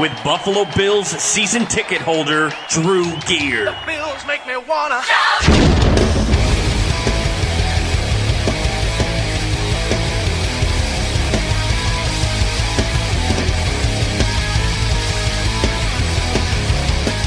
[0.00, 3.76] with Buffalo Bills season ticket holder Drew Gear.
[3.86, 5.02] Bills make me wanna.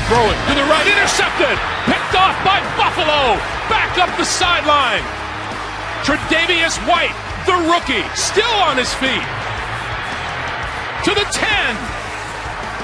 [0.07, 3.35] Throwing to the right, intercepted, picked off by Buffalo.
[3.69, 5.03] Back up the sideline.
[6.03, 9.23] Tre'Davious White, the rookie, still on his feet.
[11.05, 11.97] To the 10.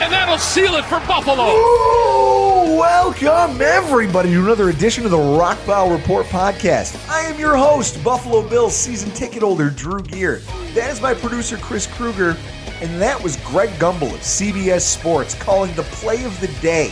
[0.03, 1.45] And that'll seal it for Buffalo.
[1.45, 7.07] Ooh, welcome everybody to another edition of the Rockpile Report podcast.
[7.09, 10.39] I am your host, Buffalo Bills season ticket holder Drew Gear.
[10.73, 12.35] That is my producer Chris Kruger,
[12.81, 16.89] and that was Greg Gumbel of CBS Sports calling the play of the day.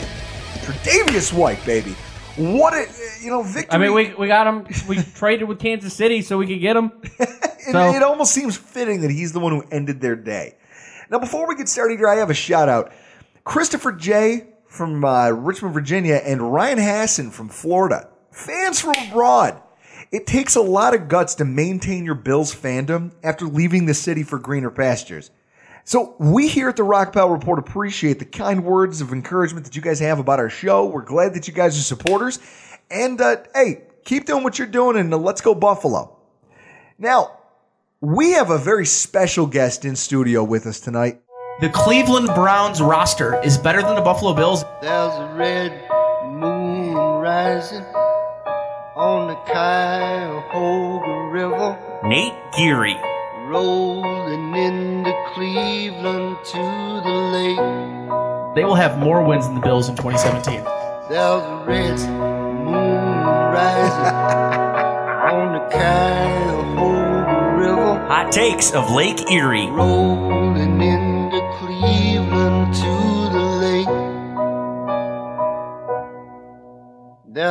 [0.61, 1.91] Tre'Davious White, baby.
[2.37, 2.87] What a
[3.21, 3.73] you know victory.
[3.73, 4.65] I mean, we, we got him.
[4.87, 6.93] We traded with Kansas City so we could get him.
[7.19, 10.55] it, so- it almost seems fitting that he's the one who ended their day.
[11.09, 12.93] Now, before we get started here, I have a shout out.
[13.43, 14.47] Christopher J.
[14.67, 18.09] from uh, Richmond, Virginia, and Ryan Hassan from Florida.
[18.31, 19.61] Fans from abroad.
[20.11, 24.23] It takes a lot of guts to maintain your Bills fandom after leaving the city
[24.23, 25.31] for greener pastures.
[25.83, 29.81] So we here at the Rockpile Report appreciate the kind words of encouragement that you
[29.81, 30.85] guys have about our show.
[30.85, 32.39] We're glad that you guys are supporters.
[32.89, 36.17] And uh, hey, keep doing what you're doing and uh, let's go Buffalo.
[36.99, 37.39] Now,
[37.99, 41.21] we have a very special guest in studio with us tonight.
[41.59, 44.63] The Cleveland Browns roster is better than the Buffalo Bills.
[44.81, 45.71] There's a red
[46.25, 47.83] moon rising
[48.95, 52.95] on the Cuyahoga River, Nate Geary.
[53.47, 56.57] rolling into Cleveland to
[57.03, 58.55] the lake.
[58.55, 60.63] They will have more wins than the Bills in 2017.
[61.09, 61.99] There's a red
[62.65, 63.13] moon
[63.53, 64.15] rising
[65.31, 69.67] on the Cuyahoga River, Hot takes of Lake Erie.
[69.67, 71.10] rolling into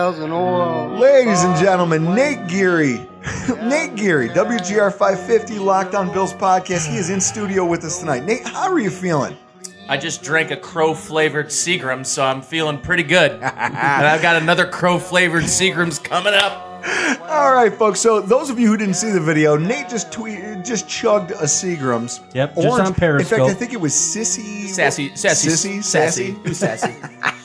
[0.00, 0.88] There's an oil.
[0.98, 3.06] Ladies and gentlemen, Nate Geary.
[3.62, 6.90] Nate Geary, WGR 550 Locked on Bills podcast.
[6.90, 8.24] He is in studio with us tonight.
[8.24, 9.36] Nate, how are you feeling?
[9.90, 13.32] I just drank a crow flavored Seagram, so I'm feeling pretty good.
[13.42, 13.42] and
[13.76, 16.82] I've got another crow flavored Seagram's coming up.
[17.28, 18.00] All right, folks.
[18.00, 21.44] So those of you who didn't see the video, Nate just tweeted, just chugged a
[21.44, 22.22] Seagram's.
[22.32, 23.38] Yep, just on Periscope.
[23.38, 24.66] In fact, I think it was Sissy.
[24.66, 26.36] Sassy, sassy, Sissy, sassy.
[26.54, 27.36] sassy, sassy?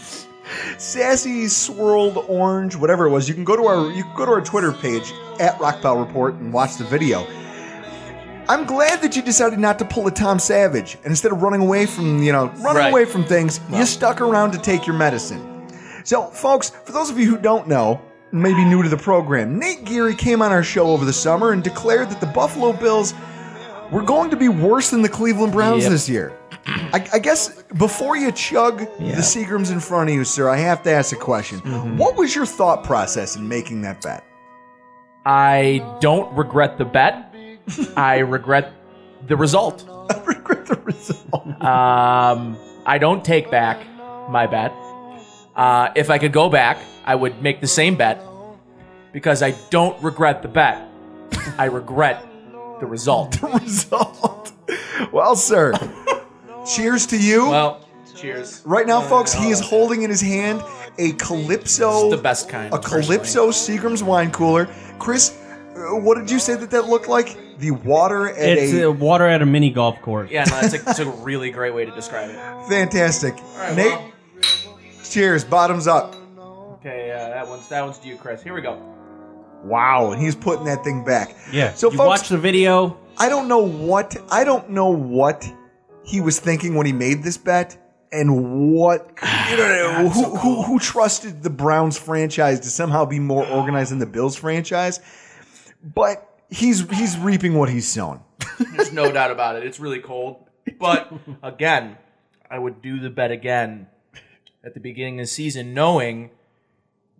[0.77, 3.27] sassy swirled orange, whatever it was.
[3.27, 6.35] You can go to our you can go to our Twitter page at Rockpile Report
[6.35, 7.25] and watch the video.
[8.47, 11.61] I'm glad that you decided not to pull a Tom Savage and instead of running
[11.61, 12.91] away from you know running Right.
[12.91, 15.41] away from things, you stuck around to take your medicine.
[16.03, 17.99] So, folks, for those of you who don't know,
[18.31, 21.63] maybe new to the program, Nate Geary came on our show over the summer and
[21.63, 23.15] declared that the Buffalo Bills
[23.91, 25.91] were going to be worse than the Cleveland Browns Yep.
[25.91, 26.31] this year.
[26.67, 30.81] I, I guess before you chug the Seagrams in front of you, sir, I have
[30.83, 31.59] to ask a question.
[31.61, 31.97] Mm-hmm.
[31.97, 34.23] What was your thought process in making that bet?
[35.25, 37.33] I don't regret the bet.
[37.95, 38.73] I regret
[39.27, 39.87] the result.
[39.89, 41.47] I regret the result.
[41.63, 43.85] Um, I don't take back
[44.29, 44.71] my bet.
[45.55, 48.21] Uh, if I could go back, I would make the same bet
[49.13, 50.87] because I don't regret the bet.
[51.57, 52.25] I regret
[52.79, 53.31] the result.
[53.41, 54.51] the result.
[55.11, 55.73] Well, sir,
[56.65, 57.49] cheers to you.
[57.49, 57.81] Well,
[58.15, 58.61] cheers.
[58.65, 60.61] right now, folks, he is holding in his hand
[60.97, 62.07] a Calypso.
[62.07, 64.67] It's the best kind, A Calypso Seagram's wine cooler.
[64.99, 65.37] Chris,
[65.75, 67.37] Uh, What did you say that that looked like?
[67.59, 70.29] The water at It's a uh, water at a mini golf course.
[70.31, 72.35] Yeah, no, that's a, that's a really great way to describe it.
[72.69, 73.35] fantastic.
[73.75, 73.99] Nate,
[75.03, 75.43] cheers.
[75.45, 76.15] Bottoms up.
[76.37, 78.41] Okay, uh, that one's that one's to you, Chris.
[78.43, 78.77] Here we go.
[79.63, 81.35] Wow, and he's putting that thing back.
[81.51, 81.73] Yeah.
[81.73, 82.97] So, you folks, watch the video.
[83.17, 85.49] I don't know what I don't know what
[86.05, 87.77] he was thinking when he made this bet,
[88.11, 89.09] and what
[89.49, 93.99] you know, who, who who trusted the Browns franchise to somehow be more organized than
[93.99, 94.99] the Bills franchise.
[95.83, 98.21] But he's he's reaping what he's sown.
[98.75, 99.65] There's no doubt about it.
[99.65, 100.47] It's really cold.
[100.79, 101.11] But
[101.43, 101.97] again,
[102.49, 103.87] I would do the bet again
[104.63, 106.31] at the beginning of the season, knowing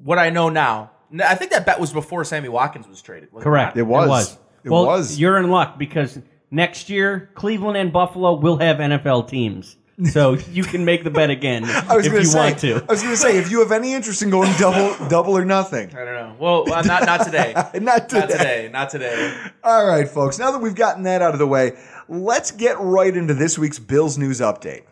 [0.03, 0.91] what I know now.
[1.23, 3.31] I think that bet was before Sammy Watkins was traded.
[3.31, 3.77] wasn't Correct.
[3.77, 4.37] It was.
[4.63, 5.19] It well, was.
[5.19, 6.19] You're in luck because
[6.51, 9.75] next year Cleveland and Buffalo will have NFL teams,
[10.11, 12.37] so you can make the bet again I was if going you to say.
[12.39, 12.75] want to.
[12.75, 15.45] I was going to say if you have any interest in going double double or
[15.45, 15.89] nothing.
[15.95, 16.35] I don't know.
[16.39, 17.53] Well, uh, not not today.
[17.79, 18.19] Not today.
[18.19, 18.69] Not today.
[18.71, 19.37] Not today.
[19.63, 20.39] All right, folks.
[20.39, 21.77] Now that we've gotten that out of the way,
[22.07, 24.83] let's get right into this week's Bills news update.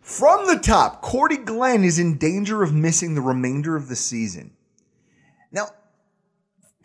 [0.00, 4.52] From the top, Cordy Glenn is in danger of missing the remainder of the season.
[5.52, 5.68] Now,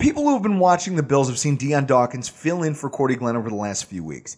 [0.04, 3.16] people who have been watching the Bills have seen Dion Dawkins fill in for Cordy
[3.16, 4.36] Glenn over the last few weeks.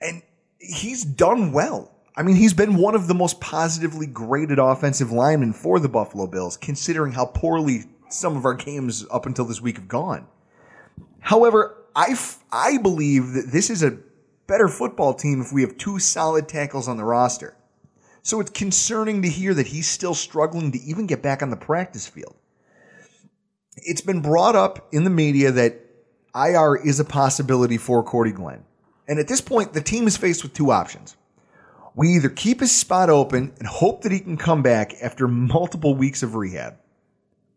[0.00, 0.22] And
[0.58, 1.92] he's done well.
[2.16, 6.26] I mean, he's been one of the most positively graded offensive linemen for the Buffalo
[6.26, 10.26] Bills, considering how poorly some of our games up until this week have gone.
[11.20, 13.98] However, I, f- I believe that this is a
[14.46, 17.54] better football team if we have two solid tackles on the roster.
[18.22, 21.56] So it's concerning to hear that he's still struggling to even get back on the
[21.56, 22.36] practice field.
[23.84, 25.80] It's been brought up in the media that
[26.34, 28.64] IR is a possibility for Cordy Glenn.
[29.06, 31.16] And at this point, the team is faced with two options.
[31.94, 35.94] We either keep his spot open and hope that he can come back after multiple
[35.94, 36.76] weeks of rehab,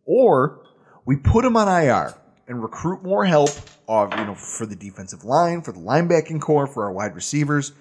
[0.06, 0.63] or
[1.06, 2.13] we put him on IR
[2.47, 3.50] and recruit more help
[3.89, 7.71] uh, you know, for the defensive line, for the linebacking core, for our wide receivers.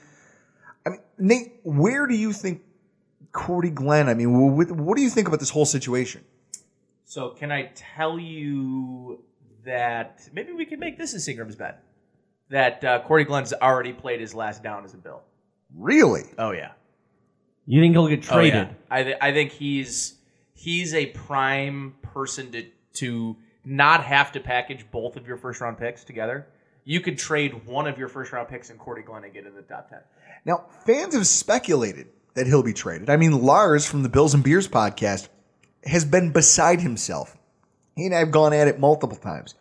[0.87, 2.63] I mean, Nate, where do you think
[3.33, 4.09] Cordy Glenn?
[4.09, 6.25] I mean, what do you think about this whole situation?
[7.09, 9.23] So can I tell you
[9.65, 11.83] that maybe we can make this a Seagram's bet
[12.51, 15.23] that uh, Cordy Glenn's already played his last down as a Bill.
[15.75, 16.25] Really?
[16.39, 16.73] Oh yeah.
[17.67, 18.51] You think he'll get Oh, yeah.
[18.51, 18.77] traded?
[18.91, 20.15] I th- I think he's
[20.55, 25.79] he's a prime person to to not have to package both of your first round
[25.79, 26.47] picks together.
[26.85, 29.55] You could trade one of your first round picks and Cordy Glenn and get in
[29.55, 30.01] the top ten.
[30.45, 33.11] Now, fans have speculated that he'll be traded.
[33.11, 35.29] I mean, Lars from the Bills and Beers podcast
[35.87, 37.37] has been beside himself.
[37.95, 39.55] He and I have gone at it multiple times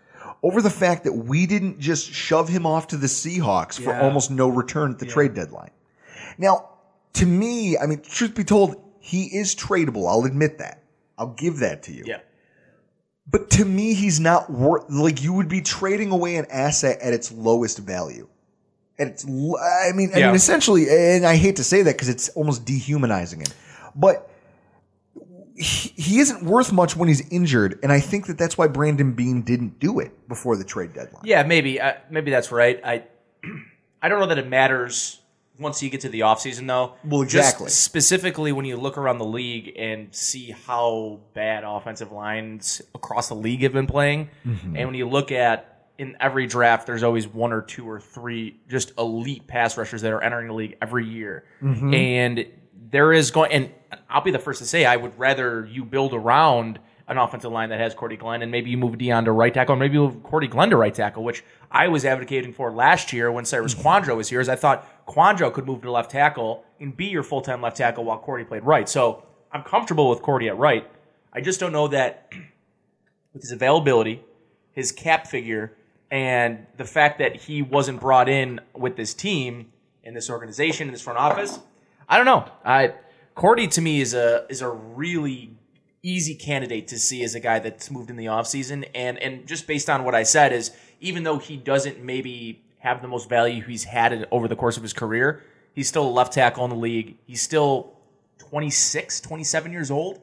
[0.43, 4.01] over the fact that we didn't just shove him off to the Seahawks for Yeah.
[4.01, 5.71] almost no return at the trade deadline.
[6.37, 6.69] Now,
[7.13, 10.09] to me, I mean, truth be told, he is tradable.
[10.09, 10.83] I'll admit that.
[11.17, 12.03] I'll give that to you.
[12.05, 12.17] Yeah.
[13.27, 17.13] But to me, he's not worth like you would be trading away an asset at
[17.13, 18.27] its lowest value.
[18.99, 20.25] And it's, I mean, I Yeah.
[20.27, 23.47] mean, essentially, and I hate to say that because it's almost dehumanizing him,
[23.95, 24.29] but
[25.55, 29.13] he, he isn't worth much when he's injured, and I think that that's why Brandon
[29.13, 31.23] Beane didn't do it before the trade deadline.
[31.25, 32.79] Yeah, maybe uh, maybe that's right.
[32.83, 33.03] I
[34.01, 35.21] I don't know that it matters
[35.57, 36.95] once you get to the offseason though.
[37.05, 37.69] Well, Just exactly.
[37.69, 43.35] specifically when you look around the league and see how bad offensive lines across the
[43.35, 44.75] league have been playing, Mhm.
[44.77, 48.59] and when you look at in every draft, there's always one or two or three
[48.67, 51.95] just elite pass rushers that are entering the league every year, Mhm.
[51.95, 52.45] and
[52.91, 53.51] there is going.
[53.53, 53.69] And
[54.09, 57.69] I'll be the first to say I would rather you build around an offensive line
[57.69, 60.01] that has Cordy Glenn, and maybe you move Dion to right tackle, or maybe you
[60.01, 63.75] move Cordy Glenn to right tackle, which I was advocating for last year when Cyrus
[63.75, 63.87] mm-hmm.
[63.87, 67.23] Kouandjio was here, as I thought Kouandjio could move to left tackle and be your
[67.23, 68.89] full time left tackle while Cordy played right.
[68.89, 70.89] So I'm comfortable with Cordy at right.
[71.31, 72.31] I just don't know that
[73.33, 74.23] with his availability,
[74.71, 75.73] his cap figure,
[76.09, 79.71] and the fact that he wasn't brought in with this team
[80.03, 81.59] in this organization in this front office.
[82.07, 82.49] I don't know.
[82.63, 82.93] I
[83.35, 85.51] Cordy to me is a is a really
[86.01, 89.67] easy candidate to see as a guy that's moved in the offseason and and just
[89.67, 93.61] based on what I said is even though he doesn't maybe have the most value
[93.63, 96.69] he's had in- over the course of his career, he's still a left tackle in
[96.69, 97.17] the league.
[97.25, 97.93] He's still
[98.37, 100.21] 26, 27 years old.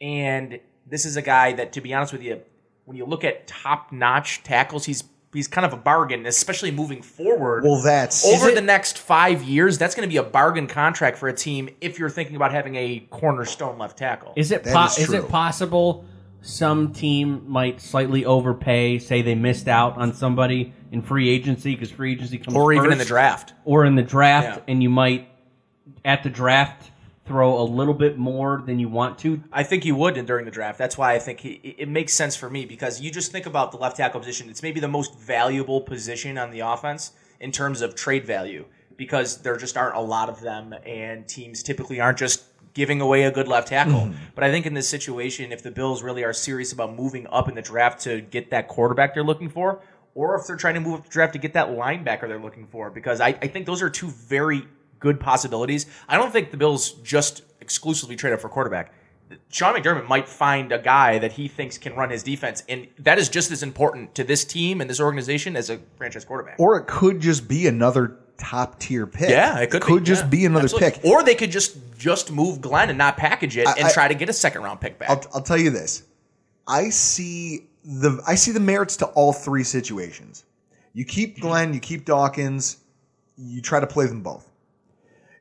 [0.00, 2.42] And this is a guy that, to be honest with you,
[2.84, 5.02] when you look at top notch tackles, he's
[5.34, 7.64] he's kind of a bargain, especially moving forward.
[7.64, 9.76] Well, that's over Is it- the next five years.
[9.76, 12.76] That's going to be a bargain contract for a team if you're thinking about having
[12.76, 14.32] a cornerstone left tackle.
[14.36, 16.04] Is it po- is, it possible
[16.40, 18.98] some team might slightly overpay?
[18.98, 22.92] Say they missed out on somebody in free agency because free agency comes Or even
[22.92, 23.52] in the draft.
[23.64, 24.72] or in the draft, Yeah.
[24.72, 25.28] and you might
[26.04, 26.90] at the draft
[27.24, 29.42] throw a little bit more than you want to.
[29.52, 30.78] I think you would during the draft.
[30.78, 33.72] That's why I think he, it makes sense for me because you just think about
[33.72, 34.50] the left tackle position.
[34.50, 38.66] It's maybe the most valuable position on the offense in terms of trade value
[38.96, 43.22] because there just aren't a lot of them, and teams typically aren't just giving away
[43.22, 44.00] a good left tackle.
[44.00, 44.24] Mm-hmm.
[44.34, 47.48] But I think in this situation, if the Bills really are serious about moving up
[47.48, 49.80] in the draft to get that quarterback they're looking for,
[50.14, 52.66] or if they're trying to move up the draft to get that linebacker they're looking
[52.66, 54.66] for, because I, I think those are two very
[55.04, 55.84] good possibilities.
[56.08, 58.92] I don't think the Bills just exclusively trade up for quarterback.
[59.50, 63.18] Sean McDermott might find a guy that he thinks can run his defense, and that
[63.18, 66.56] is just as important to this team and this organization as a franchise quarterback.
[66.58, 69.28] Or it could just be another top tier pick.
[69.30, 70.90] Yeah, it could, Could just yeah, be another absolutely.
[70.90, 71.04] pick.
[71.04, 74.08] Or they could just just move Glenn and not package it I- and I- try
[74.08, 75.10] to get a second round pick back.
[75.10, 76.02] I'll, I'll tell you this.
[76.66, 80.44] I see the I see the merits to all three situations.
[80.94, 82.78] You keep Glenn, you keep Dawkins,
[83.36, 84.48] you try to play them both.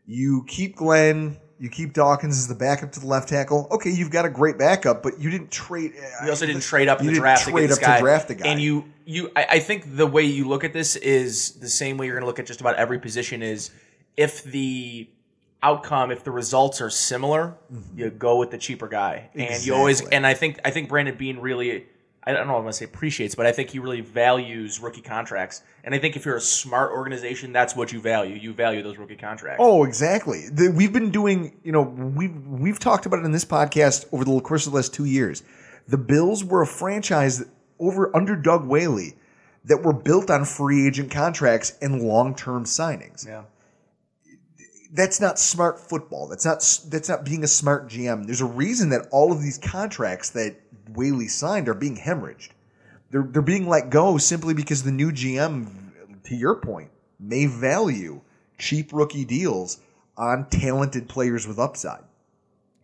[0.05, 3.67] You keep Glenn, you keep Dawkins as the backup to the left tackle.
[3.71, 5.93] Okay, you've got a great backup, but you didn't trade.
[5.97, 8.27] Uh, you also didn't trade up in you the didn't draft trade up to draft
[8.27, 8.49] the guy.
[8.49, 11.97] And you, you, I, I think the way you look at this is the same
[11.97, 13.41] way you're going to look at just about every position.
[13.41, 13.71] Is
[14.17, 15.09] if the
[15.61, 17.97] outcome, if the results are similar, mm-hmm.
[17.97, 20.01] you go with the cheaper guy, and you always.
[20.01, 21.85] And I think I think Brandon Beane really.
[22.25, 22.53] I don't know.
[22.53, 25.61] What I want to say appreciates, but I think he really values rookie contracts.
[25.83, 28.35] And I think if you're a smart organization, that's what you value.
[28.35, 29.61] You value those rookie contracts.
[29.61, 30.47] Oh, exactly.
[30.49, 34.23] The, we've been doing, you know, we've we've talked about it in this podcast over
[34.23, 35.43] the course of the last two years.
[35.87, 37.43] The Bills were a franchise
[37.79, 39.15] over under Doug Whaley
[39.65, 43.27] that were built on free agent contracts and long term signings.
[43.27, 43.43] Yeah.
[44.91, 46.27] That's not smart football.
[46.27, 48.25] That's not that's not being a smart GM.
[48.25, 50.55] There's a reason that all of these contracts that
[50.89, 52.49] Whaley signed are being hemorrhaged.
[53.11, 55.67] They're they're being let go simply because the new GM,
[56.23, 58.21] to your point, may value
[58.57, 59.79] cheap rookie deals
[60.17, 62.03] on talented players with upside.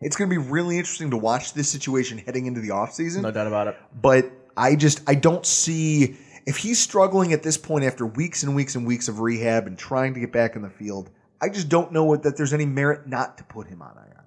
[0.00, 3.22] It's going to be really interesting to watch this situation heading into the offseason.
[3.22, 3.76] No doubt about it.
[4.00, 6.16] But I just I don't see
[6.46, 9.78] if he's struggling at this point after weeks and weeks and weeks of rehab and
[9.78, 11.10] trying to get back in the field.
[11.40, 14.19] I just don't know that there's any merit not to put him on IR,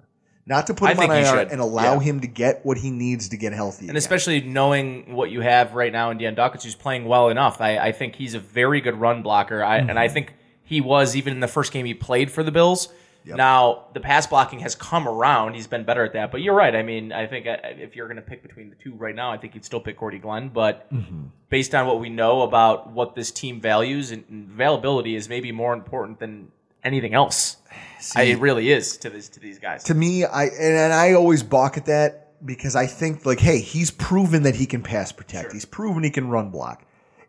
[0.46, 1.52] not to put I him think on he IR should.
[1.52, 2.00] and allow Yeah.
[2.00, 3.82] him to get what he needs to get healthy.
[3.82, 3.96] And again.
[3.96, 7.78] especially knowing what you have right now in Dan Dawkins, who's playing well enough, I,
[7.78, 9.62] I think he's a very good run blocker.
[9.64, 9.98] I, And Mm-hmm.
[9.98, 12.88] I think he was even in the first game he played for the Bills.
[13.26, 16.30] Now the pass blocking has come around; he's been better at that.
[16.30, 16.76] But you're right.
[16.76, 19.30] I mean, I think uh, if you're going to pick between the two right now,
[19.32, 20.50] I think you'd still pick Cordy Glenn.
[20.50, 21.22] But Mm-hmm.
[21.48, 25.52] based on what we know about what this team values, and and availability is maybe
[25.52, 26.48] more important than
[26.82, 27.56] anything else.
[28.14, 29.84] I, it really is to this to these guys.
[29.84, 33.60] to me, I and, and I always balk at that because I think like, hey,
[33.60, 35.52] he's proven that he can pass protect.
[35.52, 36.84] He's proven he can run block.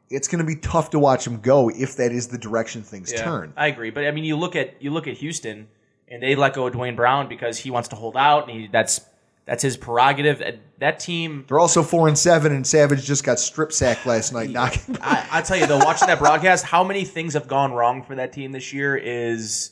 [0.09, 3.11] It's going to be tough to watch him go if that is the direction things
[3.11, 3.53] Yeah, turn.
[3.57, 5.67] I agree, but I mean, you look at you look at Houston,
[6.07, 8.67] and they let go of Duane Brown because he wants to hold out, and he,
[8.67, 9.01] that's
[9.45, 10.59] that's his prerogative.
[10.79, 14.49] That team, They're also four and seven, and Savage just got strip sacked last night.
[14.49, 14.97] Knocking.
[15.01, 18.15] I, I tell you though, watching that broadcast, how many things have gone wrong for
[18.15, 19.71] that team this year is,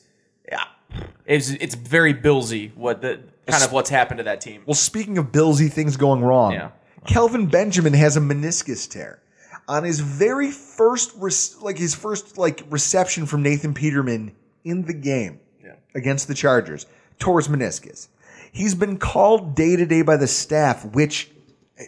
[0.49, 0.63] yeah,
[1.25, 2.75] it's it's very Billsy.
[2.75, 4.63] What the kind of what's happened to that team.
[4.65, 6.71] Well, speaking of Billsy things going wrong, Yeah.
[7.05, 9.21] Kelvin Benjamin has a meniscus tear
[9.67, 14.33] on his very first, rec- like his first like reception from Nathan Peterman
[14.63, 15.39] in the game
[15.95, 16.85] against the Chargers.
[17.19, 18.07] Tore his meniscus.
[18.51, 21.29] He's been called day to day by the staff, which
[21.77, 21.85] eh,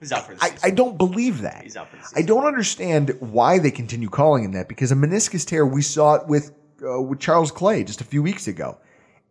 [0.00, 0.60] He's out for the I, season.
[0.64, 1.62] I don't believe that.
[1.62, 4.94] He's out for the I don't understand why they continue calling him that because a
[4.94, 6.52] meniscus tear we saw it with
[6.84, 8.78] uh, with Charles Clay just a few weeks ago.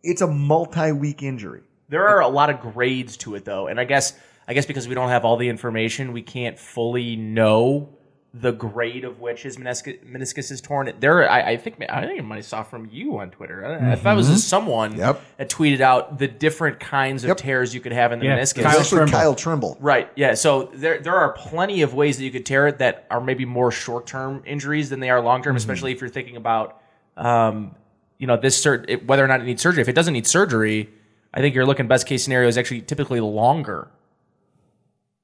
[0.04, 1.62] It's a multi-week injury.
[1.90, 4.14] There are a lot of grades to it though, and I guess
[4.48, 7.90] I guess because we don't have all the information, we can't fully know
[8.34, 10.92] the grade of which his meniscus, meniscus is torn.
[11.00, 13.66] There, I, I think I think I might have saw from you on Twitter.
[13.66, 15.22] I- If I was someone Yep.
[15.38, 18.62] that tweeted out the different kinds of tears you could have in the Yeah, meniscus,
[18.64, 19.12] Kyle Trimble.
[19.12, 19.78] Kyle Trimble.
[19.80, 20.10] Right.
[20.16, 20.34] Yeah.
[20.34, 23.46] So there there are plenty of ways that you could tear it that are maybe
[23.46, 25.58] more short term injuries than they are long term, Mm-hmm.
[25.58, 26.82] especially if you're thinking about,
[27.18, 27.76] um,
[28.18, 29.82] you know, this sur- it, whether or not it needs surgery.
[29.82, 30.90] If it doesn't need surgery,
[31.34, 33.90] I think you're looking best case scenario is actually typically longer.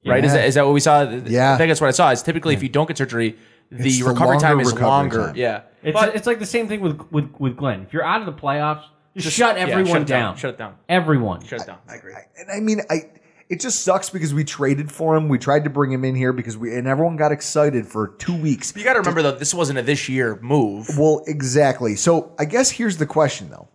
[0.06, 0.26] Right?
[0.26, 1.04] Is that is that what we saw?
[1.04, 1.54] Yeah.
[1.54, 2.10] I think that's what I saw.
[2.10, 3.38] Is typically if you don't get surgery,
[3.72, 5.26] the It's the recovery time longer is recovery longer.
[5.28, 5.36] time.
[5.36, 5.62] Yeah.
[5.84, 7.84] It's But- it's like the same thing with with with Glenn.
[7.84, 8.82] If you're out of the playoffs,
[9.16, 10.22] just, Just- shut yeah, everyone shut down.
[10.22, 10.36] down.
[10.38, 10.76] Shut it down.
[10.90, 11.46] Everyone.
[11.46, 11.78] Shut it down.
[11.88, 12.14] I agree.
[12.38, 13.10] And I mean, I
[13.52, 15.28] it just sucks because we traded for him.
[15.28, 18.36] We tried to bring him in here because we and everyone got excited for two
[18.36, 18.74] weeks.
[18.74, 20.88] You got to remember though, this wasn't a this year move.
[20.98, 21.98] Well, exactly.
[21.98, 23.68] So I guess here's the question though.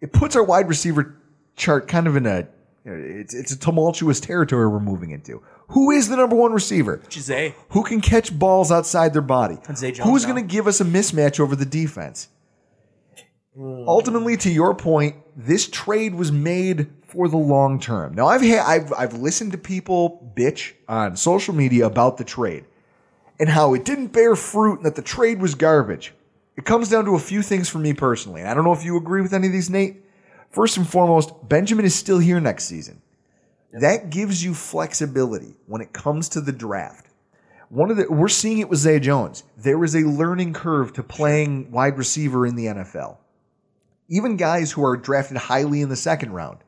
[0.00, 1.20] It puts our wide receiver
[1.56, 2.48] chart kind of in a
[2.86, 5.42] it's it's a tumultuous territory we're moving into.
[5.68, 7.02] Who is the number one receiver?
[7.12, 7.54] Jose.
[7.68, 9.58] Who can catch balls outside their body?
[10.02, 12.30] Who's going to give us a mismatch over the defense?
[13.58, 18.14] Ultimately, to your point, this trade was made for the long term.
[18.14, 22.64] Now, I've had, I've I've listened to people bitch on social media about the trade
[23.38, 26.14] and how it didn't bear fruit and that the trade was garbage.
[26.56, 28.40] It comes down to a few things for me personally.
[28.40, 30.04] And I don't know if you agree with any of these, Nate.
[30.50, 33.00] First and foremost, Benjamin is still here next season.
[33.72, 37.06] That gives you flexibility when it comes to the draft.
[37.70, 39.44] One of the we're seeing it with Zay Jones.
[39.56, 43.16] There is a learning curve to playing wide receiver in the NFL.
[44.08, 46.58] Even guys who are drafted highly in the second round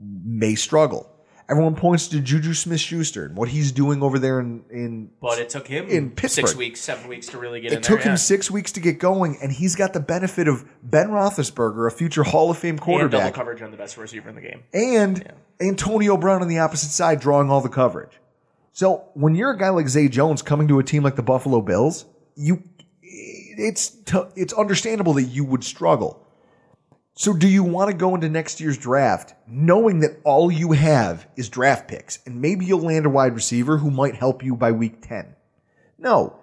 [0.00, 1.06] may struggle.
[1.48, 5.40] Everyone points to Juju Smith Schuster and what he's doing over there in, in But
[5.40, 6.46] it took him in Pittsburgh.
[6.46, 8.12] six weeks, seven weeks to really get It in took there.
[8.12, 11.90] him six weeks to get going, and he's got the benefit of Ben Roethlisberger, a
[11.90, 14.62] future Hall of Fame And double quarterback, coverage on the best receiver in the game.
[14.72, 18.12] and Antonio Brown on the opposite side drawing all the coverage.
[18.72, 21.60] So when you're a guy like Zay Jones coming to a team like the Buffalo
[21.60, 22.04] Bills,
[22.36, 22.62] you
[23.02, 26.24] it's t- it's understandable that you would struggle.
[27.14, 31.26] So do you want to go into next year's draft knowing that all you have
[31.36, 34.72] is draft picks and maybe you'll land a wide receiver who might help you by
[34.72, 35.34] week 10?
[35.98, 36.38] No.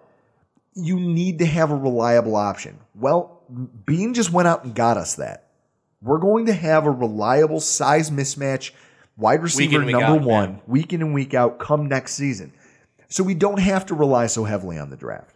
[0.75, 2.79] You need to have a reliable option.
[2.93, 3.41] Well,
[3.85, 5.47] Beane just went out and got us that.
[6.01, 8.71] We're going to have a reliable size mismatch
[9.17, 10.59] wide receiver week number out, one, yeah.
[10.67, 12.53] week in and week out, come next season.
[13.09, 15.33] So we don't have to rely so heavily on the draft.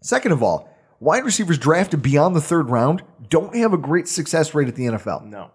[0.00, 0.68] Second of all,
[1.00, 3.02] wide receivers drafted beyond the third round
[3.34, 5.24] don't have a great success rate at the NFL.
[5.26, 5.50] No.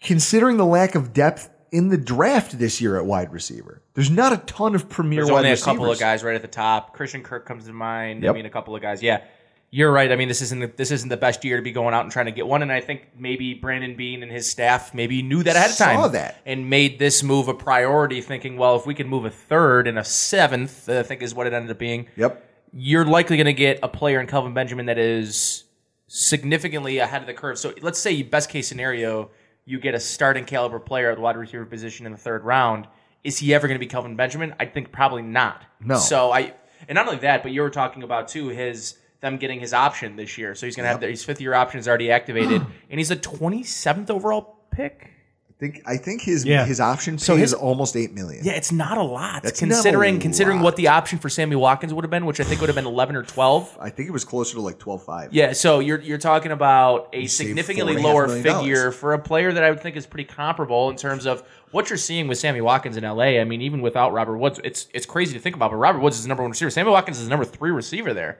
[0.00, 4.32] Considering the lack of depth in the draft this year at wide receiver, there's not
[4.32, 5.64] a ton of premier There's wide only a receivers.
[5.64, 6.94] couple of guys right at the top.
[6.94, 8.22] Christian Kirk comes to mind.
[8.22, 8.30] Yep.
[8.30, 9.02] I mean, a couple of guys.
[9.02, 9.22] Yeah,
[9.70, 10.10] you're right.
[10.10, 12.10] I mean, this isn't the, this isn't the best year to be going out and
[12.10, 12.62] trying to get one.
[12.62, 15.96] And I think maybe Brandon Beane and his staff maybe knew that ahead of time.
[15.96, 16.40] Saw that.
[16.46, 19.98] and made this move a priority, thinking, well, if we can move a third and
[19.98, 22.08] a seventh, I think is what it ended up being.
[22.16, 22.46] Yep.
[22.72, 25.64] You're likely going to get a player in Kelvin Benjamin that is
[26.12, 27.56] significantly ahead of the curve.
[27.56, 29.30] So let's say best case scenario,
[29.64, 32.88] you get a starting caliber player at the wide receiver position in the third round.
[33.22, 34.52] Is he ever going to be Kelvin Benjamin?
[34.58, 35.62] I think probably not.
[35.78, 35.98] No.
[35.98, 36.54] So I
[36.88, 40.16] and not only that, but you were talking about too his them getting his option
[40.16, 40.56] this year.
[40.56, 43.12] So he's going to have the, his fifth year option is already activated, and he's
[43.12, 45.12] a 27th overall pick.
[45.60, 46.64] I think I think his Yeah.
[46.64, 48.42] his option So his- is almost eight million.
[48.42, 52.02] Yeah, it's not a lot That's considering considering what the option for Sammy Watkins would
[52.02, 53.76] have been, which I think would have been 11 or 12.
[53.78, 55.34] I think it was closer to like twelve five.
[55.34, 59.62] Yeah, so you're you're talking about a saved significantly lower figure for a player that
[59.62, 61.42] I would think is pretty comparable in terms of
[61.72, 63.38] what you're seeing with Sammy Watkins in LA.
[63.38, 65.72] I mean, even without Robert Woods, it's it's crazy to think about.
[65.72, 66.70] But Robert Woods is the number one receiver.
[66.70, 68.38] Sammy Watkins is the number three receiver there,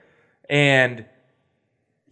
[0.49, 1.05] and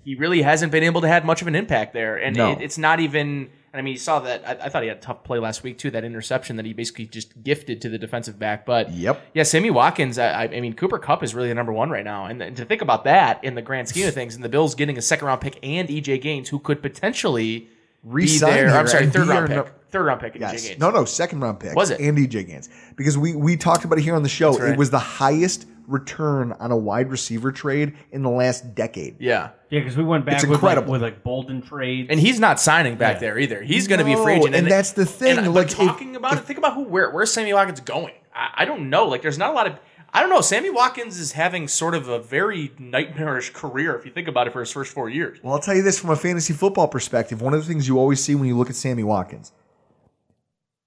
[0.04, 2.15] he really hasn't been able to have much of an impact there.
[2.15, 2.52] And No.
[2.52, 3.50] it, it's not even.
[3.71, 4.43] And I mean, you saw that.
[4.47, 5.91] I, I thought he had a tough play last week too.
[5.91, 8.65] That interception that he basically just gifted to the defensive back.
[8.65, 9.21] But Yep.
[9.34, 10.17] yeah, Sammy Watkins.
[10.17, 12.25] I, I mean, Cooper Kupp is really the number one right now.
[12.25, 14.73] And, and to think about that in the grand scheme of things, and the Bills
[14.75, 17.67] getting a second round pick and EJ Gaines, who could potentially
[18.03, 18.69] Re-sign be there.
[18.69, 19.55] here I'm sorry, third round pick.
[19.58, 20.34] no- third round pick.
[20.36, 20.67] EJ Yes.
[20.67, 20.79] Gaines.
[20.79, 21.75] No, no, second round pick.
[21.75, 21.99] Was it?
[21.99, 22.69] And DJ Gaines.
[22.95, 24.58] Because we we talked about it here on the show.
[24.58, 24.71] Right.
[24.71, 29.17] It was the highest return on a wide receiver trade in the last decade.
[29.19, 29.49] Yeah.
[29.69, 30.91] Yeah, because we went back It's with like, incredible.
[30.93, 32.08] with like Boldin trades.
[32.10, 33.19] And he's not signing back Yeah.
[33.19, 33.62] there either.
[33.62, 35.67] He's going to be a free No, agent, and that's the thing, And, but like,
[35.71, 38.13] if- talking about it, think about who where where's Sammy Watkins going?
[38.34, 39.08] I, I don't know.
[39.08, 39.73] Like, there's not a lot of.
[40.12, 40.41] I don't know.
[40.41, 44.54] Sammy Watkins is having sort of a very nightmarish career if you think about it
[44.54, 45.38] for his first four years.
[45.43, 47.41] Well, I'll tell you this from a fantasy football perspective.
[47.43, 49.52] One of the things you always see when you look at Sammy Watkins,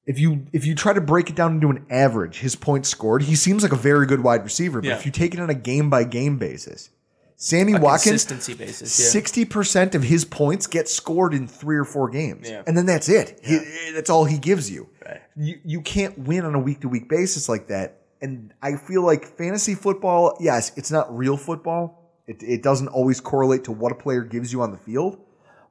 [0.07, 3.23] if you if you try to break it down into an average, his points scored,
[3.23, 4.81] he seems like a very good wide receiver.
[4.81, 4.97] But Yeah.
[4.97, 6.91] if you take it on a game by game basis,
[7.37, 9.07] Sammy Watkins, consistency basis, yeah.
[9.07, 12.63] sixty percent of his points get scored in three or four games, Yeah.
[12.67, 13.41] and then that's it.
[13.43, 13.59] He,
[13.93, 14.89] that's all he gives you.
[15.37, 17.99] You you can't win on a week to week basis like that.
[18.21, 22.13] And I feel like fantasy football, yes, it's not real football.
[22.29, 25.19] It, it doesn't always correlate to what a player gives you on the field.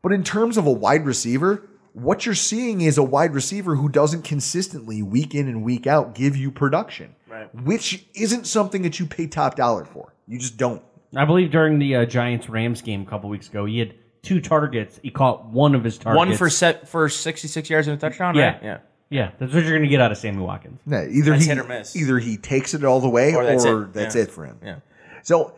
[0.02, 3.90] But in terms of a wide receiver, what you're seeing is a wide receiver who
[3.90, 7.54] doesn't consistently, week in and week out, give you production, Right.
[7.64, 10.14] which isn't something that you pay top dollar for.
[10.28, 10.82] You just don't.
[11.16, 14.40] I believe during the uh, Giants Rams game a couple weeks ago, he had two
[14.40, 15.00] targets.
[15.04, 16.18] He caught one of his targets.
[16.18, 18.36] One for set for 66 yards and a touchdown.
[18.36, 18.64] yeah, right?
[18.64, 18.78] yeah.
[19.10, 19.32] yeah.
[19.40, 20.80] That's what you're going to get out of Sammy Watkins.
[20.86, 21.96] No, either That's he hit or miss.
[21.98, 24.30] either he takes it all the way Or or that's that's, it.
[24.30, 24.32] it.
[24.32, 24.58] For him.
[24.64, 24.76] Yeah.
[25.24, 25.54] So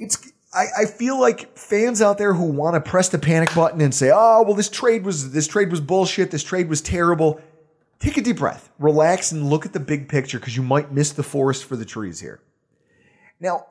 [0.00, 3.80] it's I, I feel like fans out there who want to press the panic button
[3.80, 6.30] and say, "Oh, well, this trade was this trade was bullshit.
[6.30, 7.40] This trade was terrible."
[7.98, 11.12] Take a deep breath, relax, and look at the big picture because you might miss
[11.12, 12.40] the forest for the trees here.
[13.38, 13.66] Now,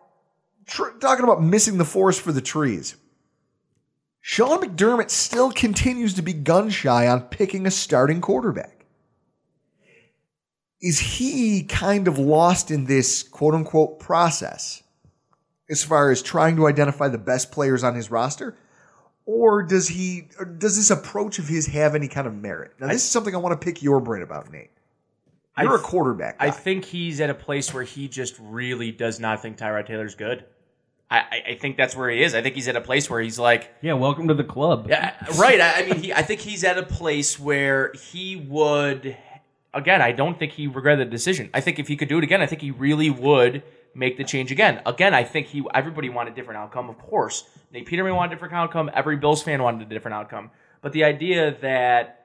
[0.66, 2.96] tr- talking about missing the forest for the trees,
[4.22, 8.86] Sean McDermott still continues to be gun shy on picking a starting quarterback.
[10.82, 14.81] Is he kind of lost in this quote unquote process
[15.72, 18.56] as far as trying to identify the best players on his roster?
[19.26, 20.28] or does he?
[20.40, 22.74] Or does this approach of his have any kind of merit?
[22.80, 24.72] Now, this is something I want to pick your brain about, Nate.
[25.60, 26.40] You're I a quarterback.
[26.40, 26.48] Guy.
[26.48, 30.16] I think he's at a place where he just really does not think Tyrod Taylor's
[30.16, 30.46] good.
[31.10, 32.34] I, I, I think that's where he is.
[32.34, 34.88] I think he's at a place where he's like, Yeah, welcome to the club.
[34.90, 35.60] yeah, right.
[35.60, 39.18] I, I mean, he, I think he's at a place where he would.
[39.74, 41.50] Again, I don't think he regretted the decision.
[41.54, 44.24] I think if he could do it again, I think he really would make the
[44.24, 44.82] change again.
[44.86, 45.64] Again, I think he.
[45.74, 47.46] Everybody wanted a different outcome, of course.
[47.72, 48.90] Nate Peterman wanted a different outcome.
[48.94, 50.52] Every Bills fan wanted a different outcome.
[50.82, 52.22] But the idea that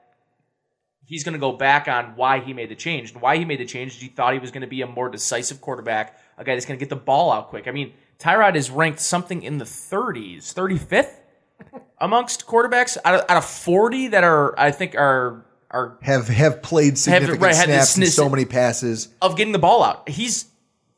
[1.07, 3.13] he's going to go back on why he made the change.
[3.13, 4.87] And why he made the change is he thought he was going to be a
[4.87, 7.69] more decisive quarterback, a guy that's going to get the ball out quick.
[7.69, 11.13] I mean, Tyrod is ranked something in the 30s, 35th
[12.01, 16.63] amongst quarterbacks out of, out of 40 that are, I think, are are have have
[16.63, 19.09] played significant right, had the snaps snis- so many passes.
[19.21, 20.09] of getting the ball out.
[20.09, 20.47] He's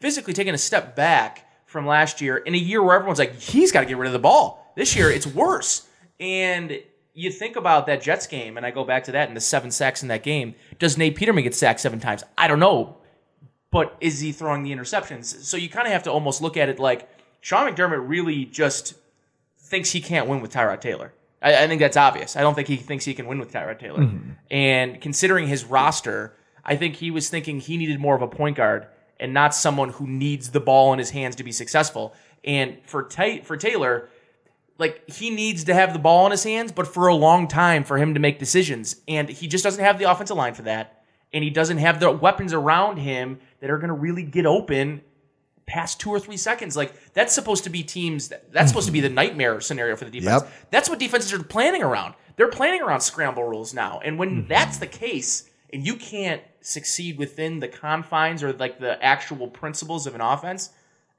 [0.00, 3.72] physically taken a step back from last year in a year where everyone's like, he's
[3.72, 4.72] got to get rid of the ball.
[4.76, 5.86] This year, it's worse.
[6.20, 6.80] And
[7.14, 9.70] you think about that Jets game, and I go back to that and the seven
[9.70, 10.54] sacks in that game.
[10.78, 12.22] Does Nate Peterman get sacked seven times?
[12.36, 12.98] I don't know.
[13.70, 15.26] But is he throwing the interceptions?
[15.42, 17.08] So you kind of have to almost look at it like
[17.40, 18.94] Sean McDermott really just
[19.58, 21.12] thinks he can't win with Tyrod Taylor.
[21.42, 22.36] I, I think that's obvious.
[22.36, 24.00] I don't think he thinks he can win with Tyrod Taylor.
[24.00, 24.30] Mm-hmm.
[24.50, 26.34] And considering his roster,
[26.64, 28.86] I think he was thinking he needed more of a point guard
[29.20, 32.14] and not someone who needs the ball in his hands to be successful.
[32.44, 34.08] And for Ta- for Taylor,
[34.78, 37.82] like he needs to have the ball in his hands, but for a long time
[37.84, 38.96] for him to make decisions.
[39.08, 41.02] And he just doesn't have the offensive line for that.
[41.32, 45.02] And he doesn't have the weapons around him that are going to really get open
[45.66, 46.76] past two or three seconds.
[46.76, 48.32] Like that's supposed to be teams.
[48.52, 50.42] That's supposed to be the nightmare scenario for the defense.
[50.42, 50.52] Yep.
[50.70, 52.14] That's what defenses are planning around.
[52.36, 54.00] They're planning around scramble rules now.
[54.02, 54.48] And when Mm-hmm.
[54.48, 60.06] that's the case, and you can't succeed within the confines or like the actual principles
[60.06, 60.70] of an offense,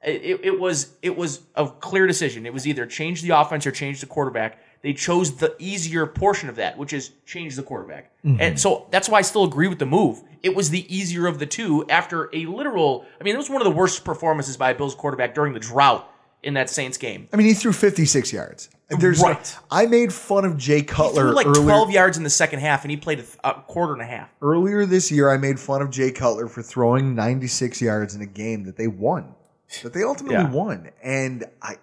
[0.02, 2.46] it, it, was it was a clear decision.
[2.46, 4.58] It was either change the offense or change the quarterback.
[4.82, 8.10] They chose the easier portion of that, which is change the quarterback.
[8.24, 8.40] Mm-hmm.
[8.40, 10.22] And so that's why I still agree with the move.
[10.42, 13.04] It was the easier of the two after a literal.
[13.20, 15.60] I mean, it was one of the worst performances by a Bills quarterback during the
[15.60, 16.10] drought
[16.42, 17.28] in that Saints game.
[17.32, 18.68] I mean, he threw 56 yards.
[18.88, 19.56] There's Right.
[19.70, 22.58] I made fun of Jay He Cutler threw like earlier, 12 yards in the second
[22.60, 24.28] half, and he played a, th- a quarter and a half.
[24.42, 25.30] earlier this year.
[25.30, 28.88] I made fun of Jay Cutler for throwing 96 yards in a game that they
[28.88, 29.34] won,
[29.82, 30.50] that they ultimately Yeah.
[30.50, 31.76] won, and I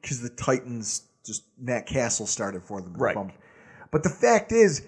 [0.00, 3.16] because the Titans just Matt Cassel started for them, Right.
[3.90, 4.82] But the fact is,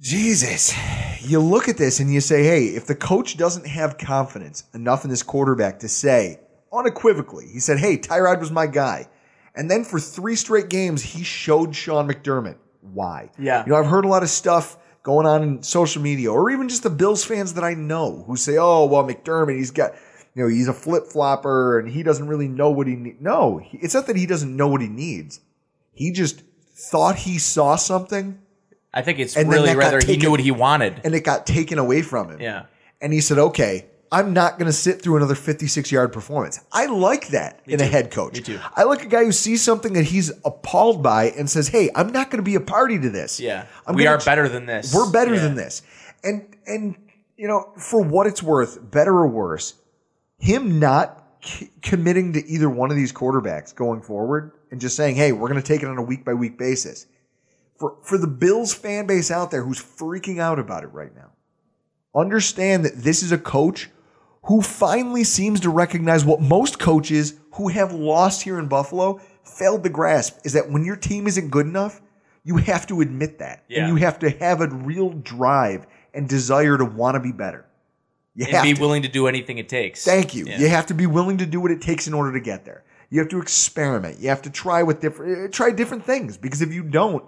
[0.00, 0.72] Jesus,
[1.20, 5.04] you look at this and you say, hey, if the coach doesn't have confidence enough
[5.04, 6.40] in this quarterback to say
[6.72, 9.08] unequivocally, he said, hey, Tyrod was my guy.
[9.54, 13.30] And then for three straight games, he showed Sean McDermott why.
[13.38, 13.64] Yeah.
[13.64, 16.68] You know, I've heard a lot of stuff going on in social media or even
[16.68, 19.92] just the Bills fans that I know who say, oh, well, McDermott, he's got,
[20.34, 23.20] you know, he's a flip flopper and he doesn't really know what he needs.
[23.20, 25.40] No, he- it's not that he doesn't know what he needs.
[25.92, 26.42] He just
[26.74, 28.38] thought he saw something
[28.94, 31.00] I think it's really rather he knew what he wanted.
[31.04, 32.40] and it got taken away from him.
[32.40, 32.64] Yeah.
[33.00, 36.60] And he said, okay, I'm not going to sit through another 56 yard performance.
[36.70, 38.34] I like that in a head coach.
[38.34, 38.60] Me too.
[38.76, 42.12] I like a guy who sees something that he's appalled by and says, hey, I'm
[42.12, 43.40] not going to be a party to this.
[43.40, 43.64] Yeah.
[43.86, 44.94] I'm we are ch- better than this.
[44.94, 45.40] We're better Yeah.
[45.40, 45.80] than this.
[46.22, 46.94] And, and,
[47.38, 49.74] you know, for what it's worth, better or worse,
[50.38, 55.16] him not c- committing to either one of these quarterbacks going forward and just saying,
[55.16, 57.06] hey, we're going to take it on a week by week basis.
[57.78, 61.30] For, for the Bills fan base out there who's freaking out about it right now,
[62.14, 63.88] understand that this is a coach
[64.44, 69.84] who finally seems to recognize what most coaches who have lost here in Buffalo failed
[69.84, 72.00] to grasp is that when your team isn't good enough,
[72.44, 73.64] you have to admit that.
[73.68, 73.80] Yeah.
[73.80, 77.66] And you have to have a real drive and desire to want to be better.
[78.34, 78.80] You and have be to.
[78.80, 80.04] willing to do anything it takes.
[80.04, 80.46] Thank you.
[80.46, 80.58] Yeah.
[80.58, 82.82] You have to be willing to do what it takes in order to get there.
[83.10, 84.18] You have to experiment.
[84.20, 87.22] You have to try with different uh, try different things because if you don't,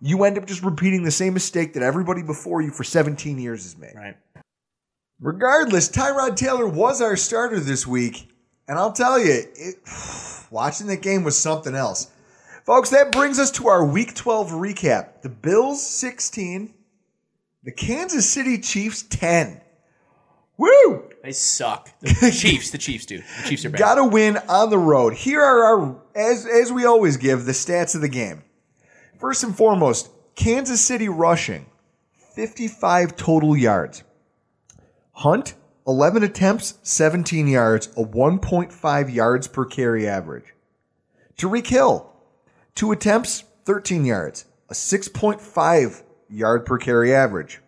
[0.00, 3.62] you end up just repeating the same mistake that everybody before you for 17 years
[3.62, 3.94] has made.
[3.96, 4.16] Right.
[5.22, 8.28] Regardless, Tyrod Taylor was our starter this week,
[8.66, 9.76] and I'll tell you, it,
[10.50, 12.10] watching the game was something else.
[12.66, 15.22] Folks, that brings us to our Week 12 recap.
[15.22, 16.74] The Bills 16,
[17.62, 19.60] the Kansas City Chiefs 10.
[20.56, 21.08] Woo!
[21.22, 21.88] They suck.
[22.00, 23.18] The Chiefs, the Chiefs do.
[23.18, 23.78] The Chiefs are bad.
[23.78, 25.14] Got to win on the road.
[25.14, 28.42] Here are our, as, as we always give, the stats of the game.
[29.20, 31.66] First and foremost, Kansas City rushing,
[32.34, 34.02] 55 total yards.
[35.12, 35.54] Hunt,
[35.86, 40.54] 11 attempts, 17 yards, a 1.5 yards per carry average.
[41.36, 42.12] Tyreek Hill,
[42.74, 47.60] two attempts, 13 yards, a 6.5 yard per carry average.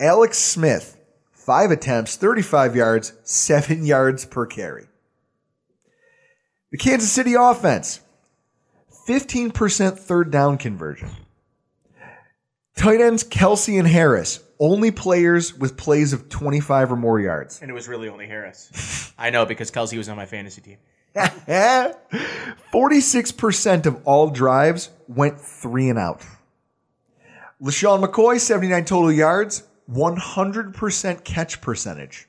[0.00, 0.98] Alex Smith,
[1.30, 4.86] five attempts, 35 yards, seven yards per carry.
[6.70, 8.00] The Kansas City offense,
[9.06, 11.10] 15% third down conversion.
[12.76, 17.60] Tight ends Kelce and Harris, only players with plays of 25 or more yards.
[17.60, 19.12] And it was really only Harris.
[19.18, 20.76] I know because Kelce was on my fantasy team.
[22.72, 26.22] 46% of all drives went three and out.
[27.60, 32.28] LeSean McCoy, 79 total yards, 100% catch percentage,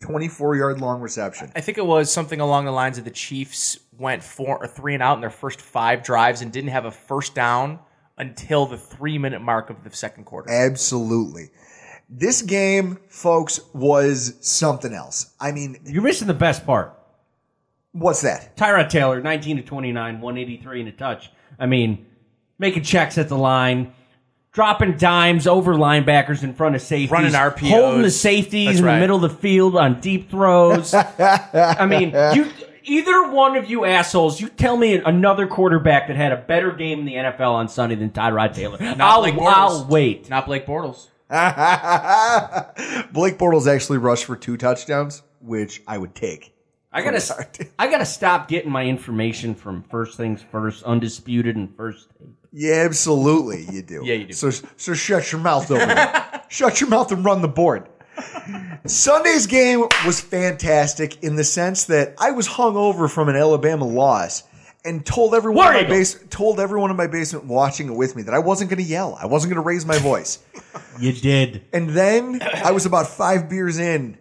[0.00, 1.52] 24 yard long reception.
[1.54, 4.94] I think it was something along the lines of the Chiefs went four or three
[4.94, 7.78] and out in their first five drives and didn't have a first down
[8.18, 10.50] until the three minute mark of the second quarter.
[10.50, 11.50] Absolutely.
[12.08, 15.34] This game, folks, was something else.
[15.40, 16.94] I mean, You're missing the best part.
[17.92, 18.56] what's that?
[18.56, 21.30] Tyrod Taylor, 19 to 29, 183 and a touch.
[21.58, 22.06] I mean,
[22.58, 23.92] making checks at the line,
[24.52, 27.68] dropping dimes over linebackers in front of safeties, Running RPOs.
[27.70, 28.94] holding the safeties That's in right.
[28.94, 30.94] the middle of the field on deep throws.
[30.94, 32.50] I mean, you
[32.84, 37.00] either one of you assholes, you tell me another quarterback that had a better game
[37.00, 38.78] in the NFL on Sunday than Tyrod Taylor.
[38.80, 39.52] Not I'll, Blake Bortles.
[39.52, 40.30] I'll wait.
[40.30, 41.08] Not Blake Bortles.
[43.12, 46.54] Blake Bortles actually rushed for two touchdowns, which I would take.
[46.90, 47.46] I gotta,
[47.78, 52.28] I gotta stop getting my information from First Things First, Undisputed, and First Take.
[52.50, 54.00] Yeah, absolutely, you do.
[54.04, 54.32] Yeah, you do.
[54.32, 56.44] So, so shut your mouth over there.
[56.48, 57.88] shut your mouth and run the board.
[58.86, 64.44] Sunday's game was fantastic in the sense that I was hungover from an Alabama loss
[64.84, 65.90] and told everyone War in my Eagle.
[65.96, 68.88] base told everyone in my basement watching it with me that I wasn't going to
[68.88, 69.18] yell.
[69.20, 70.38] I wasn't going to raise my voice.
[71.00, 71.64] You did.
[71.72, 74.18] And then I was about five beers in,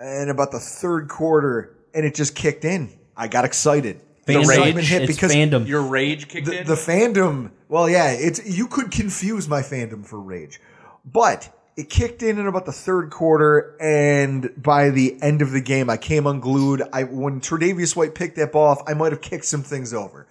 [0.00, 2.90] and about the third quarter, and it just kicked in.
[3.16, 4.00] I got excited.
[4.26, 4.40] The Fandom.
[4.40, 5.68] excitement hit It's because fandom.
[5.68, 6.66] Your rage kicked the, in.
[6.66, 7.52] the fandom.
[7.68, 10.60] Well, yeah, it's you could confuse my fandom for rage,
[11.04, 15.60] but it kicked in in about the third quarter, and by the end of the
[15.60, 16.82] game, I came unglued.
[16.92, 20.26] I when Tre'Davious White picked that ball off, I might have kicked some things over.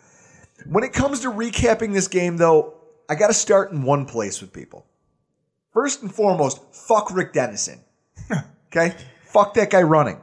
[0.65, 2.73] When it comes to recapping this game, though,
[3.07, 4.85] I got to start in one place with people.
[5.71, 7.79] First and foremost, fuck Rick Dennison.
[8.69, 10.19] Okay, fuck that guy running.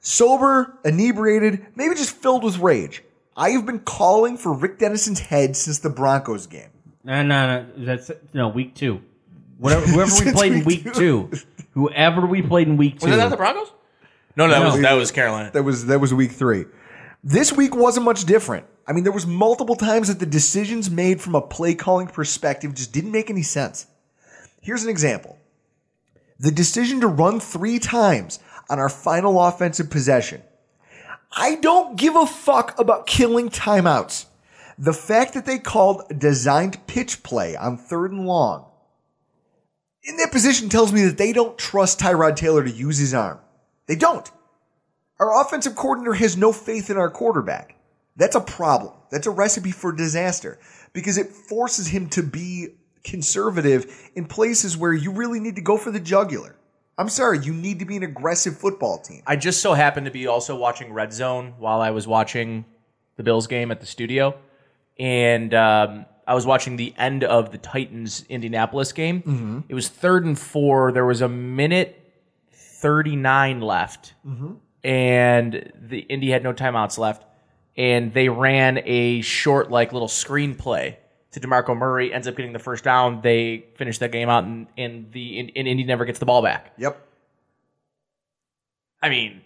[0.00, 3.04] Sober, inebriated, maybe just filled with rage.
[3.36, 6.70] I have been calling for Rick Dennison's head since the Broncos game.
[7.04, 7.66] No, no, no.
[7.76, 9.02] That's no week two.
[9.58, 11.30] Whatever, whoever we Since played in week week two.
[11.72, 13.08] whoever we played in week two.
[13.08, 13.72] was that the Broncos?
[14.36, 14.72] No, no, that No.
[14.72, 15.50] was that was Carolina.
[15.52, 16.66] That was that was week three.
[17.24, 18.66] This week wasn't much different.
[18.86, 22.74] I mean, there was multiple times that the decisions made from a play calling perspective
[22.74, 23.86] just didn't make any sense.
[24.60, 25.38] Here's an example.
[26.38, 28.38] The decision to run three times
[28.68, 30.42] on our final offensive possession.
[31.32, 34.26] I don't give a fuck about killing timeouts.
[34.78, 38.66] The fact that they called a designed pitch play on third and long
[40.06, 43.38] in that position tells me that they don't trust Tyrod Taylor to use his arm.
[43.86, 44.30] They don't.
[45.18, 47.76] Our offensive coordinator has no faith in our quarterback.
[48.16, 48.94] That's a problem.
[49.10, 50.58] That's a recipe for disaster
[50.92, 52.68] because it forces him to be
[53.04, 56.56] conservative in places where you really need to go for the jugular.
[56.98, 59.22] I'm sorry, you need to be an aggressive football team.
[59.26, 62.64] I just so happened to be also watching Red Zone while I was watching
[63.16, 64.34] the Bills game at the studio,
[64.98, 69.22] and um, I was watching the end of the Titans Indianapolis game.
[69.22, 69.64] Mhm.
[69.68, 70.90] It was third and four.
[70.92, 72.02] There was a minute
[72.52, 74.56] thirty nine left, Mhm.
[74.82, 77.24] and the Indy had no timeouts left,
[77.76, 80.96] and they ran a short like little screenplay
[81.30, 82.12] to Demarco Murray.
[82.12, 83.20] Ends up getting the first down.
[83.22, 86.72] They finish that game out, and, and the and Indy never gets the ball back.
[86.76, 87.02] Yep.
[89.02, 89.42] I mean,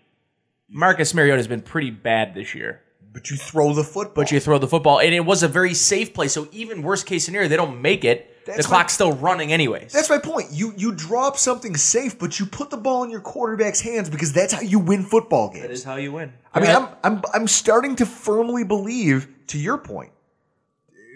[0.68, 2.80] Marcus Mariota has been pretty bad this year.
[3.12, 4.14] But you throw the football.
[4.14, 6.28] But you throw the football, and it was a very safe play.
[6.28, 8.28] So even worst case scenario, they don't make it.
[8.46, 9.92] That's the my- clock's still running anyways.
[9.92, 10.48] That's my point.
[10.52, 14.32] You you drop something safe, but you put the ball in your quarterback's hands because
[14.32, 15.62] that's how you win football games.
[15.62, 16.32] That is how you win.
[16.54, 20.12] I mean, I'm I'm I'm starting to firmly believe, to your point,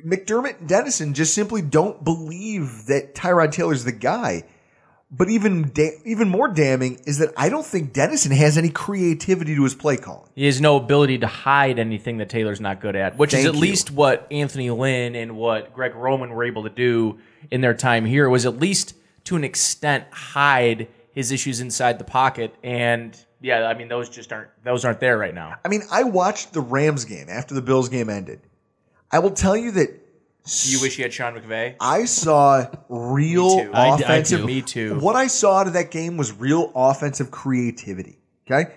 [0.04, 4.44] McDermott and Dennison just simply don't believe that Tyrod Taylor's the guy.
[5.16, 9.54] But even da- even more damning is that I don't think Dennison has any creativity
[9.54, 10.28] to his play calling.
[10.34, 13.54] He has no ability to hide anything that Taylor's not good at, which is at
[13.54, 13.60] you.
[13.60, 17.18] least what Anthony Lynn and what Greg Roman were able to do
[17.50, 18.28] in their time here.
[18.28, 22.52] Was at least to an extent hide his issues inside the pocket.
[22.64, 25.54] And yeah, I mean those just aren't those aren't there right now.
[25.64, 28.40] I mean, I watched the Rams game after the Bills game ended.
[29.12, 30.03] I will tell you that
[30.46, 31.76] You wish you had Sean McVay.
[31.80, 33.70] I saw real Me too.
[33.72, 34.40] I- I offensive.
[34.40, 34.46] do.
[34.46, 34.98] Me too.
[34.98, 38.18] What I saw out of that game was real offensive creativity.
[38.46, 38.70] Okay,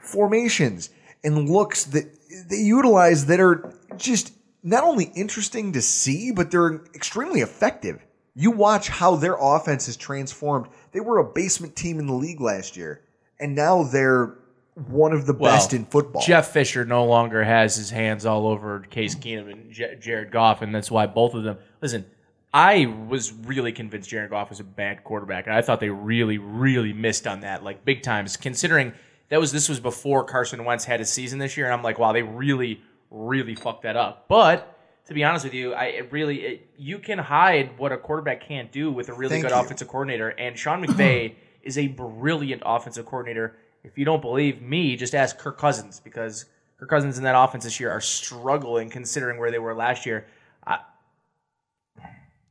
[0.00, 0.90] formations
[1.22, 2.04] and looks that
[2.50, 4.32] they utilize that are just
[4.64, 8.04] not only interesting to see, but they're extremely effective.
[8.34, 10.66] You watch how their offense has transformed.
[10.92, 13.02] They were a basement team in the league last year,
[13.38, 14.36] and now they're
[14.74, 16.22] one of the Well, best in football.
[16.22, 20.62] Jeff Fisher no longer has his hands all over Case Keenum and J- Jared Goff,
[20.62, 21.58] and that's why both of them.
[21.80, 22.04] Listen,
[22.52, 26.38] I was really convinced Jared Goff was a bad quarterback, and I thought they really,
[26.38, 28.36] really missed on that, like big times.
[28.36, 28.92] Considering
[29.28, 31.98] that was this was before Carson Wentz had his season this year, and I'm like,
[31.98, 34.26] wow, they really, really fucked that up.
[34.28, 37.96] But to be honest with you, I it really it, you can hide what a
[37.96, 39.60] quarterback can't do with a really Thank good you.
[39.60, 43.56] offensive coordinator, and Sean McVay is a brilliant offensive coordinator.
[43.84, 46.46] If you don't believe me, just ask Kirk Cousins because
[46.78, 50.26] Kirk Cousins in that offense this year are struggling considering where they were last year.
[50.66, 50.78] I,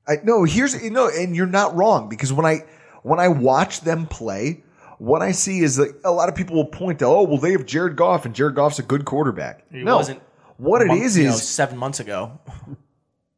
[0.08, 2.60] I no, here's you know, and you're not wrong because when I
[3.02, 4.64] when I watch them play,
[5.00, 7.52] what I see is that a lot of people will point to, oh, well, they
[7.52, 9.66] have Jared Goff, and Jared Goff's a good quarterback.
[9.72, 10.22] he no, wasn't.
[10.58, 12.40] what it month- is you know, is seven months ago.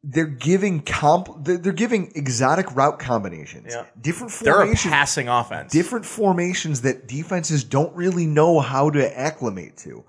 [0.08, 3.84] they're giving comp, they're, they're giving exotic route combinations, Yeah.
[4.00, 5.72] different They're a formations, passing offense.
[5.72, 10.04] different formations that defenses don't really know how to acclimate to.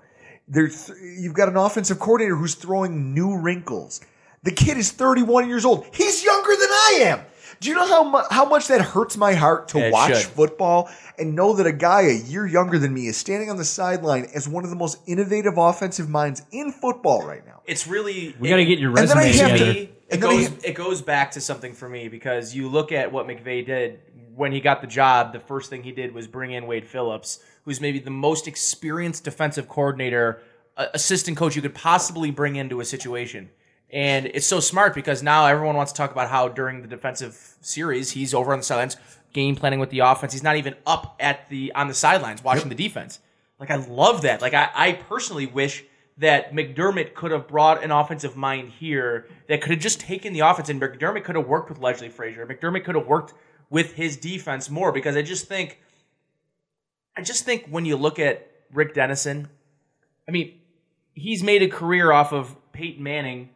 [0.46, 4.00] There's you've got an offensive coordinator who's throwing new wrinkles.
[4.44, 5.84] The kid is 31 years old.
[5.92, 7.20] He's younger than I am.
[7.60, 10.16] Do you know how mu- how much that hurts my heart to Yeah, it watch
[10.22, 10.26] should.
[10.32, 13.64] football and know that a guy a year younger than me is standing on the
[13.64, 17.60] sideline as one of the most innovative offensive minds in football right now?
[17.66, 19.70] It's really We got to get your And then I have to- together.
[19.80, 22.92] it and then I goes it goes back to something for me because you look
[22.92, 23.98] at what McVay did
[24.36, 25.32] when he got the job.
[25.32, 29.24] The first thing he did was bring in Wade Phillips, who's maybe the most experienced
[29.24, 30.40] defensive coordinator,
[30.76, 33.50] uh, assistant coach you could possibly bring into a situation.
[33.90, 37.56] And it's so smart because now everyone wants to talk about how during the defensive
[37.60, 38.96] series he's over on the sidelines,
[39.32, 40.32] game planning with the offense.
[40.32, 43.20] He's not even up at the on the sidelines watching the defense.
[43.58, 44.42] Like I love that.
[44.42, 45.84] Like I, I personally wish
[46.18, 50.40] that McDermott could have brought an offensive mind here that could have just taken the
[50.40, 52.44] offense and McDermott could have worked with Leslie Frazier.
[52.46, 53.34] McDermott could have worked
[53.70, 55.80] with his defense more because I just think
[57.16, 59.48] I just think when you look at Rick Dennison,
[60.28, 60.60] I mean,
[61.14, 63.50] he's made a career off of Peyton Manning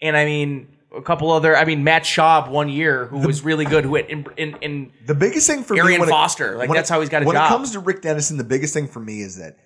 [0.00, 3.64] and I mean a couple other I mean Matt Schaub one year who was really
[3.64, 6.56] good who had in in, in The biggest thing for me, Arian when it- Foster,
[6.56, 7.46] like, when that's it- how he's got a when job.
[7.46, 9.56] it comes to Rick Dennison, the biggest thing for me is that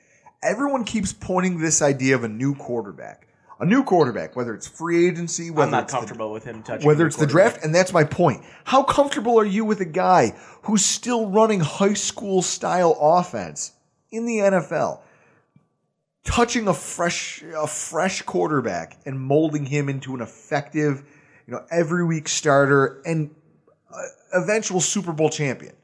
[0.43, 3.29] everyone keeps pointing this idea of a new quarterback,
[3.61, 6.63] a new quarterback, whether it's free agency, whether I'm not it's the- comfortable with him
[6.65, 8.43] touching whether it's the draft, and that's my point.
[8.65, 13.73] How comfortable are you with a guy who's still running high school style offense
[14.11, 15.01] in the NFL?
[16.25, 21.03] Touching a fresh a fresh quarterback and molding him into an effective,
[21.47, 23.35] you know, every week starter and
[23.93, 25.75] uh, eventual Super Bowl champion.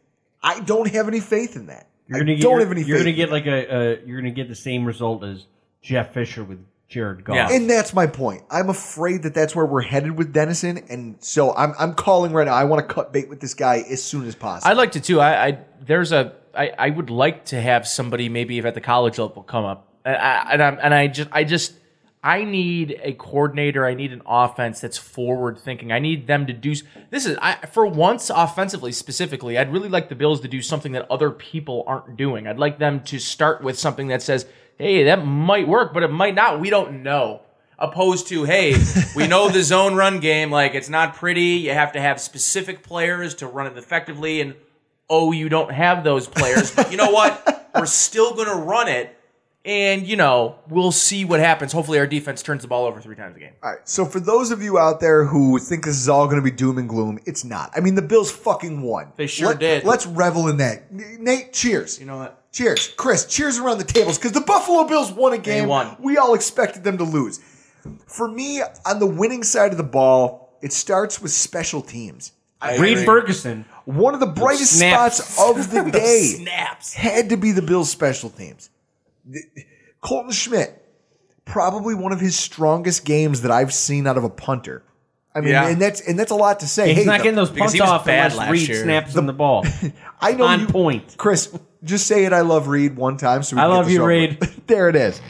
[0.42, 1.88] I don't have any faith in that.
[2.06, 4.20] You're I gonna get, don't you're, have any you're gonna get like a, a you're
[4.20, 5.46] gonna get the same result as
[5.82, 7.36] Jeff Fisher with Jared Goff.
[7.36, 7.52] Yeah.
[7.52, 8.42] And that's my point.
[8.50, 12.46] I'm afraid that that's where we're headed with Dennison, and so I'm I'm calling right
[12.46, 12.54] now.
[12.54, 14.70] I want to cut bait with this guy as soon as possible.
[14.70, 15.20] I'd like to too.
[15.20, 18.80] I, I there's a I, I would like to have somebody maybe if at the
[18.80, 21.74] college level come up, and I, and, I'm, and I just I just
[22.22, 23.86] I need a coordinator.
[23.86, 25.92] I need an offense that's forward thinking.
[25.92, 26.74] I need them to do
[27.10, 29.58] this is I, for once offensively specifically.
[29.58, 32.46] I'd really like the Bills to do something that other people aren't doing.
[32.46, 34.46] I'd like them to start with something that says,
[34.78, 36.60] "Hey, that might work, but it might not.
[36.60, 37.42] We don't know."
[37.80, 38.74] Opposed to, hey,
[39.14, 41.60] we know the zone run game, like it's not pretty.
[41.60, 44.56] You have to have specific players to run it effectively, and
[45.08, 46.74] oh, you don't have those players.
[46.74, 47.70] But you know what?
[47.74, 49.16] We're still going to run it,
[49.68, 51.72] and you know we'll see what happens.
[51.72, 53.52] Hopefully, our defense turns the ball over three times a game.
[53.62, 53.86] All right.
[53.88, 56.50] So for those of you out there who think this is all going to be
[56.50, 57.70] doom and gloom, it's not.
[57.76, 59.12] I mean, the Bills fucking won.
[59.16, 59.84] They sure did.
[59.84, 60.90] Let's revel in that.
[60.90, 62.00] Nate, cheers.
[62.00, 62.50] You know what?
[62.50, 63.26] Cheers, Chris.
[63.26, 65.68] Cheers around the tables because the Buffalo Bills won a game.
[65.68, 65.96] won.
[66.00, 67.38] We all expected them to lose.
[68.06, 72.32] For me, on the winning side of the ball, it starts with special teams.
[72.78, 73.66] Reid Ferguson.
[73.84, 75.22] One of the brightest snaps.
[75.22, 76.94] spots of the day Snaps.
[76.94, 78.70] had to be the Bills' special teams.
[79.28, 79.42] The-
[80.00, 80.84] Colton Schmidt,
[81.44, 84.82] probably one of his strongest games that I've seen out of a punter.
[85.34, 85.68] I mean, Yeah.
[85.68, 86.88] and that's and that's a lot to say.
[86.88, 88.82] He's Hey, not the- getting those punts off bad unless last Reid year.
[88.82, 89.64] snaps him the ball.
[90.20, 91.14] I know on you, point.
[91.16, 91.56] Chris.
[91.84, 92.32] Just say it.
[92.32, 93.42] I love Reid one time.
[93.44, 94.40] So we I can love this you, over Reid.
[94.66, 95.20] there it is.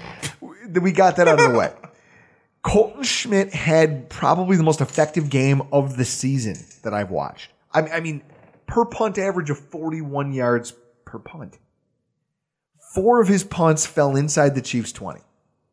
[0.80, 1.72] We got that out of the way.
[2.62, 7.50] Colton Schmidt had probably the most effective game of the season that I've watched.
[7.72, 8.22] I mean, I mean,
[8.66, 10.72] per punt average of 41 yards
[11.04, 11.58] per punt.
[12.98, 15.20] Four of his punts fell inside the Chiefs' 20.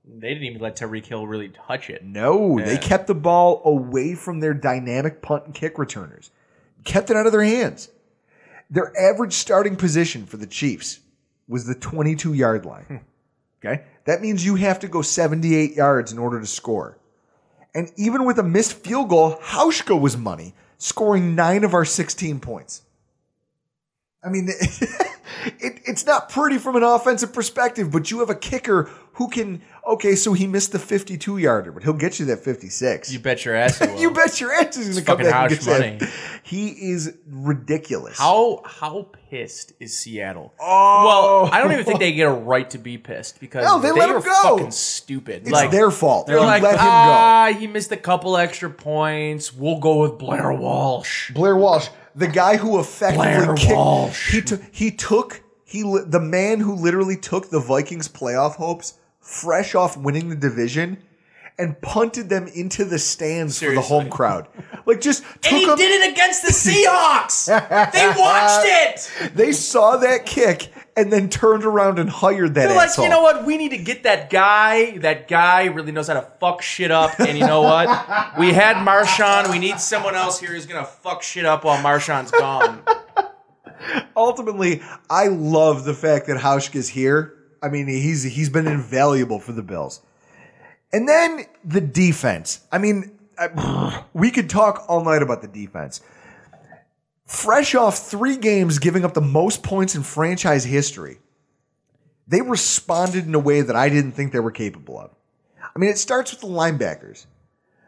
[0.07, 2.03] They didn't even let Tyreek Hill really touch it.
[2.03, 6.29] No, they kept the ball away from their dynamic punt and kick returners.
[6.83, 7.89] Kept it out of their hands.
[8.69, 10.99] Their average starting position for the Chiefs
[11.47, 12.83] was the 22 yard line.
[12.83, 12.97] Hmm.
[13.57, 13.83] Okay?
[14.03, 16.99] That means you have to go 78 yards in order to score.
[17.73, 22.39] And even with a missed field goal, Hauschka was money, scoring nine of our 16
[22.39, 22.83] points.
[24.25, 28.89] I mean, it, it's not pretty from an offensive perspective, but you have a kicker
[29.13, 29.61] who can.
[29.87, 33.13] Okay, so he missed the 52 yarder, but he'll get you that 56.
[33.13, 33.79] You bet your ass.
[33.99, 35.97] You bet your ass he's going to come back and get money.
[35.99, 36.11] that.
[36.43, 38.17] He is ridiculous.
[38.17, 40.53] How how pissed is Seattle?
[40.59, 41.05] Oh.
[41.45, 43.91] Well, I don't even think they get a right to be pissed because No, they
[43.91, 44.57] let him go.
[44.57, 45.43] fucking stupid.
[45.43, 46.27] It's like their fault.
[46.27, 46.83] They're They like, let him go.
[46.91, 49.53] ah, he missed a couple extra points.
[49.53, 51.31] We'll go with Blair Walsh.
[51.31, 54.31] Blair Walsh, the guy who effectively Blair kicked, Walsh.
[54.31, 58.93] he took he took he li- the man who literally took the Vikings playoff hopes
[59.19, 60.97] fresh off winning the division
[61.57, 64.47] and punted them into the stands for the home crowd.
[64.85, 67.45] Like just took And he them- did it against the Seahawks.
[67.93, 69.33] they watched it.
[69.35, 73.05] They saw that kick and then turned around and hired that They're like, asshole.
[73.05, 73.45] you know what?
[73.45, 74.97] We need to get that guy.
[74.99, 77.19] That guy really knows how to fuck shit up.
[77.19, 77.87] And you know what?
[78.39, 79.51] we had Marshawn.
[79.51, 82.81] We need someone else here who's gonna fuck shit up while Marshawn's gone.
[84.15, 87.33] Ultimately, I love the fact that Hauschka's here.
[87.61, 90.01] I mean, he's he's been invaluable for the Bills.
[90.93, 92.61] And then the defense.
[92.71, 95.99] I mean, I, we could talk all night about the defense.
[97.25, 101.17] Fresh off three games giving up the most points in franchise history,
[102.27, 105.11] they responded in a way that I didn't think they were capable of.
[105.59, 107.25] I mean, it starts with the linebackers.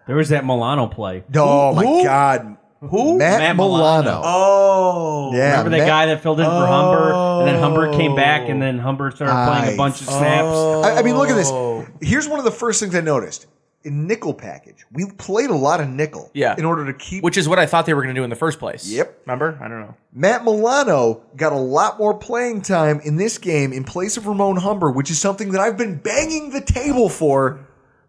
[0.08, 1.24] There was that Milano play.
[1.36, 2.04] Oh my Who?
[2.04, 3.18] God, Who?
[3.18, 3.78] Matt, Matt Milano.
[4.02, 4.22] Milano.
[4.24, 5.52] Oh, yeah.
[5.52, 8.62] Remember that Matt- guy that filled in for Humber, and then Humber came back, and
[8.62, 10.58] then Humber started playing a bunch of snaps.
[10.88, 11.50] I, I mean, look at this.
[11.52, 11.86] Oh.
[12.02, 13.46] Here's one of the first things I noticed
[13.84, 14.86] in nickel package.
[14.92, 16.30] We played a lot of nickel.
[16.34, 16.56] Yeah.
[16.58, 18.36] In order to keep Which is what I thought they were gonna do in the
[18.36, 18.90] first place.
[18.90, 19.22] Yep.
[19.26, 19.58] Remember?
[19.62, 19.96] I don't know.
[20.14, 24.58] Matt Milano got a lot more playing time in this game in place of Ramon
[24.58, 27.68] Humber, which is something that I've been banging the table for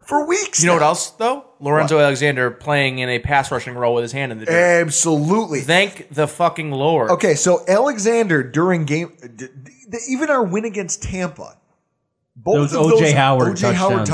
[0.09, 0.63] for weeks.
[0.63, 1.45] You know what else though?
[1.61, 4.55] Lorenzo Alexander playing in a pass rushing role with his hand in the dirt.
[4.55, 5.61] Absolutely.
[5.61, 7.11] Thank the fucking Lord.
[7.11, 9.13] Okay, so Alexander during game,
[10.09, 11.59] even our win against Tampa,
[12.41, 13.01] both Those of O.J.
[13.07, 13.73] those Howard O.J.
[13.75, 14.09] Howard touchdowns.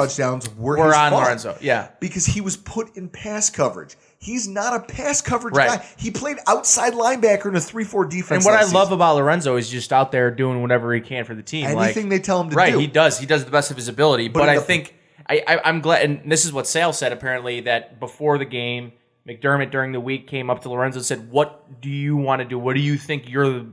[0.45, 1.59] touchdowns were, We're on fault Lorenzo.
[1.61, 1.89] Yeah.
[2.01, 3.97] because he was put in pass coverage.
[4.19, 5.81] He's not a pass coverage Right.
[5.81, 5.87] guy.
[5.99, 8.45] He played outside linebacker in a three-four defense.
[8.47, 11.25] And what I last love about Lorenzo is just out there doing whatever he can
[11.27, 11.67] for the team.
[11.67, 12.77] Anything like, they tell him to right, do.
[12.77, 12.81] Right?
[12.81, 13.19] He does.
[13.19, 14.29] He does the best of his ability.
[14.29, 14.95] But But, I the- think
[15.29, 18.93] I, I, I'm glad, and this is what Sale said apparently that before the game,
[19.29, 22.45] McDermott during the week came up to Lorenzo and said, "What do you want to
[22.49, 22.59] do?
[22.59, 23.67] What do you think you're the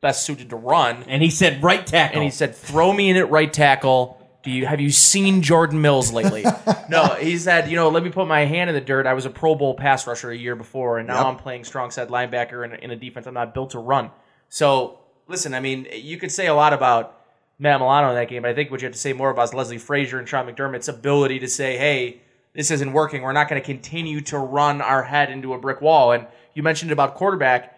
[0.00, 2.16] best suited to run?" And he said right tackle.
[2.16, 5.80] And he said, "Throw me in at right tackle." Do you have you seen Jordan
[5.80, 6.44] Mills lately?
[6.88, 9.04] no, he said, you know, let me put my hand in the dirt.
[9.04, 11.26] I was a Pro Bowl pass rusher a year before, and now Yep.
[11.26, 14.10] I'm playing strong side linebacker in, in a defense I'm not built to run.
[14.48, 17.20] So, listen, I mean, you could say a lot about
[17.58, 19.48] Matt Milano in that game, but I think what you have to say more about
[19.48, 22.20] is Leslie Frazier and Sean McDermott's ability to say, hey,
[22.54, 23.22] this isn't working.
[23.22, 26.12] We're not going to continue to run our head into a brick wall.
[26.12, 27.77] And you mentioned about quarterback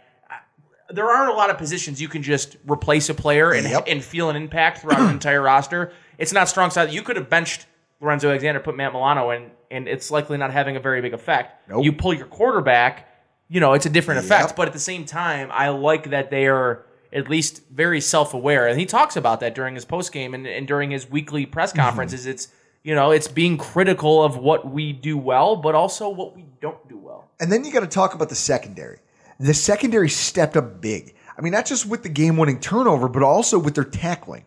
[0.93, 3.85] there aren't a lot of positions you can just replace a player and, Yep.
[3.87, 5.93] and feel an impact throughout an entire roster.
[6.19, 6.93] It's not strong side.
[6.93, 7.67] You could have benched
[8.01, 11.69] Lorenzo Alexander, put Matt Milano in, and it's likely not having a very big effect.
[11.69, 11.85] Nope.
[11.85, 13.09] You pull your quarterback,
[13.49, 14.49] you know, it's a different effect.
[14.51, 14.57] Yep.
[14.57, 18.67] But at the same time, I like that they are at least very self aware.
[18.69, 21.71] And he talks about that during his post game and, and during his weekly press
[21.73, 21.81] Mm-hmm.
[21.81, 22.27] conferences.
[22.27, 22.49] It's
[22.83, 26.89] you know, it's being critical of what we do well, but also what we don't
[26.89, 27.29] do well.
[27.39, 29.01] And then you got to talk about the secondary.
[29.41, 31.15] The secondary stepped up big.
[31.37, 34.45] I mean, not just with the game winning turnover, but also with their tackling.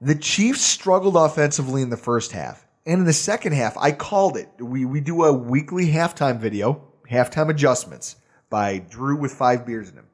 [0.00, 2.66] The Chiefs struggled offensively in the first half.
[2.84, 4.48] And in the second half, I called it.
[4.58, 8.16] We, we do a weekly halftime video, halftime adjustments
[8.50, 10.06] by Drew with five beers in him.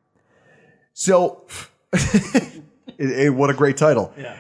[0.93, 1.47] So,
[1.93, 2.63] it-
[2.99, 4.13] it- what a great title.
[4.17, 4.37] Yeah.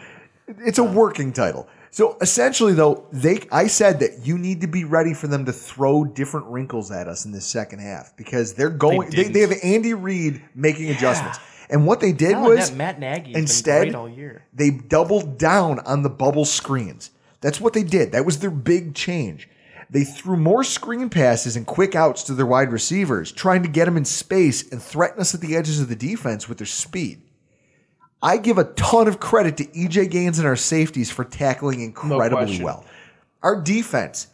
[0.46, 1.68] It's a working title.
[1.92, 5.52] So essentially, though, they I said that you need to be ready for them to
[5.52, 9.10] throw different wrinkles at us in the second half because they're going.
[9.10, 9.32] They, didn't.
[9.32, 13.92] they, have Andy Reid making adjustments, and what they did was Matt Nagy instead been
[13.92, 14.44] great all year.
[14.52, 17.10] they doubled down on the bubble screens.
[17.40, 18.12] That's what they did.
[18.12, 19.48] That was their big change.
[19.88, 23.86] They threw more screen passes and quick outs to their wide receivers, trying to get
[23.86, 27.22] them in space and threaten us at the edges of the defense with their speed.
[28.22, 32.28] I give a ton of credit to EJ Gaines and our safeties for tackling incredibly
[32.46, 32.64] question.
[32.64, 32.84] well.
[33.42, 34.26] Our defense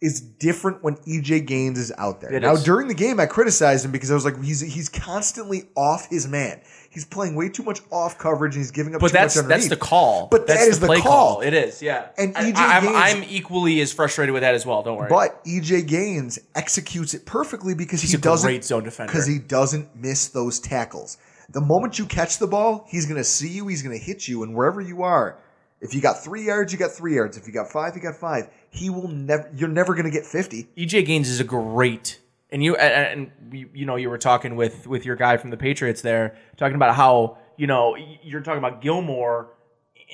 [0.00, 2.32] is different when EJ Gaines is out there.
[2.32, 2.64] It now, is.
[2.64, 6.26] during the game, I criticized him because I was like, he's he's constantly off his
[6.28, 6.60] man.
[6.90, 9.46] He's playing way too much off coverage and he's giving up But too that's much
[9.46, 10.28] that's the call.
[10.30, 11.42] But that's that is the play call.
[11.42, 12.08] It is, yeah.
[12.16, 14.82] And I- EJ I'm, I'm equally as frustrated with that as well.
[14.82, 15.10] Don't worry.
[15.10, 19.12] But EJ Gaines executes it perfectly because He's he a doesn't great zone defender.
[19.12, 21.18] because he doesn't miss those tackles.
[21.50, 23.68] The moment you catch the ball, he's going to see you.
[23.68, 25.38] He's going to hit you, and wherever you are,
[25.80, 27.36] if you got three yards, you got three yards.
[27.36, 28.48] If you got five, you got five.
[28.70, 29.50] He will never.
[29.54, 30.68] You're never going to get fifty.
[30.76, 32.20] EJ Gaines is a great,
[32.50, 36.00] and you and you know you were talking with with your guy from the Patriots
[36.00, 39.50] there, talking about how you know, you're talking about Gilmore,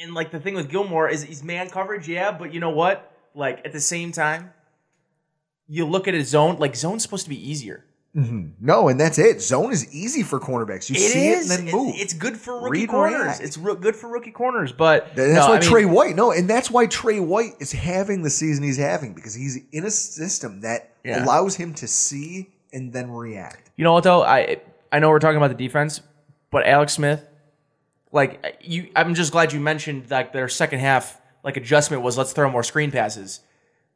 [0.01, 3.13] and like the thing with Gilmore is he's man coverage, yeah, but you know what?
[3.35, 4.53] Like at the same time,
[5.69, 6.59] you look at his zone.
[6.59, 7.85] Like zone's supposed to be easier.
[8.15, 8.53] Mhm.
[8.61, 9.41] No, and that's it.
[9.41, 10.91] Zone is easy for cornerbacks.
[10.91, 11.95] You see it and then move.
[11.97, 13.21] It's good for rookie Read, corners.
[13.23, 13.41] react.
[13.41, 16.31] It's re- good for rookie corners, but that's no, why I mean, Tre White, no,
[16.31, 19.91] and that's why Tre White is having the season he's having because he's in a
[19.91, 21.25] system that Yeah.
[21.25, 23.71] allows him to see and then react.
[23.77, 24.23] You know what though?
[24.23, 24.59] I
[24.93, 26.03] I know we're talking about the defense,
[26.51, 27.27] but Alex Smith,
[28.13, 32.35] like you, I'm just glad you mentioned like their second half like adjustment was let's
[32.35, 33.41] throw more screen passes,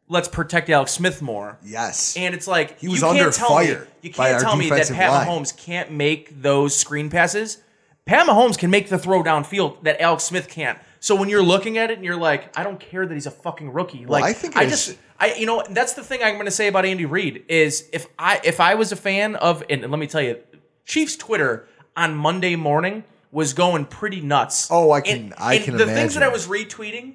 [0.09, 1.59] let's protect Alex Smith more.
[1.64, 4.57] Yes, and it's like He was you can't under tell fire Me, you can't tell
[4.57, 5.26] me that Pat line.
[5.26, 7.59] Mahomes can't make those screen passes.
[8.04, 10.78] Pat Mahomes can make the throw downfield that Alex Smith can't.
[11.00, 13.30] So when you're looking at it and you're like, I don't care that he's a
[13.32, 14.07] fucking rookie.
[14.07, 16.44] Well, Like I think I just is- I you know that's the thing I'm going
[16.46, 19.82] to say about Andy Reid is if I if I was a fan of and,
[19.82, 20.38] and let me tell you,
[20.84, 23.02] Chiefs Twitter on Monday morning
[23.32, 24.68] was going pretty nuts.
[24.70, 26.00] Oh, I can And- I and can the imagine.
[26.02, 27.14] things that I was retweeting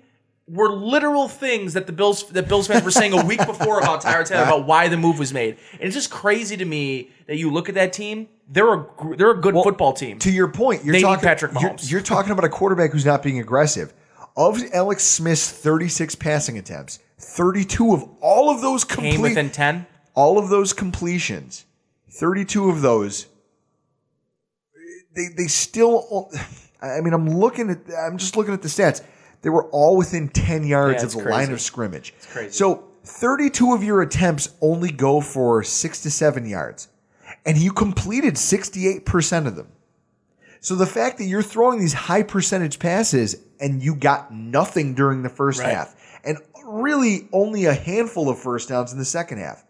[0.52, 4.02] were literal things that the Bills that Bills fans were saying a week before about
[4.04, 5.58] Tyrod Taylor about why the move was made.
[5.74, 8.28] And it's just crazy to me that you look at that team.
[8.50, 8.86] They're a
[9.18, 10.20] they're a good football team.
[10.20, 13.24] To your point, you're They talking Patrick you're- You're, talking about a quarterback who's not
[13.24, 13.94] being aggressive.
[14.36, 19.86] Of Alex Smith's 36 passing attempts, 32 of all of those complete, Came within ten.
[20.16, 21.66] all of those completions,
[22.10, 23.28] 32 of those,
[25.16, 26.32] they they still.
[26.82, 27.80] I mean, I'm looking at.
[27.96, 29.04] I'm just looking at the stats.
[29.42, 31.32] They were all within 10 yards Yeah, of the crazy.
[31.32, 32.14] line of scrimmage.
[32.18, 32.52] It's crazy.
[32.52, 36.88] So 32 of your attempts only go for six to seven yards,
[37.46, 39.68] and you completed 68% of them.
[40.60, 45.24] So the fact that you're throwing these high percentage passes and you got nothing during
[45.24, 45.74] the first Right.
[45.74, 49.64] half, and really only a handful of first downs in the second half,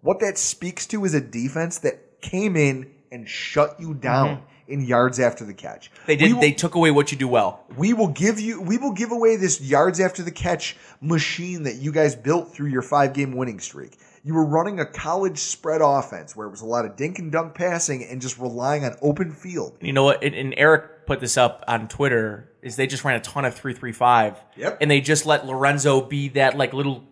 [0.00, 4.44] what that speaks to is a defense that came in and shut you down mm-hmm.
[4.68, 5.90] In yards after the catch.
[6.06, 6.32] They did.
[6.34, 7.64] Will- they took away what you do well.
[7.76, 11.76] we will give you we will give away this yards after the catch machine that
[11.76, 13.98] you guys built through your five game winning streak.
[14.24, 17.32] You were running a college spread offense where it was a lot of dink and
[17.32, 19.76] dunk passing and just relying on open field.
[19.80, 20.22] You know what?
[20.22, 22.48] And, and Eric put this up on Twitter.
[22.62, 24.38] Is they just ran a ton of three three five.
[24.56, 24.78] Yep.
[24.80, 27.02] And they just let Lorenzo be that like little.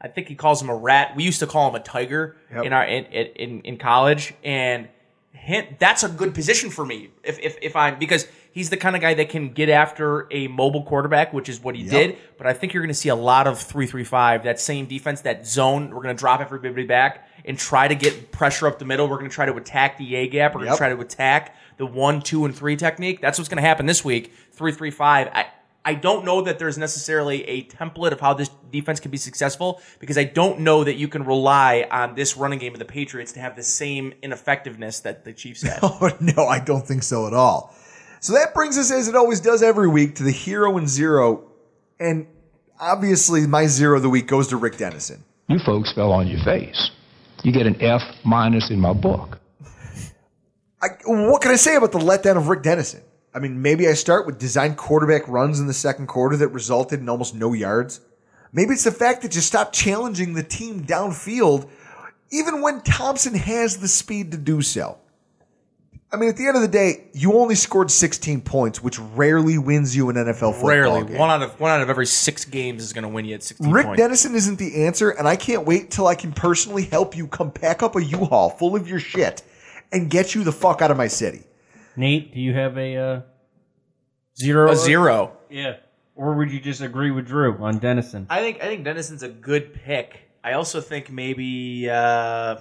[0.00, 1.14] I think he calls him a rat.
[1.16, 2.64] We used to call him a tiger Yep.
[2.64, 4.88] in our in, in in college, and
[5.36, 7.10] him that's a good position for me.
[7.22, 10.48] If if if I'm because he's the kind of guy that can get after a
[10.48, 11.90] mobile quarterback, which is what he Yep.
[11.90, 12.16] did.
[12.38, 14.44] But I think you're going to see a lot of three three five.
[14.44, 15.90] That same defense, that zone.
[15.90, 19.08] We're going to drop everybody back and try to get pressure up the middle.
[19.08, 20.54] We're going to try to attack the A gap.
[20.54, 20.74] We're going Yep.
[20.74, 23.20] to try to attack the one, two, and three technique.
[23.20, 24.32] That's what's going to happen this week.
[24.52, 25.28] Three, three, five.
[25.34, 25.46] I,
[25.86, 29.80] I don't know that there's necessarily a template of how this defense can be successful
[30.00, 33.30] because I don't know that you can rely on this running game of the Patriots
[33.32, 35.78] to have the same ineffectiveness that the Chiefs had.
[35.82, 37.72] Oh no, I don't think so at all.
[38.18, 41.52] So that brings us, as it always does every week, to the hero and zero.
[42.00, 42.26] And
[42.80, 45.22] obviously, my zero of the week goes to Rick Dennison.
[45.46, 46.90] You folks fell on your face.
[47.44, 49.38] You get an F minus in my book.
[50.82, 53.02] I, what can I say about the letdown of Rick Dennison?
[53.36, 57.00] I mean, maybe I start with design quarterback runs in the second quarter that resulted
[57.00, 58.00] in almost no yards.
[58.50, 61.68] Maybe it's the fact that you stop challenging the team downfield,
[62.30, 64.96] even when Thompson has the speed to do so.
[66.10, 69.58] I mean, at the end of the day, you only scored 16 points, which rarely
[69.58, 71.18] wins you an NFL football Rarely, game.
[71.18, 73.42] one out of one out of every six games is going to win you at
[73.42, 74.00] 16 Rick points.
[74.00, 77.50] Dennison isn't the answer, and I can't wait till I can personally help you come
[77.50, 79.42] pack up a U-Haul full of your shit
[79.92, 81.42] and get you the fuck out of my city.
[81.96, 83.20] Nate, do you have a uh,
[84.38, 84.70] zero?
[84.70, 85.36] A zero.
[85.50, 85.76] Yeah.
[86.14, 88.26] Or would you just agree with Drew on Dennison?
[88.30, 90.30] I think I think Dennison's a good pick.
[90.42, 91.90] I also think maybe.
[91.90, 92.56] Uh,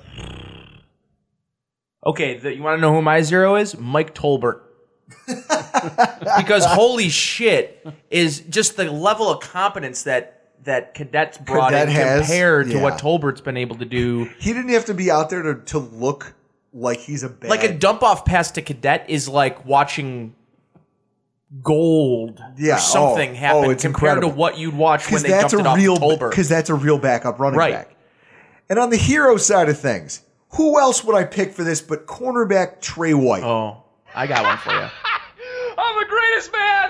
[2.06, 3.78] okay, the, you want to know who my zero is?
[3.78, 4.62] Mike Tolbert.
[5.28, 11.96] because holy shit is just the level of competence that that Cadet's brought Cadet in
[11.96, 12.98] has, compared to what.
[12.98, 14.26] Tolbert's been able to do.
[14.40, 16.34] He didn't have to be out there to, to look
[16.76, 17.49] like he's a bad.
[17.49, 20.36] Like a dump off pass to Cadet is like watching
[21.61, 24.30] gold Yeah, or something oh, happen oh, it's compared incredible.
[24.32, 26.30] to what you'd watch when because they that's dumped a it off real to Tolbert.
[26.32, 27.73] because that's a real backup running Right.
[27.73, 27.95] back.
[28.69, 30.21] And on the hero side of things,
[30.55, 33.43] who else would I pick for this but cornerback Tre White?
[33.43, 34.89] Oh, I got one for you.
[35.78, 36.89] I'm the greatest man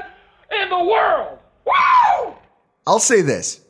[0.63, 1.37] in the world.
[1.65, 2.35] Woo!
[2.87, 3.61] I'll say this.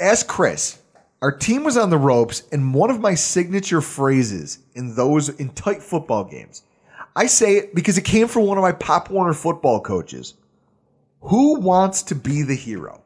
[0.00, 0.77] Ask Chris.
[1.20, 5.48] Our team was on the ropes, and one of my signature phrases in those in
[5.50, 6.62] tight football games,
[7.16, 10.34] I say it because it came from one of my Pop Warner football coaches.
[11.22, 13.02] Who wants to be the hero?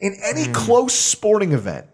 [0.00, 0.52] In any hmm.
[0.52, 1.86] close sporting event,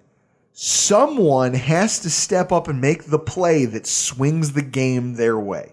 [0.52, 5.72] someone has to step up and make the play that swings the game their way.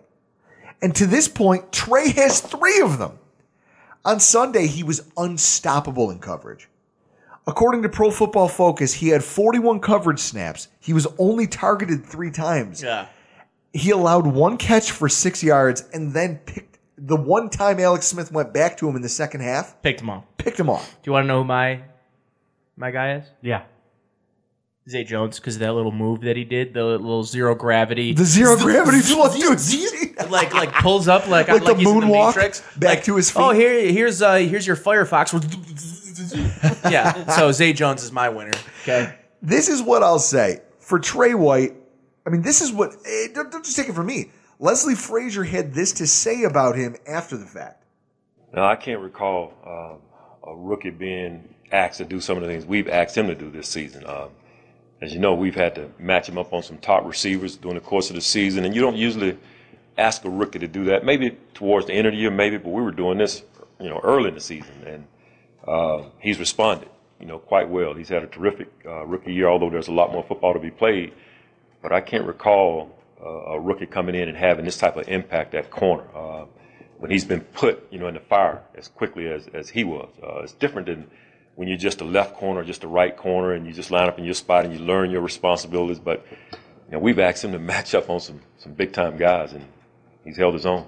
[0.82, 3.20] And to this point, Tre has three of them.
[4.06, 6.70] On Sunday, he was unstoppable in coverage.
[7.50, 10.68] According to Pro Football Focus, he had 41 coverage snaps.
[10.80, 12.84] He was only targeted three times.
[12.84, 13.08] Yeah.
[13.74, 18.32] He allowed one catch for six yards and then picked the one time Alex Smith
[18.32, 20.26] went back to him in the second half, Picked him off.
[20.38, 20.88] picked him off.
[21.02, 21.82] Do you want to know who my
[22.78, 23.26] my guy is?
[23.41, 23.64] Yeah.
[24.89, 28.14] Zay Jones, because of that little move that he did, the little zero gravity.
[28.14, 30.30] The zero gravity dude, dude.
[30.32, 32.62] like like pulls up like Like the he's in moonwalk Matrix.
[32.76, 33.39] back Like, to his feet.
[33.39, 35.32] Oh, here here's uh here's your Firefox.
[36.90, 37.26] yeah.
[37.36, 38.52] So Zay Jones is my winner.
[38.84, 39.14] Okay.
[39.42, 41.74] This is what I'll say for Tre White.
[42.26, 42.94] I mean, this is what.
[43.06, 44.32] eh, Don't, don't just take it from me.
[44.60, 47.84] Leslie Frazier had this to say about him after the fact.
[48.54, 52.66] Now, I can't recall um, a rookie being asked to do some of the things
[52.66, 54.06] we've asked him to do this season.
[54.06, 54.30] Um,
[55.02, 57.82] as you know, we've had to match him up on some top receivers during the
[57.82, 59.38] course of the season, and you don't usually
[59.98, 61.06] ask a rookie to do that.
[61.06, 63.44] Maybe towards the end of the year, maybe, but we were doing this,
[63.80, 65.06] you know, early in the season, and
[65.68, 66.89] uh, he's responded,
[67.20, 67.93] you know, quite well.
[67.93, 70.72] He's had a terrific uh, rookie year, although there's a lot more football to be
[70.72, 71.14] played.
[71.82, 75.53] But I can't recall uh, a rookie coming in and having this type of impact
[75.53, 76.45] at corner uh,
[76.97, 80.10] when he's been put, you know, in the fire as quickly as, as he was.
[80.22, 81.10] Uh, it's different than
[81.55, 84.18] when you're just a left corner, just a right corner, and you just line up
[84.18, 85.99] in your spot and you learn your responsibilities.
[85.99, 89.53] But you know, we've asked him to match up on some some big time guys,
[89.53, 89.66] and
[90.24, 90.88] he's held his own.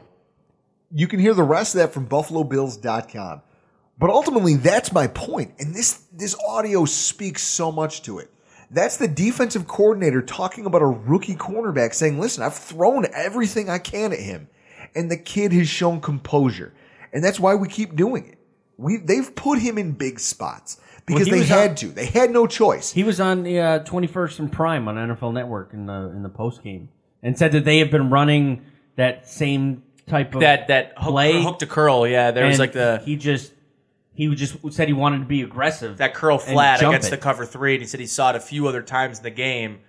[0.93, 3.41] You can hear the rest of that from BuffaloBills.com.
[4.01, 8.29] But ultimately, that's my point, and this this audio speaks so much to it.
[8.71, 13.77] That's the defensive coordinator talking about a rookie cornerback saying, "Listen, I've thrown everything I
[13.77, 14.47] can at him,
[14.95, 16.73] and the kid has shown composure,
[17.13, 18.37] and that's why we keep doing it.
[18.77, 21.87] We they've put him in big spots because he they had on- to.
[21.89, 22.91] They had no choice.
[22.91, 26.29] He was on the uh, 21st and Prime on NFL Network in the in the
[26.29, 26.89] post game
[27.21, 31.43] and said that they have been running that same type of That that hook, play.
[31.43, 32.07] hook to curl.
[32.07, 32.31] Yeah.
[32.31, 33.53] There was like the he just
[34.13, 35.97] he just said he wanted to be aggressive.
[35.97, 37.11] that curl flat against it.
[37.11, 39.31] the cover three, and he said he saw it a few other times in the
[39.31, 39.79] game,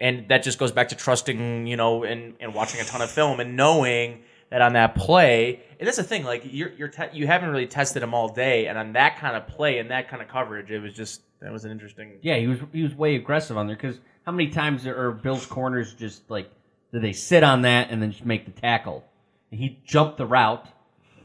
[0.00, 3.10] and that just goes back to trusting, you know, and, and watching a ton of
[3.10, 7.08] film and knowing that on that play, and that's the thing, like you're you're te-
[7.12, 10.08] you haven't really tested him all day, and on that kind of play and that
[10.08, 12.18] kind of coverage, it was just that was an interesting.
[12.22, 15.46] Yeah, he was he was way aggressive on there because how many times are Bill's
[15.46, 16.50] corners just like
[16.92, 19.04] do they sit on that and then just make the tackle?
[19.50, 20.68] He jumped the route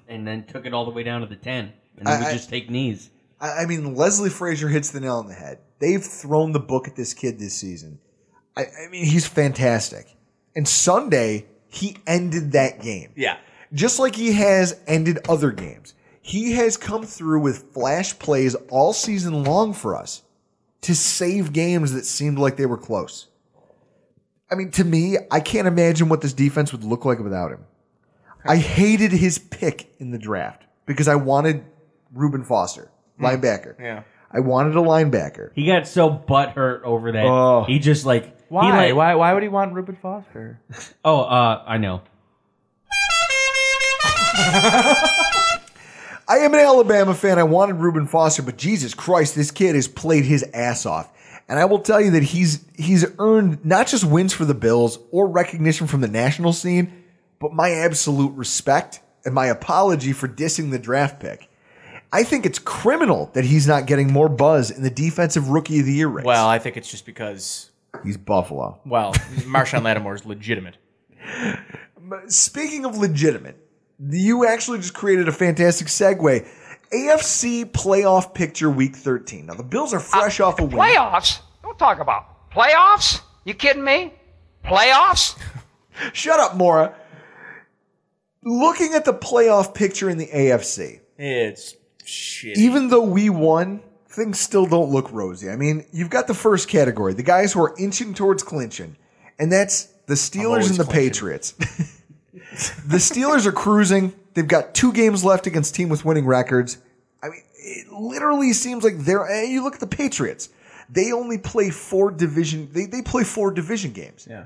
[0.07, 2.33] and then took it all the way down to the ten, and then I- we
[2.33, 3.09] just take knees.
[3.39, 5.59] I I mean, Leslie Frazier hits the nail on the head.
[5.79, 7.99] They've thrown the book at this kid this season.
[8.55, 10.07] I, I mean, he's fantastic.
[10.55, 13.11] And Sunday, he ended that game.
[13.15, 13.37] Yeah.
[13.73, 15.93] Just like he has ended other games.
[16.21, 20.23] He has come through with flash plays all season long for us
[20.81, 23.27] to save games that seemed like they were close.
[24.49, 27.65] I mean, to me, I can't imagine what this defense would look like without him.
[28.45, 31.65] I hated his pick in the draft because I wanted
[32.17, 33.79] Reuben Foster, linebacker.
[33.79, 34.03] Yeah.
[34.31, 35.51] I wanted a linebacker.
[35.53, 37.25] He got so butthurt over that.
[37.25, 37.63] Oh.
[37.65, 38.65] He just like Why?
[38.65, 39.15] He like, why?
[39.15, 40.59] Why would he want Reuben Foster?
[41.05, 42.01] Oh, uh, I know.
[46.29, 47.39] I am an Alabama fan.
[47.39, 51.09] I wanted Reuben Foster, but Jesus Christ, this kid has played his ass off.
[51.47, 54.99] And I will tell you that he's he's earned not just wins for the Bills
[55.11, 57.05] or recognition from the national scene,
[57.39, 61.49] but my absolute respect and my apology for dissing the draft pick.
[62.11, 65.85] I think it's criminal that he's not getting more buzz in the defensive rookie of
[65.85, 66.25] the year race.
[66.25, 67.71] Well, I think it's just because
[68.03, 68.79] he's Buffalo.
[68.85, 70.77] well, Marshon Lattimore is legitimate.
[72.27, 73.57] Speaking of legitimate,
[74.09, 76.47] you actually just created a fantastic segue.
[76.93, 79.47] AFC playoff picture week 13.
[79.47, 80.71] Now, the Bills are uh, fresh off a win.
[80.77, 81.39] Playoffs?
[81.61, 83.21] Don't talk about playoffs.
[83.43, 84.13] You kidding me?
[84.63, 85.37] Playoffs?
[86.13, 86.95] Shut up, Mora.
[88.43, 91.75] Looking at the playoff picture in the AFC, It's
[92.07, 92.57] shit.
[92.57, 95.49] even though we won, things still don't look rosy.
[95.49, 98.95] I mean, you've got the first category, the guys who are inching towards clinching,
[99.37, 100.91] and that's the Steelers and the clinching.
[101.11, 101.51] Patriots.
[102.87, 104.13] the Steelers are cruising.
[104.33, 106.77] They've got two games left against team with winning records.
[107.23, 109.27] I mean, it literally seems like they're.
[109.29, 110.49] eh, You look at the Patriots;
[110.89, 112.69] they only play four division.
[112.71, 114.45] They they play four division games Yeah.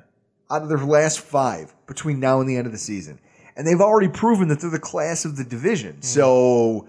[0.50, 3.20] out of their last five between now and the end of the season.
[3.56, 5.96] And they've already proven that they're the class of the division.
[5.96, 6.02] Hmm.
[6.02, 6.88] So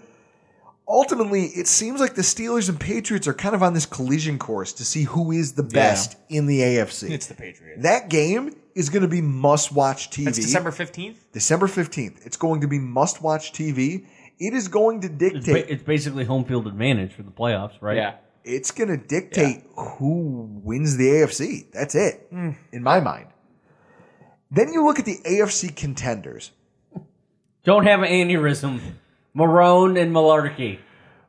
[0.87, 4.73] ultimately, it seems like the Steelers and Patriots are kind of on this collision course
[4.73, 7.09] to see who is the best in the AFC.
[7.09, 7.83] It's the Patriots.
[7.83, 10.25] that game is going to be must watch TV.
[10.25, 11.31] That's December fifteenth.
[11.31, 12.25] December 15th.
[12.25, 14.05] It's going to be must watch TV.
[14.39, 15.45] It is going to It's, dictate.
[15.45, 17.97] ba- it's basically home field advantage for the playoffs, right?
[17.97, 18.15] Yeah.
[18.43, 21.71] it's going to dictate who wins the AFC.
[21.71, 22.55] That's it, mm.
[22.71, 23.27] in my mind.
[24.51, 26.51] Then you look at the AFC contenders.
[27.63, 28.81] Don't have an aneurysm.
[29.35, 30.79] Marrone and Mularkey.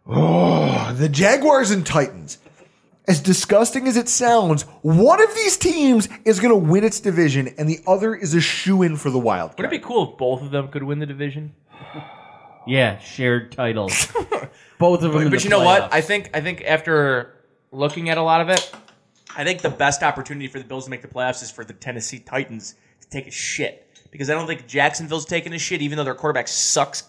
[0.06, 2.38] Oh, the Jaguars and Titans.
[3.06, 7.48] As disgusting as it sounds, one of these teams is going to win its division,
[7.58, 9.52] and the other is a shoe in for the wild.
[9.58, 11.54] Would it be cool if both of them could win the division?
[12.66, 14.06] Yeah, shared titles.
[14.78, 15.12] Both of them.
[15.12, 15.80] But, in but the you know playoffs.
[15.82, 15.92] what?
[15.92, 18.72] I think I think after looking at a lot of it,
[19.36, 21.74] I think the best opportunity for the Bills to make the playoffs is for the
[21.74, 25.98] Tennessee Titans to take a shit because I don't think Jacksonville's taking a shit, even
[25.98, 27.02] though their quarterback sucks.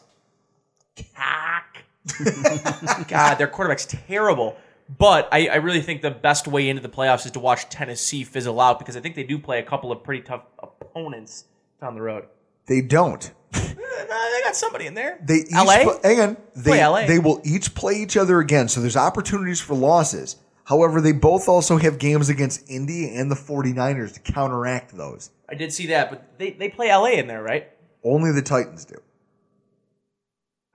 [1.16, 1.78] Cock.
[3.08, 4.58] God, their quarterback's terrible.
[4.98, 8.24] But I, I really think the best way into the playoffs is to watch Tennessee
[8.24, 11.46] fizzle out because I think they do play a couple of pretty tough opponents
[11.82, 12.26] down the road.
[12.68, 13.32] They don't.
[14.08, 15.18] They got somebody in there.
[15.24, 15.84] They each LA?
[15.84, 16.38] pl- hang on.
[16.56, 17.06] They, Play LA.
[17.08, 20.38] they will each play each other again, so there's opportunities for losses.
[20.66, 25.32] However, they both also have games against Indy and the 49ers to counteract those.
[25.50, 27.70] I did see that, but they, they play LA in there, right?
[28.04, 28.96] Only the Titans do.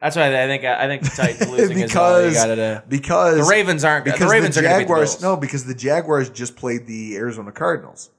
[0.00, 2.88] That's why I think I think the Titans losing is all they because gotta do.
[2.88, 5.36] because the Ravens aren't because the Ravens the are going to beat the Jaguars no
[5.36, 8.10] because the Jaguars just played the Arizona Cardinals.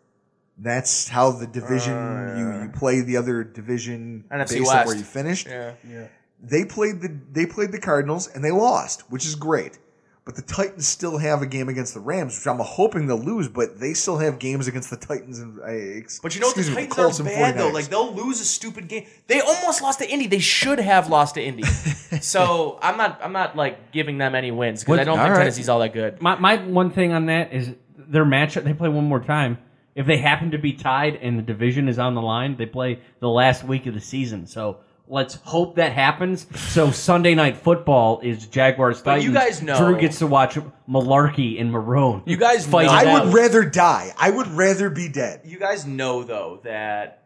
[0.60, 4.96] That's how the division oh, you, you play the other division NFC based on where
[4.96, 5.48] you finished.
[5.48, 6.08] Yeah, yeah.
[6.40, 9.80] They played the they played the Cardinals and they lost, which is great.
[10.24, 13.50] But the Titans still have a game against the Rams, which I'm hoping they'll lose.
[13.50, 16.56] But they still have games against the Titans and uh, ex- But you know what?
[16.56, 17.70] The excuse me, Titans Colts are bad though.
[17.70, 19.08] Like they'll lose a stupid game.
[19.26, 20.28] They almost lost to Indy.
[20.28, 21.64] They should have lost to Indy.
[22.22, 23.20] so I'm not.
[23.24, 25.40] I'm not like giving them any wins because I don't all think right.
[25.40, 26.22] Tennessee's all that good.
[26.22, 28.64] My my one thing on that is their matchup.
[28.64, 29.58] They play one more time.
[29.96, 33.00] If they happen to be tied and the division is on the line, they play
[33.20, 34.46] the last week of the season.
[34.46, 34.78] So
[35.12, 36.48] let's hope that happens.
[36.72, 39.26] So Sunday night football is Jaguars But Titans.
[39.26, 40.58] you guys know- Drew gets to watch
[40.90, 42.24] Mularkey and Marrone.
[42.26, 42.88] You guys fight.
[42.88, 44.12] know- it I would rather die.
[44.18, 45.42] I would rather be dead.
[45.44, 47.24] You guys know though that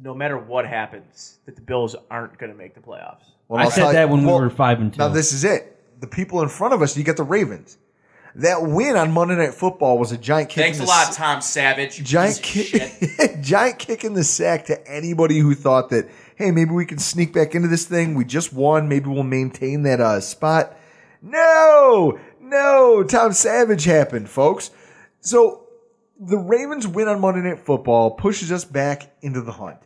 [0.00, 3.22] no matter what happens, that the Bills aren't going to make the playoffs.
[3.46, 4.98] Well, I I'll said tell you- that when well, we were five and two.
[4.98, 5.68] Now this is it.
[6.00, 6.96] The people in front of us.
[6.96, 7.76] You get the Ravens.
[8.36, 10.64] That win on Monday Night Football was a giant kick.
[10.64, 11.98] Thanks in a the lot, s- Tom Savage.
[11.98, 16.08] you Giant piece of kick, giant kick in the sack to anybody who thought that
[16.36, 18.14] hey maybe we can sneak back into this thing.
[18.14, 18.88] We just won.
[18.88, 20.76] Maybe we'll maintain that uh, spot.
[21.20, 23.04] No, no.
[23.04, 24.70] Tom Savage happened, folks.
[25.20, 25.68] So
[26.18, 29.78] the Ravens win on Monday Night Football pushes us back into the hunt.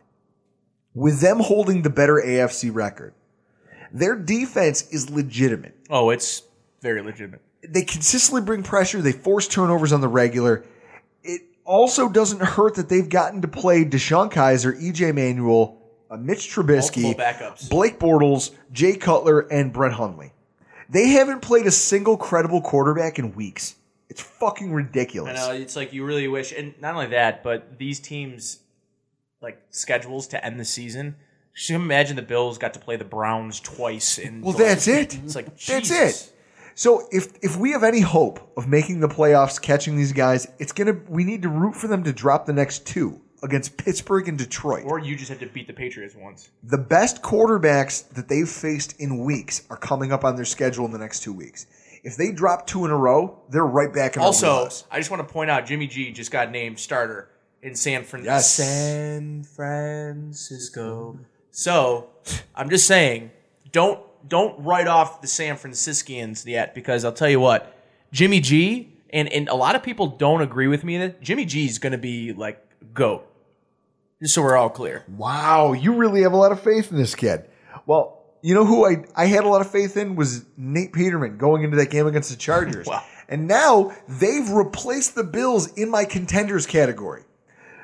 [0.93, 3.13] With them holding the better AFC record,
[3.91, 5.75] their defense is legitimate.
[5.89, 6.43] Oh, it's
[6.81, 7.41] very legitimate.
[7.67, 9.01] They consistently bring pressure.
[9.01, 10.63] They force turnovers on the regular.
[11.23, 15.76] It also doesn't hurt that they've gotten to play DeShone Kizer, EJ Manuel,
[16.09, 17.69] uh, Mitch Trubisky, Multiple backups.
[17.69, 20.31] Blake Bortles, Jay Cutler, and Brett Hundley.
[20.89, 23.75] They haven't played a single credible quarterback in weeks.
[24.09, 25.35] It's fucking I ridiculous.
[25.35, 28.59] know it's like you really wish, and not only that, but these teams
[29.41, 31.15] like schedules to end the season.
[31.53, 34.17] Just imagine the Bills got to play the Browns twice.
[34.17, 35.15] In Well, like- that's it.
[35.23, 36.27] It's like That's Jesus.
[36.27, 36.33] it.
[36.75, 40.71] So if if we have any hope of making the playoffs, catching these guys, it's
[40.71, 44.37] gonna we need to root for them to drop the next two against Pittsburgh and
[44.37, 44.83] Detroit.
[44.85, 46.49] Or you just have to beat the Patriots once.
[46.63, 50.91] The best quarterbacks that they've faced in weeks are coming up on their schedule in
[50.91, 51.67] the next two weeks.
[52.03, 54.69] If they drop two in a row, they're right back in Also.
[54.89, 57.29] I just want to point out Jimmy G just got named starter
[57.61, 58.33] in San Francisco.
[58.33, 58.53] Yes.
[58.53, 61.19] San Francisco.
[61.51, 62.09] So
[62.55, 63.31] I'm just saying,
[63.71, 67.75] don't don't write off the San Franciscans yet because I'll tell you what,
[68.11, 71.65] Jimmy G and and a lot of people don't agree with me that Jimmy G
[71.65, 72.63] is going to be like
[72.93, 73.26] goat.
[74.21, 75.03] Just so we're all clear.
[75.07, 77.45] Wow, you really have a lot of faith in this kid.
[77.85, 81.37] Well, you know who I, I had a lot of faith in was Nate Peterman
[81.37, 82.87] going into that game against the Chargers.
[82.97, 83.03] Wow.
[83.29, 87.23] And now they've replaced the Bills in my contenders category.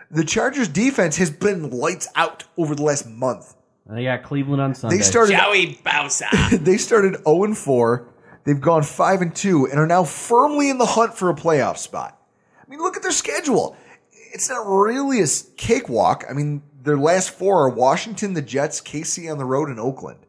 [0.09, 3.53] The Chargers defense has been lights out over the last month.
[3.85, 4.97] They got Cleveland on Sunday.
[4.97, 6.49] They started Joey Bosa.
[6.63, 8.07] they started 0 and 4.
[8.45, 11.77] They've gone 5 and 2 and are now firmly in the hunt for a playoff
[11.77, 12.17] spot.
[12.65, 13.75] I mean, look at their schedule.
[14.33, 16.25] It's not really a cakewalk.
[16.29, 20.19] I mean, their last four are Washington, the Jets, KC on the road, and Oakland.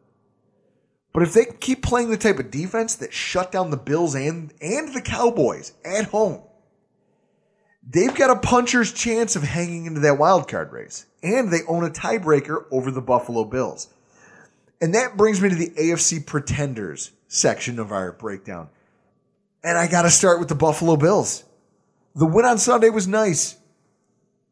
[1.12, 4.52] But if they keep playing the type of defense that shut down the Bills and,
[4.60, 6.42] and the Cowboys at home,
[7.88, 11.06] they've got a puncher's chance of hanging into that wild card race.
[11.22, 13.88] And they own a tiebreaker over the Buffalo Bills.
[14.80, 18.68] And that brings me to the AFC pretenders section of our breakdown.
[19.62, 21.44] And I got to start with the Buffalo Bills.
[22.14, 23.56] The win on Sunday was nice.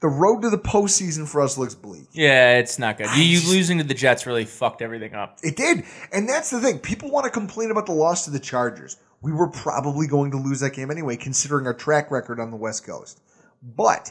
[0.02, 2.08] The road to the postseason for us looks bleak.
[2.12, 3.06] Yeah, it's not good.
[3.16, 5.38] You, you losing to the Jets really fucked everything up.
[5.42, 5.84] It did.
[6.12, 6.80] And that's the thing.
[6.80, 8.96] People want to complain about the loss to the Chargers.
[9.22, 12.56] We were probably going to lose that game anyway, considering our track record on the
[12.56, 13.20] West Coast.
[13.62, 14.10] But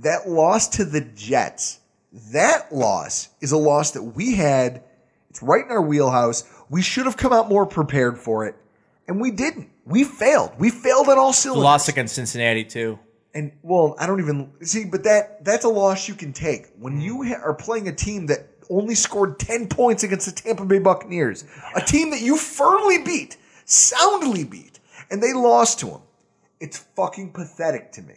[0.00, 1.80] that loss to the Jets,
[2.32, 4.84] that loss is a loss that we had.
[5.30, 6.44] It's right in our wheelhouse.
[6.70, 8.54] We should have come out more prepared for it,
[9.08, 9.68] and we didn't.
[9.84, 10.52] We failed.
[10.58, 11.64] We failed on all The cylinders.
[11.64, 13.00] loss against Cincinnati too.
[13.34, 17.00] And well, I don't even see, but that that's a loss you can take when
[17.00, 17.28] you mm.
[17.28, 21.44] ha- are playing a team that only scored ten points against the Tampa Bay Buccaneers,
[21.74, 24.78] a team that you firmly beat, soundly beat,
[25.10, 26.02] and they lost to them.
[26.60, 28.14] It's fucking pathetic to me.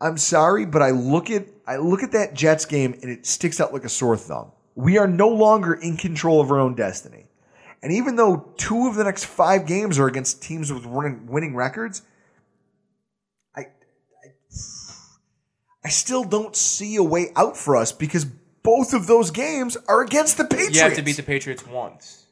[0.00, 3.60] I'm sorry, but I look at I look at that Jets game and it sticks
[3.60, 4.52] out like a sore thumb.
[4.76, 7.26] We are no longer in control of our own destiny.
[7.82, 11.54] And even though two of the next five games are against teams with winning, winning
[11.54, 12.02] records,
[15.84, 18.26] I still don't see a way out for us because
[18.62, 20.76] both of those games are against the Patriots.
[20.76, 22.26] You have to beat the Patriots once.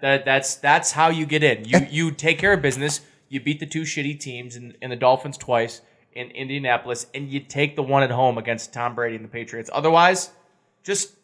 [0.00, 1.64] That that's that's how you get in.
[1.64, 3.00] You you take care of business.
[3.28, 5.80] You beat the two shitty teams and, and the Dolphins twice
[6.12, 9.70] in Indianapolis, and you take the one at home against Tom Brady and the Patriots.
[9.72, 10.30] Otherwise,
[10.82, 11.14] just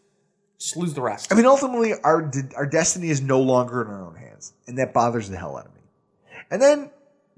[0.59, 1.33] just lose the rest.
[1.33, 4.93] I mean, ultimately, our our destiny is no longer in our own hands, and that
[4.93, 5.81] bothers the hell out of me.
[6.51, 6.91] And then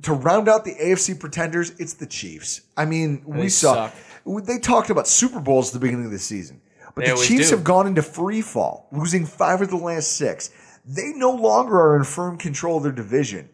[0.02, 2.62] to round out the AFC pretenders, it's the Chiefs.
[2.76, 3.94] I mean, we saw suck.
[4.26, 6.60] They talked about Super Bowls at the beginning of the season,
[6.94, 7.56] but They the Chiefs do.
[7.56, 10.50] have gone into free fall, losing five of the last six.
[10.84, 13.48] They no longer are in firm control of their division,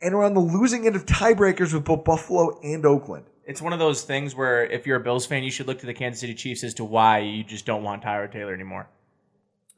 [0.00, 3.24] and are on the losing end of tiebreakers with both Buffalo and Oakland.
[3.46, 5.86] It's one of those things where if you're a Bills fan, you should look to
[5.86, 8.88] the Kansas City Chiefs as to why you just don't want Tyrod Taylor anymore.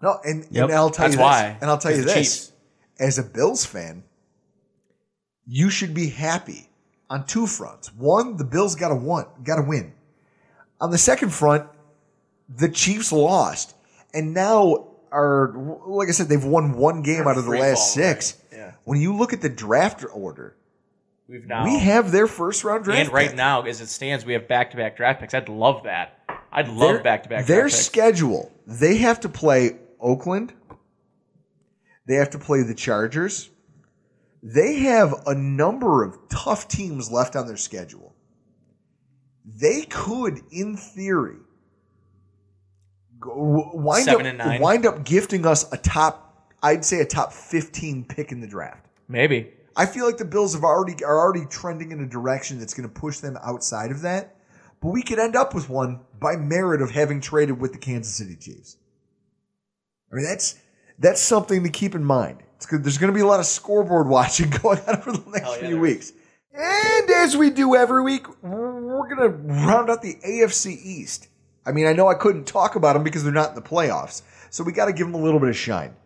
[0.03, 0.65] No, and, Yep.
[0.65, 1.57] and I'll tell That's you this, why.
[1.61, 2.53] and I'll tell you this: Chiefs.
[2.99, 4.05] as a Bills fan,
[5.47, 6.69] you should be happy
[7.11, 7.93] on two fronts.
[7.95, 9.93] One, the Bills got to won, got to win.
[10.85, 11.67] On the second front,
[12.47, 13.75] the Chiefs lost,
[14.13, 15.55] and now are
[15.87, 18.37] like I said, they've won one game They're out of the last six.
[18.53, 18.59] right?
[18.59, 18.73] Yeah.
[18.85, 20.59] When you look at the draft order,
[21.27, 22.99] We've now we have their first round draft.
[22.99, 23.09] Picks.
[23.09, 23.37] And right pick.
[23.37, 25.33] now, as it stands, we have back to back draft picks.
[25.33, 26.19] I'd love that.
[26.53, 27.47] I'd love back to back.
[27.47, 27.87] Their draft picks.
[27.87, 30.53] schedule, they have to play Oakland.
[32.07, 33.49] They have to play the Chargers.
[34.43, 38.14] They have a number of tough teams left on their schedule.
[39.45, 41.37] They could, in theory,
[43.21, 44.61] go, wind Seven up and nine.
[44.61, 48.87] wind up gifting us a top, I'd say a top fifteen pick in the draft.
[49.09, 49.53] Maybe.
[49.77, 52.89] I feel like the Bills have already are already trending in a direction that's going
[52.89, 54.37] to push them outside of that.
[54.81, 58.15] But we could end up with one by merit of having traded with the Kansas
[58.15, 58.77] City Chiefs.
[60.13, 60.59] I mean, that's
[60.99, 62.43] that's something to keep in mind.
[62.57, 62.85] It's good.
[62.85, 65.79] There's going to be a lot of scoreboard watching going on over the next few
[65.79, 66.13] weeks.
[66.57, 71.29] And as we do every week, we're going to round out the AFC East.
[71.67, 74.23] I mean, I know I couldn't talk about them because they're not in the playoffs,
[74.51, 75.97] so we got to give them a little bit of shine.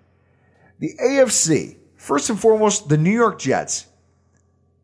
[0.78, 3.86] The AFC, first and foremost, the New York Jets.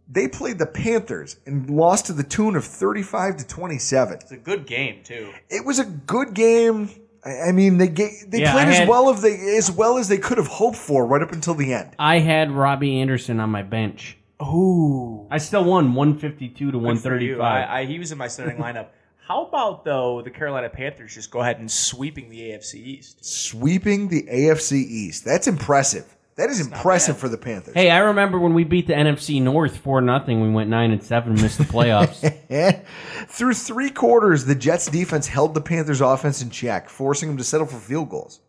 [0.07, 4.19] They played the Panthers and lost to the tune of 35 to 27.
[4.21, 5.33] It's a good game too.
[5.49, 6.91] It was a good game.
[7.25, 10.19] I mean, they they Yeah, played I as well as they as well as they
[10.19, 11.95] could have hoped for right up until the end.
[11.99, 14.19] I had Robbie Anderson on my bench.
[14.43, 15.27] Ooh.
[15.31, 17.39] I still won 152 to Good for you.
[17.39, 17.41] 135.
[17.41, 18.89] I, I, he was in my starting lineup.
[19.27, 23.25] How about though the Carolina Panthers just go ahead and sweeping the AFC East?
[23.25, 25.25] Sweeping the AFC East.
[25.25, 26.15] That's impressive.
[26.37, 27.75] That is impressive for the Panthers.
[27.75, 30.41] Hey, I remember when we beat the NFC North four nothing.
[30.43, 32.85] We went nine and seven, missed the playoffs.
[33.29, 37.45] Through three quarters, the Jets defense held the Panthers offense in check, forcing them to
[37.45, 38.41] settle for field goals.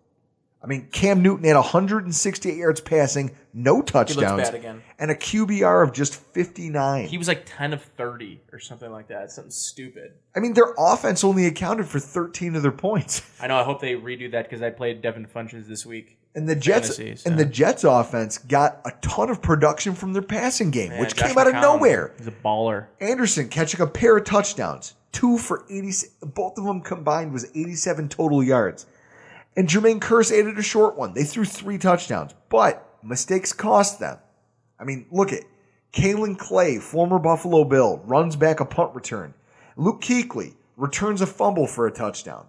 [0.64, 4.84] I mean, Cam Newton had 168 yards passing, no touchdowns, bad again.
[5.00, 7.08] and a QBR of just 59.
[7.08, 9.32] He was like ten of thirty or something like that.
[9.32, 10.12] Something stupid.
[10.36, 13.22] I mean, their offense only accounted for 13 of their points.
[13.42, 13.58] I know.
[13.58, 16.18] I hope they redo that because I played Devin Funchess this week.
[16.36, 17.30] And the Jets Fantasy, so.
[17.30, 21.16] and the Jets offense got a ton of production from their passing game, Man, which
[21.16, 22.14] Josh came out of nowhere.
[22.18, 22.88] He's a baller.
[23.00, 28.10] Anderson catching a pair of touchdowns, two for 80, both of them combined was 87
[28.10, 28.86] total yards.
[29.56, 31.14] And Jermaine Kearse added a short one.
[31.14, 34.18] They threw three touchdowns, but mistakes cost them.
[34.80, 35.44] I mean, look at
[35.94, 39.34] Kaelin Clay, former Buffalo Bill, runs back a punt return.
[39.78, 42.48] Luke Kuechly returns a fumble for a touchdown.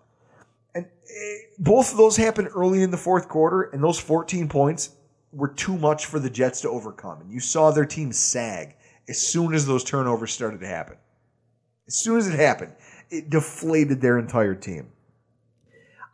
[0.75, 4.91] And eh, both of those happened early in the fourth quarter, and those 14 points
[5.33, 7.21] were too much for the Jets to overcome.
[7.21, 8.77] And you saw their team sag
[9.09, 10.97] as soon as those turnovers started to happen.
[11.87, 12.73] As soon as it happened,
[13.11, 14.89] it deflated their entire team.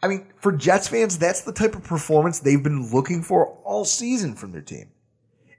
[0.03, 3.85] I mean, for Jets fans, that's the type of performance they've been looking for all
[3.85, 4.91] season from their team.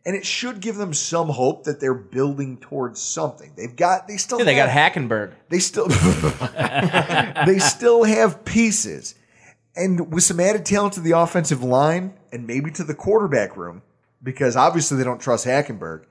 [0.06, 3.54] And it should give them some hope that they're building towards something.
[3.56, 5.32] They've got they still Yeah, they got Hackenberg.
[5.48, 5.88] they still
[7.46, 9.16] they still have pieces.
[9.78, 13.82] And with some added talent to the offensive line and maybe to the quarterback room,
[14.22, 16.04] because obviously they don't trust Hackenberg,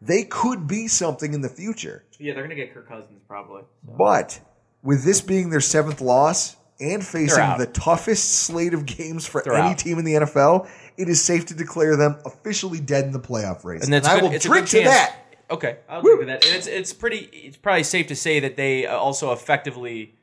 [0.00, 2.04] they could be something in the future.
[2.20, 3.62] Yeah, they're gonna get Kirk Cousins probably.
[3.82, 4.40] But
[4.82, 9.54] with this being their seventh loss and facing the toughest slate of games for They're
[9.54, 9.78] any out.
[9.78, 13.64] team in the NFL, it is safe to declare them officially dead in the playoff
[13.64, 13.84] race.
[13.84, 15.16] and that's I good- will drink to chance- that.
[15.50, 16.44] Okay, I'll agree with that.
[16.46, 17.28] And it's it's pretty.
[17.32, 20.14] It's probably safe to say that they uh, also effectively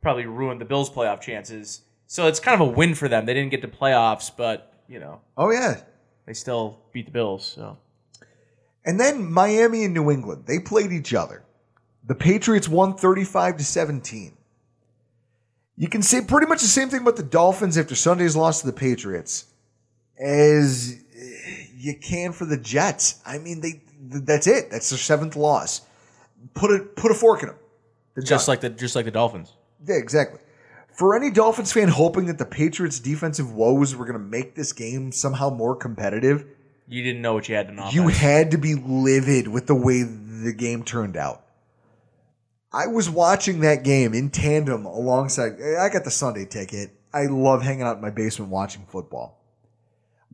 [0.00, 1.82] probably ruined the Bills' playoff chances.
[2.06, 3.26] So it's kind of a win for them.
[3.26, 5.82] They didn't get to playoffs, but you know Oh yeah.
[6.26, 7.44] they still beat the Bills.
[7.54, 7.76] So
[8.84, 11.44] And then Miami and New England, they played each other.
[12.04, 14.32] The Patriots won 35 to 17.
[15.76, 18.66] You can say pretty much the same thing about the Dolphins after Sunday's loss to
[18.66, 19.46] the Patriots
[20.18, 21.00] as
[21.76, 23.20] you can for the Jets.
[23.26, 24.70] I mean, they that's it.
[24.70, 25.82] That's their seventh loss.
[26.54, 27.58] Put a put a fork in them.
[28.14, 28.52] They're just done.
[28.52, 29.52] like the just like the Dolphins.
[29.86, 30.40] Yeah, exactly.
[30.94, 34.72] For any Dolphins fan hoping that the Patriots' defensive woes were going to make this
[34.74, 36.44] game somehow more competitive,
[36.86, 37.94] You didn't know what you had offense.
[37.94, 41.46] you had to be livid with the way the game turned out.
[42.72, 45.60] I was watching that game in tandem alongside.
[45.78, 46.90] I got the Sunday ticket.
[47.12, 49.38] I love hanging out in my basement watching football.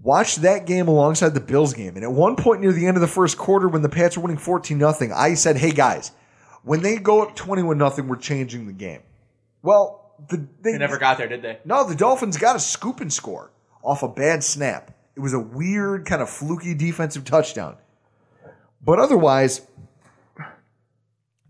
[0.01, 3.01] Watched that game alongside the Bills game, and at one point near the end of
[3.01, 6.13] the first quarter, when the Pats were winning fourteen nothing, I said, "Hey guys,
[6.63, 9.01] when they go up twenty one nothing, we're changing the game."
[9.61, 11.59] Well, the, they, They never got there, did they?
[11.65, 13.51] no, the Dolphins got a scoop and score
[13.83, 14.93] off a bad snap.
[15.17, 17.77] It was a weird, kind of fluky defensive touchdown.
[18.81, 19.67] But otherwise,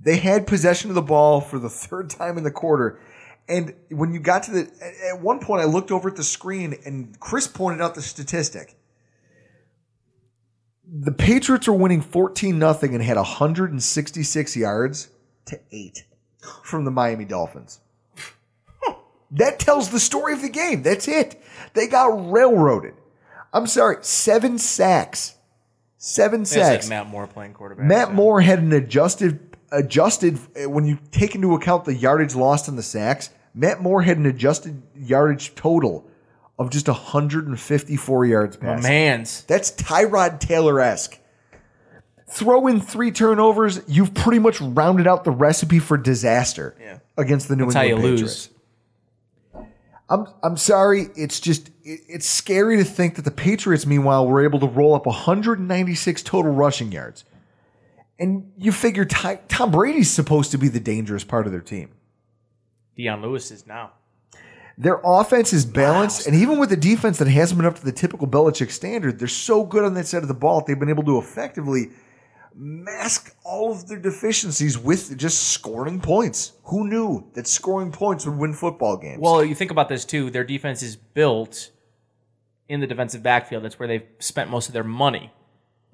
[0.01, 3.01] they had possession of the ball for the third time in the quarter.
[3.49, 4.71] And when you got to the,
[5.13, 8.75] at- one point, I looked over at the screen and Chris pointed out the statistic.
[10.91, 15.09] The Patriots were winning 14 nothing and had 166 yards
[15.47, 16.05] to eight
[16.63, 17.81] from the Miami Dolphins.
[19.33, 20.83] That tells the story of the game.
[20.83, 21.39] That's it.
[21.75, 22.95] They got railroaded.
[23.53, 25.35] I'm sorry, seven sacks.
[25.99, 26.85] Seven sacks.
[26.87, 27.85] like Matt Moore playing quarterback.
[27.85, 32.69] Matt Moore had an adjusted adjusted uh, when you take into account the yardage lost
[32.69, 33.31] in the sacks.
[33.55, 36.09] Matt Moore had an adjusted yardage total
[36.59, 38.83] of just 154 yards My passing.
[38.91, 39.43] man's.
[39.45, 41.19] That's Tyrod Taylor esque.
[42.31, 46.99] Throw in three turnovers, you've pretty much rounded out the recipe for disaster Yeah.
[47.17, 48.51] against the New That's how England you Patriots.
[49.55, 49.65] lose.
[50.11, 51.07] I'm I'm sorry.
[51.17, 54.95] It's just it, it's scary to think that the Patriots, meanwhile, were able to roll
[54.95, 57.25] up 196 total rushing yards,
[58.19, 61.91] and you figure Ty, Tom Brady's supposed to be the dangerous part of their team.
[62.97, 63.93] Dion Lewis is now.
[64.77, 67.93] Their offense is balanced, and even with the defense that hasn't been up to the
[67.93, 70.89] typical Belichick standard, they're so good on that side of the ball that they've been
[70.89, 71.91] able to effectively
[72.55, 76.53] mask all of their deficiencies with just scoring points.
[76.65, 79.19] Who knew that scoring points would win football games?
[79.21, 80.31] Well, you think about this too.
[80.31, 81.71] Their defense is built
[82.69, 83.65] in the defensive backfield.
[83.65, 85.33] That's where they've spent most of their money.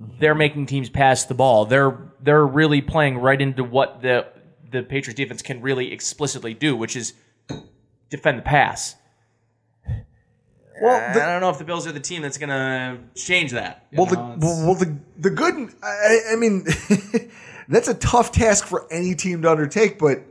[0.01, 1.67] They're making teams pass the ball.
[1.67, 4.27] They're they're really playing right into what the
[4.71, 7.15] the Patriots defense can really explicitly do, which is
[8.11, 8.97] defend the pass.
[10.83, 13.87] Well, I don't know if the Bills are the team that's going to change that.
[13.93, 15.73] Well, the know, well, well, the the good.
[15.83, 16.65] I, I mean,
[17.69, 20.01] that's a tough task for any team to undertake.
[20.01, 20.25] But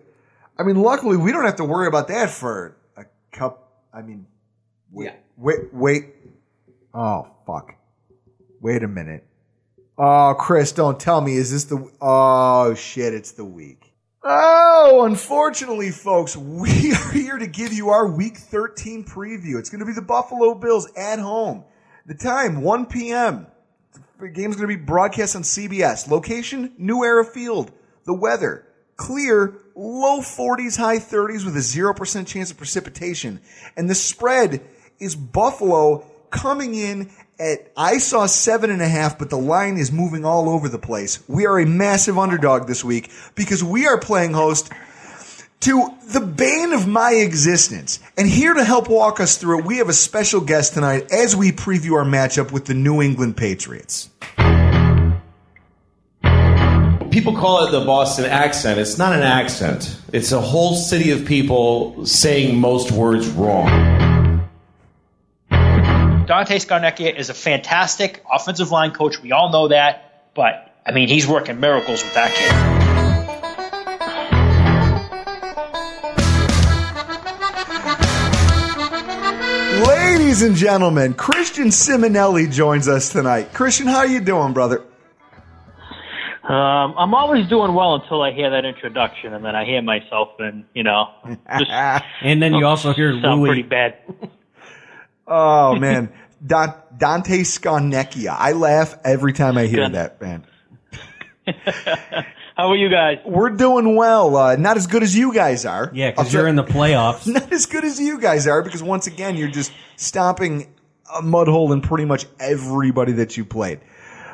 [0.57, 3.72] I mean, luckily, we don't have to worry about that for a cup.
[3.93, 4.26] I mean,
[4.91, 5.14] wait, Yeah.
[5.38, 6.05] wait, wait.
[6.93, 7.76] Oh fuck!
[8.59, 9.26] Wait a minute.
[9.98, 11.36] Oh, Chris, don't tell me.
[11.36, 11.91] Is this the?
[12.02, 13.14] Oh shit!
[13.14, 13.94] It's the week.
[14.24, 19.60] Oh, unfortunately, folks, we are here to give you our Week 13 preview.
[19.60, 21.66] It's going to be the Buffalo Bills at home.
[22.06, 23.48] The time, 1 p.m.
[24.20, 26.10] The game's going to be broadcast on CBS.
[26.10, 27.72] Location, New Era Field.
[28.06, 28.66] The weather,
[28.96, 33.41] clear, low 40s, high 30s with a 0% chance of precipitation.
[33.78, 34.62] And the spread
[35.00, 37.10] is Buffalo coming in
[37.40, 40.80] at, I saw seven and a half, but the line is moving all over the
[40.80, 41.24] place.
[41.30, 44.72] We are a massive underdog this week because we are playing host
[45.62, 48.00] to the bane of my existence.
[48.18, 51.36] And here to help walk us through it, we have a special guest tonight as
[51.36, 54.10] we preview our matchup with the New England Patriots.
[57.12, 58.80] People call it the Boston accent.
[58.80, 60.02] It's not an accent.
[60.12, 64.03] It's a whole city of people saying most words wrong.
[66.26, 69.22] Dante Scarnecchia is a fantastic offensive line coach.
[69.22, 70.32] We all know that.
[70.34, 72.84] But, I mean, he's working miracles with that kid.
[79.88, 83.54] Ladies and gentlemen, Christian Simonelli joins us tonight.
[83.54, 84.84] Christian, how are you doing, brother?
[86.44, 90.30] Um, I'm always doing well until I hear that introduction, and then I hear myself,
[90.40, 91.10] and you know,
[91.60, 91.72] just
[92.22, 93.50] And then you also hear sound Louis.
[93.50, 93.96] pretty bad.
[95.28, 96.12] Oh man,
[96.46, 98.36] Da- Dante Scarnecchia.
[98.38, 99.94] I laugh every time I hear Good.
[99.94, 100.46] that man.
[102.56, 103.18] How are you guys?
[103.26, 104.36] We're doing well.
[104.38, 105.90] Uh, not as good as you guys are.
[105.94, 107.26] Yeah, because you're in the playoffs.
[107.34, 110.74] not as good as you guys are because once again you're just stomping
[111.14, 113.80] a mud hole in pretty much everybody that you played.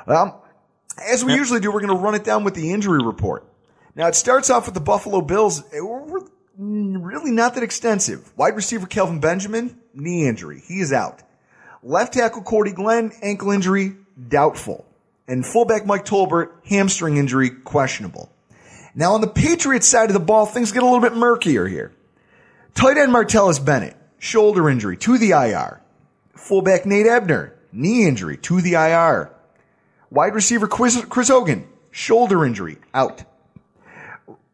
[0.06, 0.34] Um,
[1.02, 3.46] as we usually do, we're going to run it down with the injury report.
[3.96, 5.64] Now it starts off with the Buffalo Bills.
[5.72, 6.28] We're we're
[6.58, 8.36] really not that extensive.
[8.38, 10.62] Wide receiver Kelvin Benjamin, knee injury.
[10.66, 11.22] He is out.
[11.82, 13.96] Left tackle Cordy Glenn, ankle injury,
[14.28, 14.86] doubtful.
[15.28, 18.32] And fullback Mike Tolbert, hamstring injury, questionable.
[18.96, 21.94] Now on the Patriots side of the ball, things get a little bit murkier here.
[22.74, 25.82] Tight end Martellus Bennett, shoulder injury to the IR.
[26.36, 29.32] Fullback Nate Ebner, knee injury to the IR.
[30.10, 33.24] Wide receiver Chris, Chris Hogan, shoulder injury, out.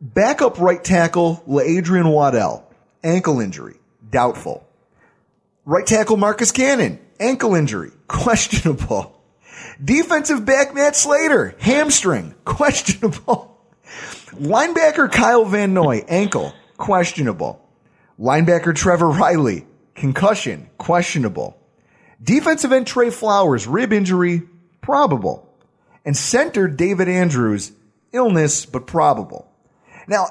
[0.02, 2.70] Backup right tackle Adrian Waddle,
[3.04, 3.78] ankle injury,
[4.10, 4.68] doubtful.
[5.68, 9.20] Right tackle Marcus Cannon, ankle injury, questionable.
[9.84, 13.60] Defensive back Matt Slater, hamstring, questionable.
[14.34, 17.68] Linebacker Kyle Van Noy, ankle, questionable.
[18.20, 21.58] Linebacker Trevor Reilly, concussion, questionable.
[22.22, 24.44] Defensive end Trey Flowers, rib injury,
[24.82, 25.52] probable.
[26.06, 27.72] And center David Andrews,
[28.12, 29.52] illness, but probable.
[30.08, 30.28] Now,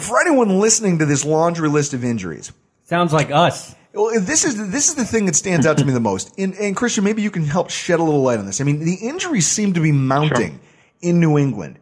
[0.00, 2.52] for anyone listening to this laundry list of injuries,
[2.84, 3.74] sounds like us.
[3.96, 6.38] Well, this is this is the thing that stands out to me the most.
[6.38, 8.60] And, and Christian, maybe you can help shed a little light on this.
[8.60, 10.60] I mean, the injuries seem to be mounting
[11.00, 11.78] in New England.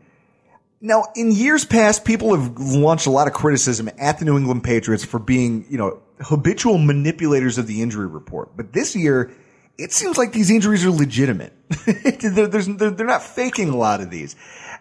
[0.80, 4.64] Now, in years past, people have launched a lot of criticism at the New England
[4.64, 8.56] Patriots for being, you know, habitual manipulators of the injury report.
[8.56, 9.32] But this year,
[9.78, 11.52] it seems like these injuries are legitimate.
[11.86, 14.36] they're, there's- they're, they're not faking a lot of these.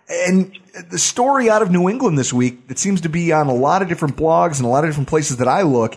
[0.09, 0.59] And
[0.91, 3.81] the story out of New England this week that seems to be on a lot
[3.81, 5.95] of different blogs and a lot of different places that I look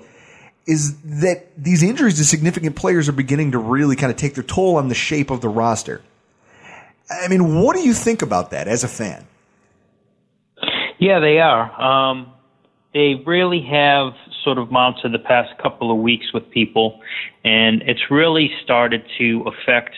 [0.66, 4.44] is that these injuries to significant players are beginning to really kind of take their
[4.44, 6.02] toll on the shape of the roster.
[7.08, 9.26] I mean, what do you think about that as a fan?
[10.98, 11.80] Yeah, they are.
[11.80, 12.32] Um,
[12.94, 17.00] they really have sort of mounted the past couple of weeks with people,
[17.44, 19.94] and it's really started to affect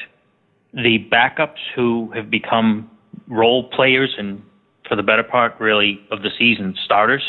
[0.75, 2.91] the backups who have become
[3.27, 4.43] role players and,
[4.87, 7.23] for the better part, really of the season, starters.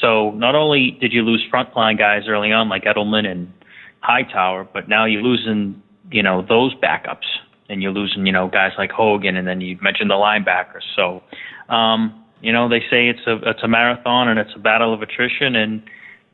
[0.00, 3.52] So not only did you lose frontline guys early on like Edelman and
[4.00, 7.24] Hightower, but now you're losing, you know, those backups,
[7.68, 10.82] and you're losing, you know, guys like Hogan, and then you mentioned the linebackers.
[10.94, 11.22] So,
[11.72, 15.00] um, you know, they say it's a it's a marathon and it's a battle of
[15.00, 15.82] attrition, and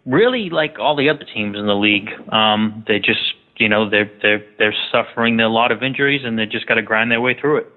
[0.05, 3.21] really, like all the other teams in the league, um, they just,
[3.59, 6.83] you know, they're they're they're suffering a lot of injuries, and they just got to
[6.83, 7.73] grind their way through it.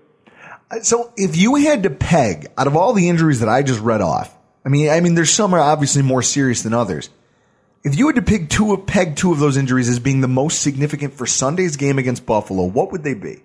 [0.82, 4.02] So if you had to peg out of all the injuries that I just read
[4.02, 7.10] off, I mean, I mean, there's some are obviously more serious than others.
[7.84, 10.62] If you had to pick two, peg two of those injuries as being the most
[10.62, 13.44] significant for Sunday's game against Buffalo, what would they be?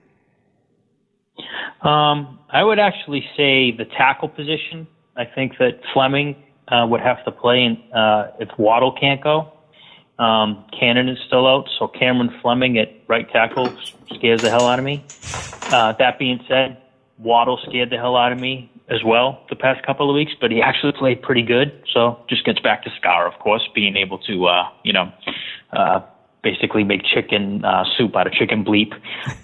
[1.82, 4.86] Um, I would actually say the tackle position.
[5.16, 6.36] I think that Fleming
[6.68, 9.52] uh, would have to play in, uh, if Waddle can't go.
[10.20, 13.72] Um, Cannon is still out, so Cameron Fleming at right tackle
[14.14, 15.04] scares the hell out of me.
[15.72, 16.80] Uh, that being said,
[17.18, 20.50] Waddle scared the hell out of me as well the past couple of weeks, but
[20.50, 21.82] he actually played pretty good.
[21.92, 25.12] So just gets back to Scar, of course, being able to, uh, you know,
[25.72, 26.00] uh,
[26.42, 28.92] basically make chicken uh, soup out of chicken bleep.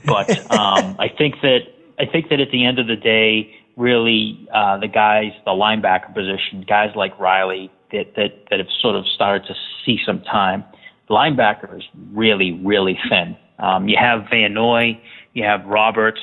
[0.05, 1.61] But um, I think that
[1.99, 6.15] I think that at the end of the day, really uh, the guys, the linebacker
[6.15, 10.65] position, guys like Reilly that that that have sort of started to see some time.
[11.11, 13.37] Linebacker is really really thin.
[13.59, 15.01] Um, you have Van Noy,
[15.33, 16.21] you have Roberts,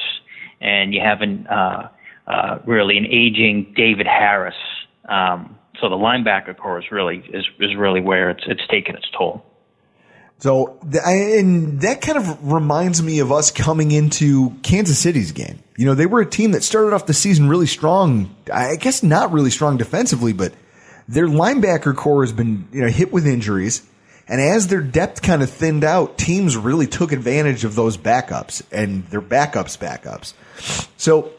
[0.59, 1.89] and you have an uh,
[2.27, 4.55] uh, really an aging David Harris.
[5.07, 9.07] Um, so the linebacker core is really is, is really where it's it's taken its
[9.17, 9.45] toll.
[10.41, 15.61] So, and that kind of reminds me of us coming into Kansas City's game.
[15.77, 18.35] You know, they were a team that started off the season really strong.
[18.51, 20.51] I guess not really strong defensively, but
[21.07, 23.87] their linebacker core has been, you know, hit with injuries.
[24.27, 28.63] And as their depth kind of thinned out, teams really took advantage of those backups
[28.71, 30.33] and their backups backups.
[30.97, 31.33] So,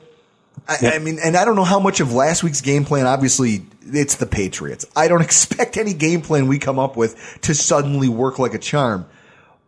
[0.69, 3.67] I, I mean, and I don't know how much of last week's game plan, obviously,
[3.83, 4.87] it's the Patriots.
[4.95, 8.59] I don't expect any game plan we come up with to suddenly work like a
[8.59, 9.07] charm.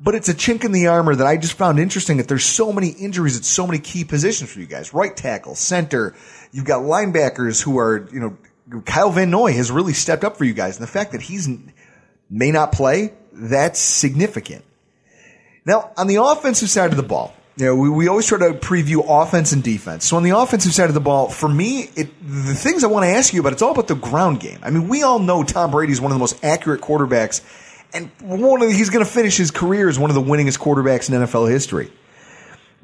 [0.00, 2.72] But it's a chink in the armor that I just found interesting that there's so
[2.72, 4.92] many injuries at so many key positions for you guys.
[4.92, 6.14] Right tackle, center,
[6.52, 10.44] you've got linebackers who are, you know, Kyle Van Noy has really stepped up for
[10.44, 10.76] you guys.
[10.76, 11.48] And the fact that he's
[12.28, 14.64] may not play, that's significant.
[15.64, 18.54] Now, on the offensive side of the ball, you know, we, we always try to
[18.54, 20.04] preview offense and defense.
[20.04, 23.04] So on the offensive side of the ball, for me, it, the things I want
[23.04, 24.58] to ask you about, it's all about the ground game.
[24.62, 27.42] I mean, we all know Tom Brady is one of the most accurate quarterbacks,
[27.92, 30.58] and one of the, he's going to finish his career as one of the winningest
[30.58, 31.92] quarterbacks in NFL history.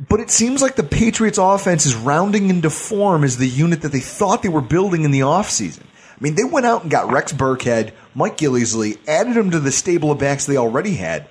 [0.08, 3.92] But it seems like the Patriots offense is rounding into form as the unit that
[3.92, 5.82] they thought they were building in the offseason.
[5.82, 9.72] I mean, they went out and got Rex Burkhead, Mike Gillislee, added them to the
[9.72, 11.26] stable of backs they already had.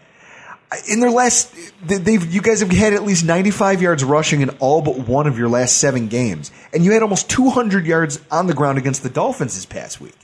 [0.88, 1.52] In their last,
[1.84, 5.26] they- they've you guys have had at least 95 yards rushing in all but one
[5.26, 9.02] of your last seven games, and you had almost 200 yards on the ground against
[9.02, 10.16] the Dolphins this past week.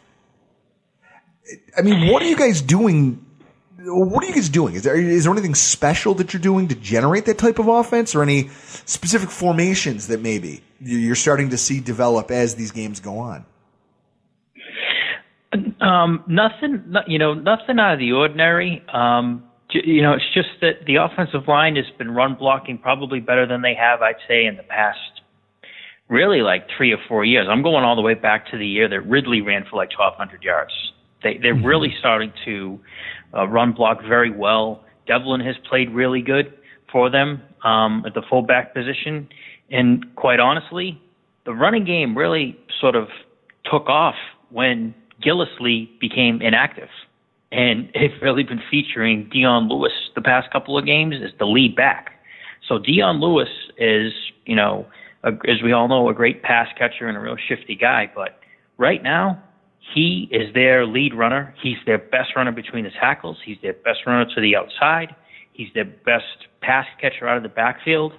[1.78, 3.26] I mean, what are you guys doing?
[3.88, 4.76] What are you guys doing?
[4.76, 8.14] Is there is there anything special that you're doing to generate that type of offense,
[8.16, 8.50] or any
[8.86, 13.46] specific formations that maybe you're starting to see develop as these games go on?
[15.80, 18.84] Um, nothing, you know, nothing out of the ordinary.
[18.92, 19.45] Um,
[19.84, 23.62] you know, it's just that the offensive line has been run blocking probably better than
[23.62, 25.22] they have, I'd say, in the past,
[26.08, 27.48] really like three or four years.
[27.50, 30.44] I'm going all the way back to the year that Ridley ran for like 1,200
[30.44, 30.72] yards.
[31.24, 32.80] They, they're really starting to
[33.34, 34.84] uh, run block very well.
[35.08, 36.54] Develin has played really good
[36.92, 39.28] for them um, at the fullback position,
[39.72, 41.02] and quite honestly,
[41.46, 43.08] the running game really sort of
[43.72, 44.16] took off
[44.50, 44.94] when
[45.24, 46.90] Gillislee became inactive.
[47.56, 51.76] And they've really been featuring Dion Lewis the past couple of games as the lead
[51.76, 52.12] back.
[52.68, 54.14] So Dion Lewis is,
[54.46, 54.86] you know,
[55.24, 58.12] a, as we all know, a great pass catcher and a real shifty guy.
[58.14, 58.40] But
[58.78, 59.42] right now,
[59.94, 61.54] he is their lead runner.
[61.62, 63.38] He's their best runner between the tackles.
[63.46, 65.16] He's their best runner to the outside.
[65.54, 68.14] He's their best pass catcher out of the backfield.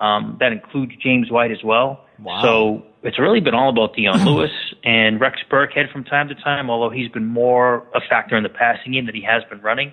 [0.00, 2.06] Um, that includes James White as well.
[2.18, 2.42] Wow.
[2.42, 4.50] So it's really been all about Dion Lewis
[4.84, 8.48] and Rex Burkhead from time to time, although he's been more a factor in the
[8.48, 9.92] passing game than he has been running.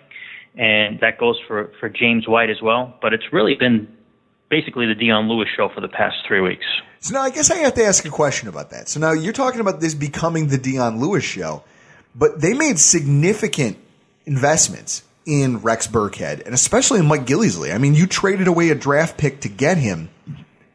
[0.55, 2.97] And that goes for, for James White as well.
[3.01, 3.87] But it's really been
[4.49, 6.65] basically the Dion Lewis show for the past three weeks.
[6.99, 8.89] So now I guess I have to ask a question about that.
[8.89, 11.63] So now you're talking about this becoming the Dion Lewis show,
[12.13, 13.77] but they made significant
[14.25, 17.73] investments in Rex Burkhead and especially in Mike Gillislee.
[17.73, 20.09] I mean, you traded away a draft pick to get him,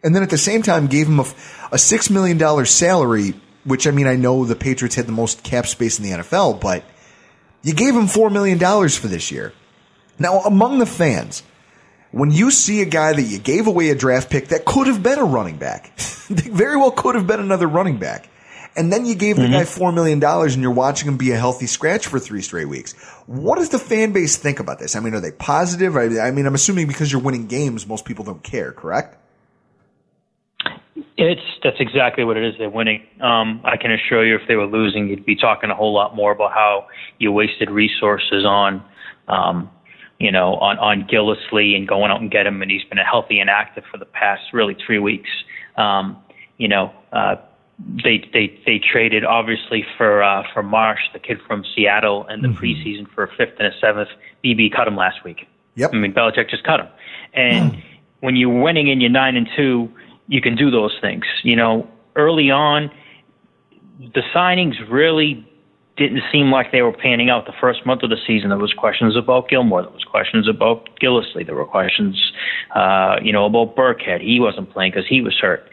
[0.04, 1.26] and then at the same time gave him a,
[1.72, 3.34] a six million dollar salary.
[3.64, 6.60] Which I mean, I know the Patriots had the most cap space in the NFL,
[6.60, 6.84] but
[7.62, 9.54] you gave him four million dollars for this year.
[10.18, 11.42] Now, among the fans,
[12.12, 15.02] when you see a guy that you gave away a draft pick that could have
[15.02, 18.28] been a running back, very well could have been another running back,
[18.76, 19.52] and then you gave the mm-hmm.
[19.52, 22.68] guy four million dollars and you're watching him be a healthy scratch for three straight
[22.68, 22.92] weeks.
[23.24, 24.94] What does the fan base think about this?
[24.94, 25.96] I mean, are they positive?
[25.96, 29.23] I, I mean, I'm assuming because you're winning games, most people don't care, correct?
[31.24, 32.54] It's that's exactly what it is.
[32.58, 33.02] They're winning.
[33.20, 36.14] Um, I can assure you, if they were losing, you'd be talking a whole lot
[36.14, 36.86] more about how
[37.18, 38.82] you wasted resources on,
[39.28, 39.70] um,
[40.18, 43.38] you know, on on Gillislee and going out and get him, and he's been healthy
[43.38, 45.30] and active for the past really three weeks.
[45.76, 46.16] Um,
[46.58, 47.36] you know, uh,
[47.78, 52.48] they they they traded obviously for uh, for Marsh, the kid from Seattle, and the
[52.48, 54.08] preseason for a fifth and a seventh.
[54.44, 55.46] BB cut him last week.
[55.76, 55.90] Yep.
[55.92, 56.88] I mean, Belichick just cut him.
[57.32, 57.82] And
[58.20, 59.90] when you're winning and you're nine and two,
[60.28, 61.24] you can do those things.
[61.42, 62.90] You know, early on,
[63.98, 65.46] the signings really
[65.96, 67.46] didn't seem like they were panning out.
[67.46, 69.82] The first month of the season, there was questions about Gilmore.
[69.82, 71.46] There was questions about Gillislee.
[71.46, 72.32] There were questions,
[72.74, 74.20] uh, you know, about Burkhead.
[74.20, 75.68] He wasn't playing because he was hurt.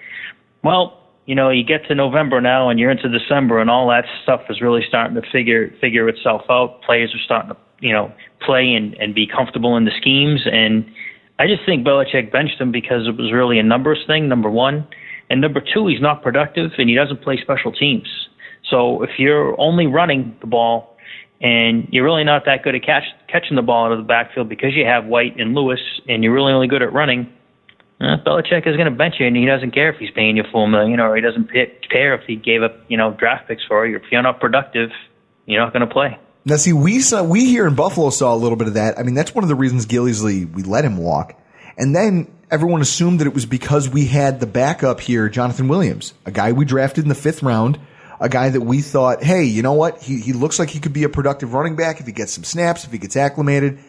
[0.63, 4.05] Well, you know, you get to November now, and you're into December, and all that
[4.21, 6.81] stuff is really starting to figure figure itself out.
[6.83, 8.11] Players are starting to, you know,
[8.41, 10.41] play and, and be comfortable in the schemes.
[10.51, 10.85] And
[11.41, 14.29] I just think Belichick benched him because it was really a numbers thing.
[14.29, 14.87] Number one,
[15.27, 18.07] and number two, he's not productive, and he doesn't play special teams.
[18.69, 20.95] So if you're only running the ball
[21.41, 24.49] and you're really not that good at catch, catching the ball out of the backfield
[24.49, 27.27] because you have White and Lewis, and you're really only good at running,
[27.99, 30.43] uh, Belichick is going to bench you, and he doesn't care if he's paying you
[30.51, 33.63] full million, or he doesn't pi- care if he gave up, you know, draft picks
[33.67, 33.95] for you.
[33.95, 34.91] If you're not productive,
[35.47, 36.19] you're not going to play.
[36.43, 38.97] Now, see, we saw we here in Buffalo saw a little bit of that.
[38.97, 41.39] I mean, that's one of the reasons Gillislee we let him walk,
[41.77, 46.13] and then everyone assumed that it was because we had the backup here, Jonathan Williams,
[46.25, 47.79] a guy we drafted in the fifth round,
[48.19, 50.93] a guy that we thought, hey, you know what, he he looks like he could
[50.93, 53.79] be a productive running back if he gets some snaps, if he gets acclimated.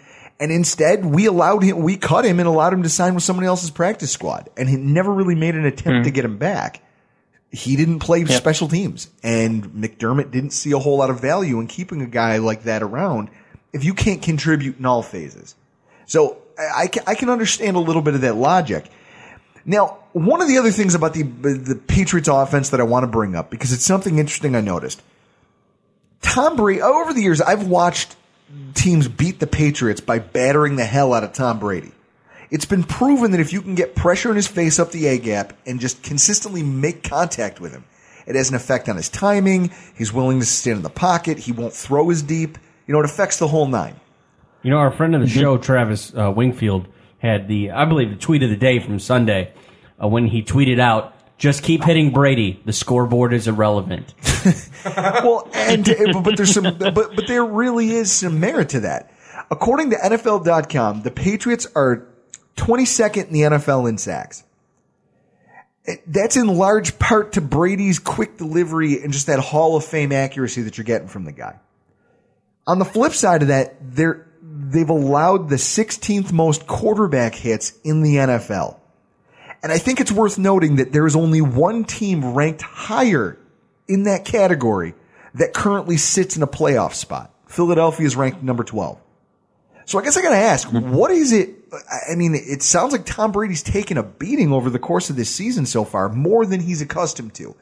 [0.41, 3.47] And instead, we allowed him, we cut him and allowed him to sign with somebody
[3.47, 4.51] else's practice squad.
[4.57, 6.03] And he never really made an attempt hmm.
[6.03, 6.83] to get him back.
[7.53, 9.11] He didn't play special teams.
[9.23, 12.83] And McDermott didn't see a whole lot of value in keeping a guy like that
[12.83, 13.29] around
[13.73, 15.55] if you can't contribute in all phases.
[16.07, 18.91] So I, I I can understand a little bit of that logic.
[19.65, 23.07] Now, one of the other things about the the Patriots offense that I want to
[23.07, 25.03] bring up because it's something interesting I noticed.
[26.23, 28.17] Tom Brady over the years I've watched
[28.75, 31.93] teams beat the Patriots by battering the hell out of Tom Brady.
[32.53, 35.17] It's been proven that if you can get pressure in his face up the A
[35.17, 37.83] gap and just consistently make contact with him,
[38.27, 41.51] it has an effect on his timing, his willingness to stand in the pocket, he
[41.51, 42.59] won't throw as deep.
[42.87, 43.99] You know, it affects the whole nine.
[44.63, 46.89] You know, our friend of the show, Travis uh, Wingfield,
[47.21, 49.55] had the, I believe, the tweet of the day from Sunday
[50.01, 52.61] uh, when he tweeted out, "Just keep hitting Brady.
[52.67, 54.13] The scoreboard is irrelevant."
[54.85, 55.85] well, and
[56.23, 59.11] but there's some, but but there really is some merit to that.
[59.51, 62.07] According to NFL.com, the Patriots are
[62.57, 64.45] 22nd in the NFL in sacks.
[66.07, 70.63] That's in large part to Brady's quick delivery and just that Hall of Fame accuracy
[70.63, 71.59] that you're getting from the guy.
[72.67, 78.03] On the flip side of that, they're, they've allowed the 16th most quarterback hits in
[78.03, 78.79] the NFL.
[79.63, 83.39] And I think it's worth noting that there is only one team ranked higher
[83.89, 84.95] in that category
[85.35, 87.33] that currently sits in a playoff spot.
[87.47, 88.99] Philadelphia is ranked number 12.
[89.85, 91.51] So I guess I got to ask, what is it?
[92.11, 95.31] I mean, it sounds like Tom Brady's taken a beating over the course of this
[95.31, 97.57] season so far, more than he's accustomed to.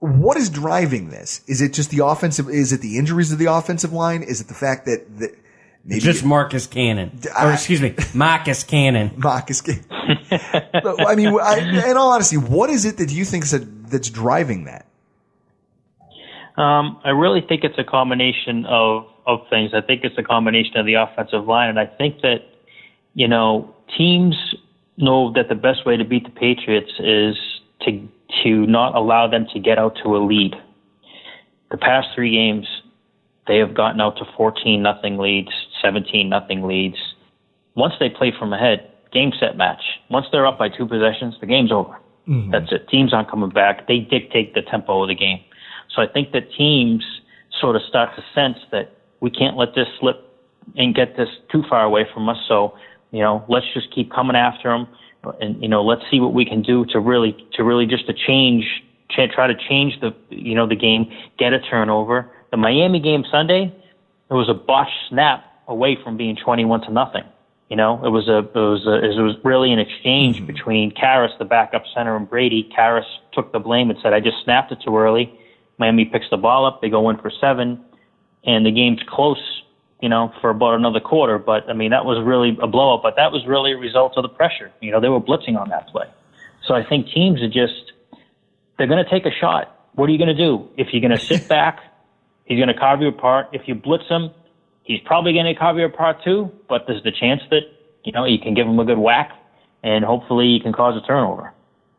[0.00, 1.42] What is driving this?
[1.46, 2.48] Is it just the offensive?
[2.48, 4.22] Is it the injuries of the offensive line?
[4.22, 5.36] Is it the fact that, that
[5.84, 9.12] maybe Just Marcus Cannon, or excuse me, Marcus Cannon.
[9.16, 9.84] Marcus Cannon.
[9.90, 14.64] I mean, I, in all honesty, what is it that you think that, that's driving
[14.64, 14.86] that?
[16.56, 19.72] Um, I really think it's a combination of of things.
[19.74, 22.38] I think it's a combination of the offensive line, and I think that
[23.14, 24.34] you know teams
[24.96, 27.36] know that the best way to beat the Patriots is
[27.82, 28.08] to
[28.42, 30.54] to not allow them to get out to a lead.
[31.70, 32.66] The past three games,
[33.46, 35.50] they have gotten out to 14 nothing leads,
[35.82, 36.96] 17 nothing leads.
[37.74, 39.82] Once they play from ahead, game set match.
[40.10, 41.96] Once they're up by two possessions, the game's over.
[42.26, 42.50] Mm-hmm.
[42.50, 42.88] That's it.
[42.88, 43.86] Teams aren't coming back.
[43.86, 45.40] They dictate the tempo of the game.
[45.94, 47.04] So I think that teams
[47.60, 50.24] sort of start to sense that we can't let this slip
[50.76, 52.36] and get this too far away from us.
[52.46, 52.76] So,
[53.10, 54.86] you know, let's just keep coming after them,
[55.40, 58.12] and you know, let's see what we can do to really, to really just to
[58.12, 58.64] change,
[59.10, 62.30] try to change the, you know, the game, get a turnover.
[62.50, 63.74] The Miami game Sunday,
[64.30, 67.24] it was a botched snap away from being twenty-one to nothing.
[67.68, 70.46] You know, it was a, it was a, it was really an exchange mm-hmm.
[70.46, 72.70] between Karras, the backup center, and Brady.
[72.76, 75.32] Karras took the blame and said, "I just snapped it too early."
[75.78, 76.80] Miami picks the ball up.
[76.80, 77.84] They go in for seven
[78.48, 79.62] and the game's close,
[80.00, 81.38] you know, for about another quarter.
[81.38, 83.02] But I mean, that was really a blowout.
[83.02, 84.72] But that was really a result of the pressure.
[84.80, 86.06] You know, they were blitzing on that play.
[86.66, 87.92] So I think teams are just
[88.78, 89.90] they're going to take a shot.
[89.92, 91.80] What are you going to do if you're going to sit back?
[92.46, 93.48] He's going to carve you apart.
[93.52, 94.30] If you blitz him,
[94.82, 96.50] he's probably going to carve you apart too.
[96.70, 97.64] But there's the chance that
[98.04, 99.30] you know you can give him a good whack,
[99.82, 101.52] and hopefully you can cause a turnover.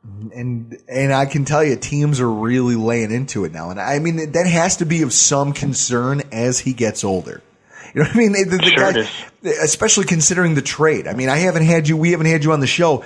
[0.03, 3.69] And and I can tell you, teams are really laying into it now.
[3.69, 7.41] And I mean, that has to be of some concern as he gets older.
[7.93, 8.31] You know what I mean?
[8.33, 9.09] The, the Sure guy,
[9.63, 11.07] especially considering the trade.
[11.07, 11.97] I mean, I haven't had you.
[11.97, 13.03] We haven't had you on the show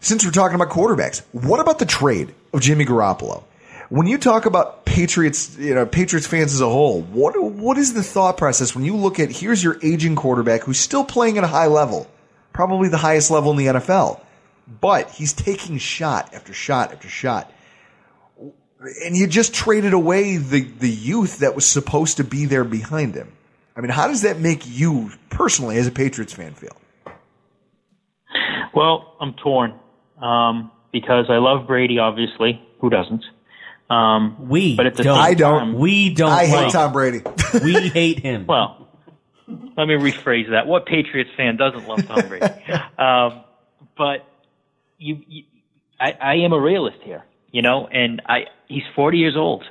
[0.00, 1.22] since we're talking about quarterbacks.
[1.32, 3.44] What about the trade of Jimmy Garoppolo?
[3.88, 7.92] When you talk about Patriots, you know, Patriots fans as a whole, what what is
[7.92, 11.44] the thought process when you look at here's your aging quarterback who's still playing at
[11.44, 12.10] a high level,
[12.54, 14.18] probably the highest level in the NFL,
[14.80, 17.50] but he's taking shot after shot after shot.
[19.04, 23.14] And you just traded away the, the youth that was supposed to be there behind
[23.14, 23.32] him.
[23.76, 26.76] I mean, how does that make you personally, as a Patriots fan, feel?
[28.74, 29.74] Well, I'm torn
[30.20, 31.98] um, because I love Brady.
[31.98, 33.24] Obviously, who doesn't?
[33.90, 35.16] Um, we, but at the don't.
[35.16, 35.58] same I don't.
[35.58, 36.30] time- We don't.
[36.30, 37.20] I hate like- Tom Brady.
[37.62, 38.46] we hate him.
[38.46, 38.88] Well,
[39.46, 40.66] let me rephrase that.
[40.66, 42.46] What Patriots fan doesn't love Tom Brady?
[42.98, 43.44] um,
[43.96, 44.26] but
[45.02, 45.42] you, you
[46.00, 49.64] I, I am a realist here, you know, and I he's 40 years old.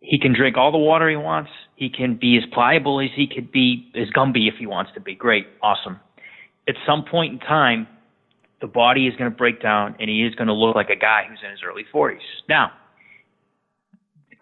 [0.00, 1.50] He can drink all the water he wants.
[1.76, 5.00] He can be as pliable as he could be, as Gumby if he wants to
[5.00, 5.14] be.
[5.14, 6.00] Great, awesome.
[6.68, 7.86] At some point in time,
[8.60, 10.96] the body is going to break down, and he is going to look like a
[10.96, 12.18] guy who's in his early 40s.
[12.48, 12.72] Now,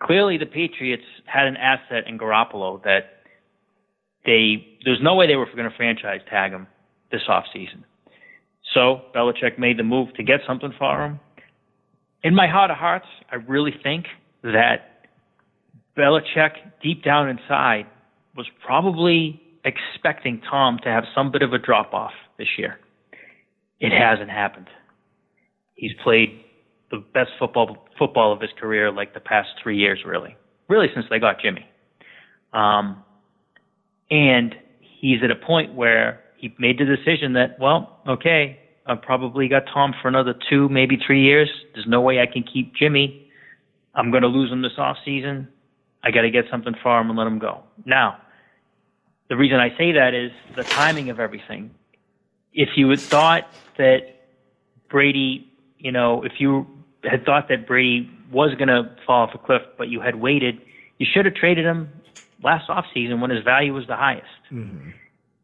[0.00, 3.22] clearly the Patriots had an asset in Garoppolo that
[4.24, 6.66] they there's no way they were going to franchise tag him
[7.10, 7.84] this offseason.
[8.76, 11.18] So Belichick made the move to get something for him.
[12.22, 14.04] In my heart of hearts, I really think
[14.42, 15.06] that
[15.96, 16.50] Belichick,
[16.82, 17.86] deep down inside,
[18.36, 22.78] was probably expecting Tom to have some bit of a drop off this year.
[23.80, 24.68] It hasn't happened.
[25.74, 26.42] He's played
[26.90, 30.36] the best football football of his career like the past three years, really,
[30.68, 31.66] really since they got Jimmy.
[32.52, 33.02] Um,
[34.10, 34.54] and
[35.00, 39.64] he's at a point where he made the decision that, well, okay, I've probably got
[39.72, 41.50] Tom for another two, maybe three years.
[41.74, 43.30] There's no way I can keep Jimmy.
[43.94, 45.48] I'm going to lose him this off season.
[46.02, 47.62] I got to get something for him and let him go.
[47.84, 48.18] Now,
[49.28, 51.74] the reason I say that is the timing of everything.
[52.52, 54.00] If you had thought that
[54.88, 56.66] Brady, you know, if you
[57.02, 60.60] had thought that Brady was going to fall off a cliff, but you had waited,
[60.98, 61.88] you should have traded him
[62.42, 64.26] last offseason when his value was the highest.
[64.52, 64.90] Mm-hmm.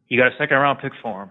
[0.07, 1.29] You got a second round pick for him.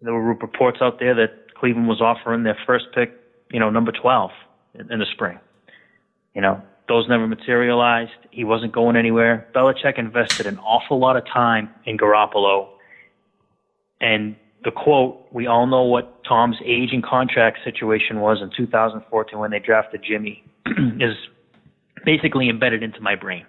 [0.00, 3.12] There were reports out there that Cleveland was offering their first pick,
[3.50, 4.30] you know, number 12
[4.74, 5.38] in, in the spring.
[6.34, 8.12] You know, those never materialized.
[8.30, 9.48] He wasn't going anywhere.
[9.54, 12.68] Belichick invested an awful lot of time in Garoppolo.
[14.00, 19.38] And the quote, we all know what Tom's age and contract situation was in 2014
[19.38, 20.44] when they drafted Jimmy,
[21.00, 21.16] is
[22.04, 23.44] basically embedded into my brain.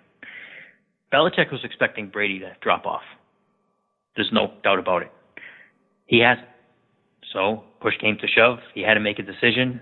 [1.13, 3.01] Belichick was expecting Brady to drop off.
[4.15, 5.11] There's no doubt about it.
[6.10, 6.48] He hasn't.
[7.31, 8.57] So push came to shove.
[8.73, 9.80] He had to make a decision,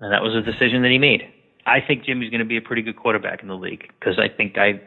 [0.00, 1.20] and that was a decision that he made.
[1.66, 4.34] I think Jimmy's going to be a pretty good quarterback in the league because I
[4.34, 4.80] think I,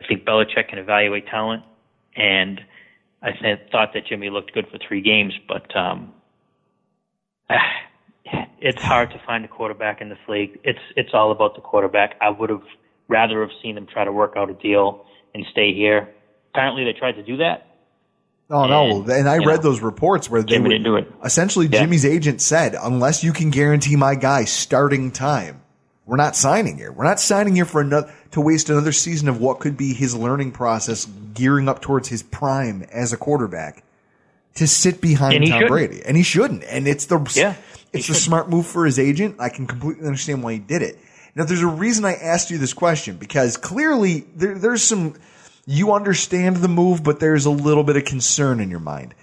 [0.00, 1.62] I think Belichick can evaluate talent,
[2.16, 2.58] and
[3.20, 6.14] I th- thought that Jimmy looked good for three games, but um,
[8.58, 10.58] it's hard to find a quarterback in this league.
[10.64, 12.16] It's it's all about the quarterback.
[12.22, 12.64] I would have
[13.08, 15.04] rather have seen them try to work out a deal
[15.34, 16.08] and stay here.
[16.54, 17.75] Apparently, they tried to do that.
[18.48, 19.02] Oh no!
[19.10, 21.12] And I read know, those reports where they didn't do it.
[21.24, 21.80] essentially Yeah.
[21.80, 25.62] Jimmy's agent said, unless you can guarantee my guy starting time,
[26.04, 26.92] we're not signing here.
[26.92, 30.14] We're not signing here for another to waste another season of what could be his
[30.14, 33.82] learning process, gearing up towards his prime as a quarterback,
[34.54, 35.68] to sit behind Tom shouldn't.
[35.68, 36.62] Brady, and he shouldn't.
[36.64, 37.56] And it's the Yeah,
[37.92, 39.36] it's the smart move for his agent.
[39.40, 40.98] I can completely understand why he did it.
[41.34, 45.14] Now, there's a reason I asked you this question because clearly there, there's some,
[45.66, 49.14] you understand the move, but there's a little bit of concern in your mind.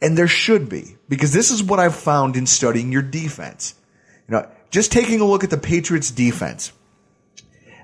[0.00, 3.74] And there should be because this is what I've found in studying your defense.
[4.28, 6.72] You know, just taking a look at the Patriots defense,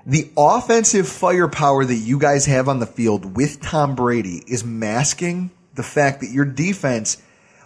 [0.05, 5.51] the offensive firepower that you guys have on the field with Tom Brady is masking
[5.73, 7.21] the fact that your defense,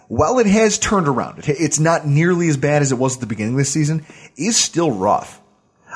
[0.08, 3.26] while it has turned around, it's not nearly as bad as it was at the
[3.26, 4.04] beginning of the season,
[4.36, 5.40] is still rough.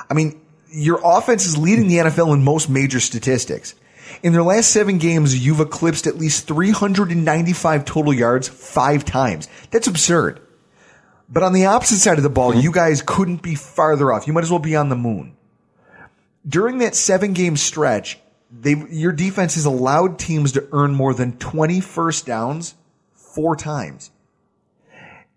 [0.09, 0.41] I mean,
[0.71, 3.75] your offense is leading the NFL in most major statistics.
[4.23, 9.49] In their last seven games, you've eclipsed at least 395 total yards five times.
[9.71, 10.41] That's absurd.
[11.29, 12.61] But on the opposite side of the ball, mm-hmm.
[12.61, 14.27] you guys couldn't be farther off.
[14.27, 15.37] You might as well be on the moon.
[16.47, 18.19] During that seven game stretch,
[18.51, 22.75] they your defense has allowed teams to earn more than 20 first downs
[23.15, 24.11] four times.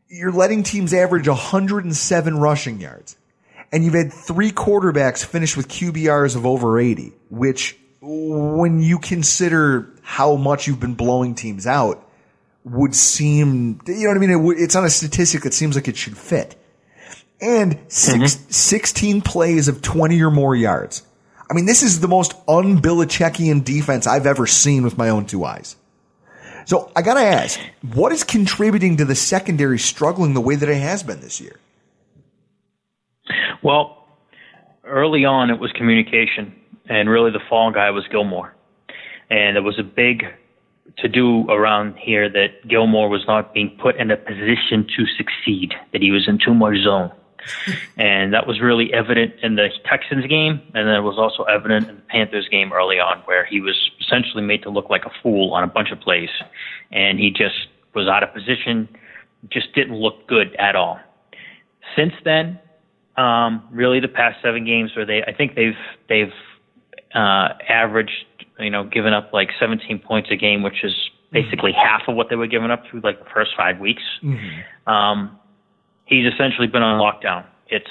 [0.10, 3.18] You're letting teams average 107 rushing yards.
[3.72, 9.94] And you've had three quarterbacks finish with QBRs of over 80, which when you consider
[10.04, 12.08] how much you've been blowing teams out
[12.64, 14.32] would seem, you know what I mean?
[14.32, 16.56] It it's on a statistic that seems like it should fit.
[17.40, 18.52] And six, mm-hmm.
[18.52, 21.04] 16 plays of 20 or more yards.
[21.50, 25.46] I mean, this is the most un-Belichickian defense I've ever seen with my own two
[25.46, 25.76] eyes.
[26.66, 27.60] So I gotta ask,
[27.94, 31.58] what is contributing to the secondary struggling the way that it has been this year?
[33.64, 34.06] Well,
[34.84, 36.54] early on it was communication,
[36.90, 38.54] and really the fall guy was Gilmore,
[39.30, 40.26] and there was a big
[40.98, 45.74] to do around here that Gilmore was not being put in a position to succeed,
[45.92, 47.12] that he was in too much zone.
[47.98, 51.88] and that was really evident in the Texans game, and then it was also evident
[51.88, 55.12] in the Panthers game early on, where he was essentially made to look like a
[55.22, 56.30] fool on a bunch of plays,
[56.92, 58.88] and he just was out of position,
[59.50, 61.00] just didn't look good at all.
[61.96, 62.60] Since then,
[63.18, 65.78] um, really the past seven games where they, I think they've
[66.10, 66.34] they've
[67.14, 68.26] uh, averaged,
[68.60, 70.94] you know, given up like 17 points a game, which is
[71.32, 74.04] basically half of what they were giving up through like the first five weeks.
[74.86, 75.38] Um,
[76.06, 77.46] he's essentially been on lockdown.
[77.68, 77.90] It's,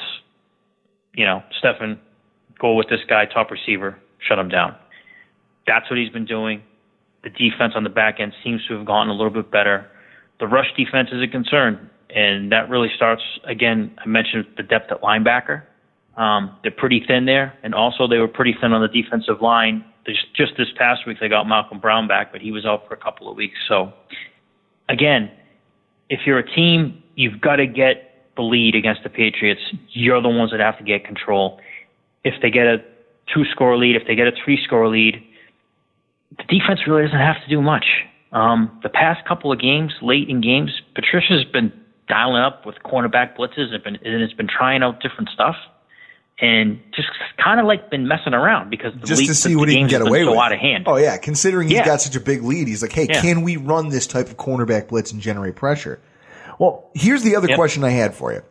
[1.15, 1.99] you know, Stephon,
[2.59, 4.75] go with this guy, top receiver, shut him down.
[5.67, 6.63] That's what he's been doing.
[7.25, 9.87] The defense on the back end seems to have gotten a little bit better.
[10.39, 13.97] The rush defense is a concern, and that really starts again.
[13.99, 15.63] I mentioned the depth at linebacker.
[16.17, 19.85] Um, they're pretty thin there, and also they were pretty thin on the defensive line.
[20.35, 22.97] Just, this past week, they got Malcolm Brown back, but he was out for a
[22.97, 23.57] couple of weeks.
[23.69, 23.93] So,
[24.89, 25.31] again,
[26.09, 29.61] if you're a team, you've got to get the lead against the Patriots.
[29.91, 31.61] You're the ones that have to get control.
[32.25, 32.79] If they get a
[33.35, 35.23] two score lead, if they get a three score lead,
[36.37, 37.87] the defense really doesn't have to do much.
[38.33, 41.73] Um, the past couple of games, late in games, Patricia's been
[42.09, 45.57] dialing up with cornerback blitzes and, been, and has been trying out different stuff.
[46.39, 47.09] And just
[47.43, 49.77] kind of like been messing around because the Just league, to see the what he
[49.77, 50.39] can get away so with.
[50.39, 50.85] out of hand.
[50.87, 51.87] Oh yeah, considering he's Yeah.
[51.87, 53.23] got such a big lead, he's like, hey, Yeah.
[53.23, 55.99] can we run this type of cornerback blitz and generate pressure?
[56.59, 58.43] Well, here's the other question I had for you.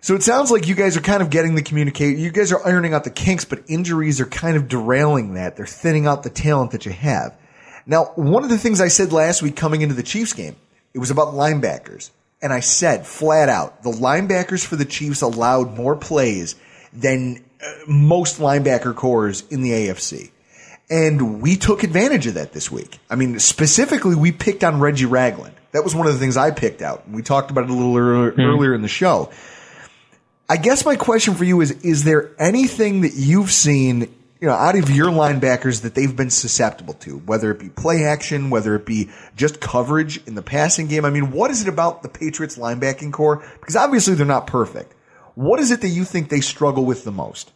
[0.00, 2.16] So it sounds like you guys are kind of getting the communicate.
[2.18, 5.56] You guys are ironing out the kinks, but injuries are kind of derailing that.
[5.56, 7.36] They're thinning out the talent that you have.
[7.86, 10.56] Now, one of the things I said last week coming into the Chiefs game,
[10.92, 12.10] it was about linebackers.
[12.42, 16.54] And I said flat out, the linebackers for the Chiefs allowed more plays
[16.96, 20.30] than uh, most linebacker cores in the AFC.
[20.88, 22.98] And we took advantage of that this week.
[23.10, 25.54] I mean, specifically, we picked on Reggie Ragland.
[25.72, 27.08] That was one of the things I picked out.
[27.08, 29.30] We talked about it a little earlier, earlier in the show.
[30.48, 34.02] I guess my question for you is: Is there anything that you've seen,
[34.40, 38.04] you know, out of your linebackers that they've been susceptible to, whether it be play
[38.04, 41.04] action, whether it be just coverage in the passing game?
[41.04, 43.44] I mean, what is it about the Patriots linebacking core?
[43.58, 44.94] Because obviously they're not perfect.
[45.36, 47.52] What is it that you think they struggle with the most?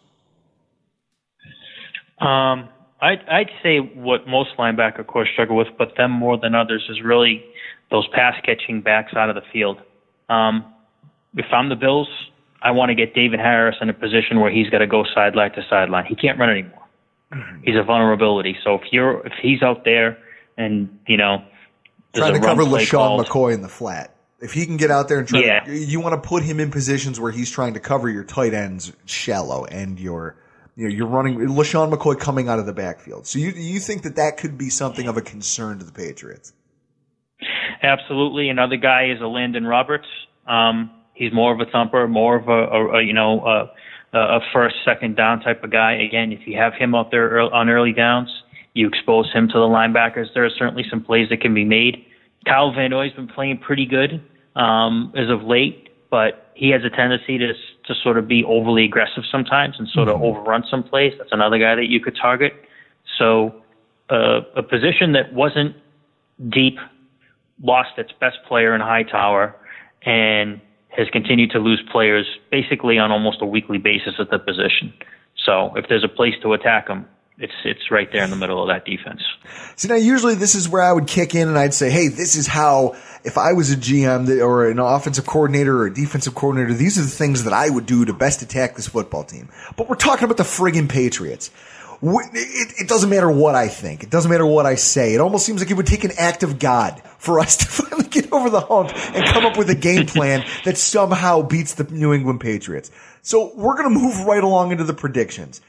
[2.21, 2.69] Um,
[3.01, 7.03] I'd, I'd say what most linebacker core struggle with, but them more than others, is
[7.03, 7.43] really
[7.91, 9.79] those pass catching backs out of the field.
[10.29, 10.67] Um,
[11.35, 12.09] if I'm the Bills,
[12.63, 15.53] I want to get David Harris in a position where he's got to go sideline
[15.53, 16.05] to sideline.
[16.05, 16.87] He can't run anymore.
[17.65, 18.57] He's a vulnerability.
[18.63, 20.19] So if you're if he's out there
[20.59, 21.45] and you know
[22.13, 24.17] Trying to cover LeSean McCoy in the flat.
[24.41, 25.61] If he can get out there and try, Yeah.
[25.61, 28.55] to, you want to put him in positions where he's trying to cover your tight
[28.55, 30.37] ends shallow and your,
[30.77, 33.27] you know, you're running LeSean McCoy coming out of the backfield.
[33.27, 36.55] So you you think that that could be something of a concern to the Patriots?
[37.83, 38.49] Absolutely.
[38.49, 40.07] Another guy is a Landon Roberts.
[40.47, 43.71] Um, he's more of a thumper, more of a, a, a you know a,
[44.17, 45.93] a first, second down type of guy.
[45.95, 48.29] Again, if you have him out there ear- on early downs,
[48.75, 50.27] you expose him to the linebackers.
[50.35, 52.05] There are certainly some plays that can be made.
[52.47, 54.23] Kyle Van Noy's been playing pretty good
[54.57, 57.53] um, as of late, but he has a tendency to
[57.87, 61.13] to sort of be overly aggressive sometimes and sort of overrun some plays.
[61.19, 62.53] That's another guy that you could target.
[63.19, 63.55] So
[64.11, 65.75] uh, a position that wasn't
[66.49, 66.79] deep
[67.63, 69.57] lost its best player in Hightower
[70.03, 74.93] and has continued to lose players basically on almost a weekly basis at the position.
[75.45, 77.07] So if there's a place to attack them,
[77.41, 79.23] it's it's right there in the middle of that defense.
[79.77, 82.37] See, now usually this is where I would kick in and I'd say, hey, this
[82.37, 86.75] is how, if I was a GM or an offensive coordinator or a defensive coordinator,
[86.75, 89.49] these are the things that I would do to best attack this football team.
[89.77, 91.51] But we're talking about the friggin' Patriots.
[92.03, 94.03] It, it doesn't matter what I think.
[94.03, 95.15] It doesn't matter what I say.
[95.15, 98.09] It almost seems like it would take an act of God for us to finally
[98.09, 101.85] get over the hump and come up with a game plan that somehow beats the
[101.85, 102.91] New England Patriots.
[103.23, 105.61] So we're going to move right along into the predictions.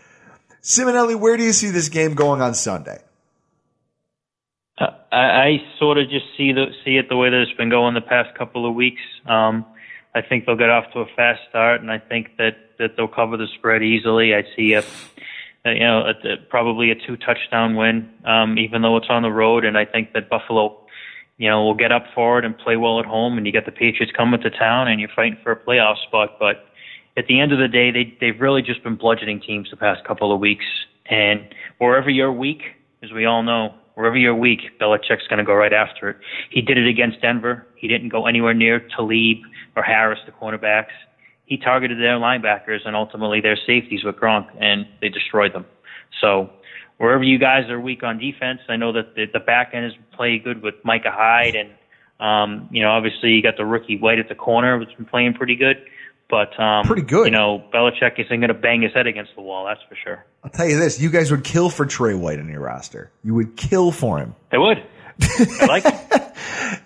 [0.61, 2.99] Simonelli, where do you see this game going on Sunday?
[4.77, 7.69] Uh, I, I sort of just see the see it the way that it's been
[7.69, 9.01] going the past couple of weeks.
[9.25, 9.65] Um,
[10.13, 13.07] I think they'll get off to a fast start, and I think that that they'll
[13.07, 14.35] cover the spread easily.
[14.35, 14.83] I see a,
[15.65, 19.31] you know a, a, probably a two touchdown win, um, even though it's on the
[19.31, 20.77] road, and I think that Buffalo.
[21.37, 23.65] You know, will get up for it and play well at home, and you get
[23.65, 26.37] the Patriots coming to town, and you're fighting for a playoff spot.
[26.39, 26.67] But
[27.17, 30.03] at the end of the day, they they've really just been bludgeoning teams the past
[30.05, 30.65] couple of weeks.
[31.09, 32.61] And wherever you're weak,
[33.03, 36.17] as we all know, wherever you're weak, Belichick's going to go right after it.
[36.49, 37.67] He did it against Denver.
[37.75, 39.37] He didn't go anywhere near Talib
[39.75, 40.93] or Harris, the cornerbacks.
[41.45, 45.65] He targeted their linebackers and ultimately their safeties with Gronk, and they destroyed them.
[46.21, 46.49] So
[46.97, 49.93] wherever you guys are weak on defense, I know that the, the back end is
[50.13, 51.69] playing good with Micah Hyde, and
[52.19, 55.33] um, you know obviously you got the rookie White at the corner, who's been playing
[55.33, 55.77] pretty good.
[56.31, 57.25] But um, Pretty good.
[57.25, 59.65] You know, Belichick isn't going to bang his head against the wall.
[59.65, 60.25] That's for sure.
[60.43, 63.11] I'll tell you this: you guys would kill for Tre White on your roster.
[63.23, 64.33] You would kill for him.
[64.49, 64.81] They would.
[65.21, 66.27] I like it.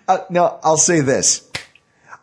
[0.08, 1.50] Uh, now, I'll say this: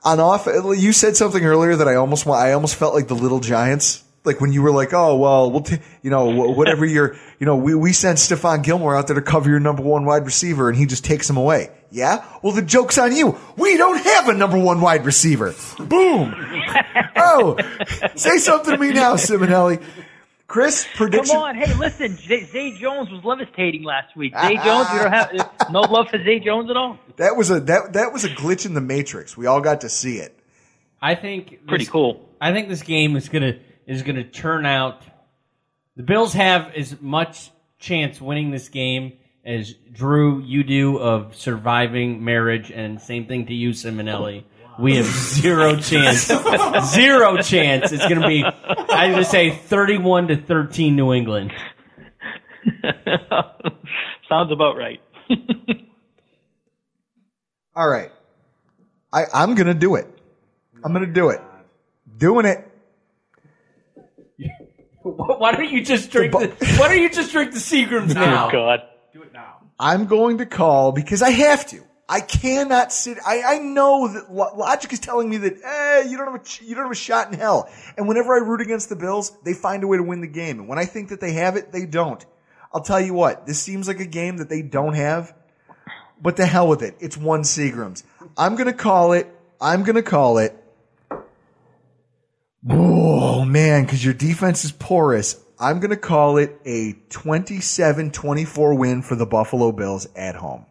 [0.03, 3.41] on off, you said something earlier that I almost, I almost felt like the Little
[3.41, 4.03] Giants.
[4.25, 7.45] Like when you were like, "Oh well, we'll, t- you know, wh- whatever your, you
[7.45, 10.69] know, we we sent Stephon Gilmore out there to cover your number one wide receiver,
[10.69, 12.23] and he just takes him away." Yeah.
[12.41, 13.37] Well, the joke's on you.
[13.57, 15.53] We don't have a number one wide receiver.
[15.77, 16.33] Boom.
[17.17, 17.57] oh,
[18.15, 19.83] say something to me now, Simonelli.
[20.47, 21.33] Chris, prediction.
[21.35, 24.33] Come on, hey, listen, Zay, Zay Jones was levitating last week.
[24.39, 26.97] Zay Jones, you don't have no love for Zay Jones at all.
[27.17, 29.35] That was a that that was a glitch in the matrix.
[29.35, 30.37] We all got to see it.
[31.01, 32.29] I think Pretty this- cool.
[32.39, 35.01] I think this game is gonna is gonna turn out.
[35.95, 39.13] The Bills have as much chance winning this game
[39.45, 44.43] as Drew you do of surviving marriage, and same thing to you, Simonelli.
[44.79, 46.31] We have zero chance.
[46.93, 47.91] zero chance.
[47.91, 48.43] It's gonna be.
[48.43, 51.51] I would say thirty-one to thirteen, New England.
[54.29, 55.01] Sounds about right.
[57.75, 58.11] All right.
[59.11, 60.07] I, I'm going to do it.
[60.83, 61.41] I'm going to do it.
[62.17, 62.67] Doing it.
[65.39, 66.47] Why don't you just drink the?
[66.79, 68.47] Why don't you just drink the Seagram's now?
[68.47, 68.83] Oh God.
[69.13, 69.57] do it now.
[69.79, 71.81] I'm going to call because I have to.
[72.07, 73.17] I cannot sit.
[73.25, 76.43] I, I know that lo- logic is telling me that eh, you don't have a
[76.43, 77.69] ch- you don't have a shot in hell.
[77.97, 80.59] And whenever I root against the Bills, they find a way to win the game.
[80.59, 82.23] And when I think that they have it, they don't.
[82.73, 83.45] I'll tell you what.
[83.45, 85.33] This seems like a game that they don't have.
[86.21, 86.95] But the hell with it.
[86.99, 88.03] It's one Seagram's.
[88.37, 89.27] I'm gonna call it.
[89.59, 90.55] I'm gonna call it.
[92.69, 95.39] Oh man, because your defense is porous.
[95.59, 100.65] I'm gonna call it a 27-24 win for the Buffalo Bills at home.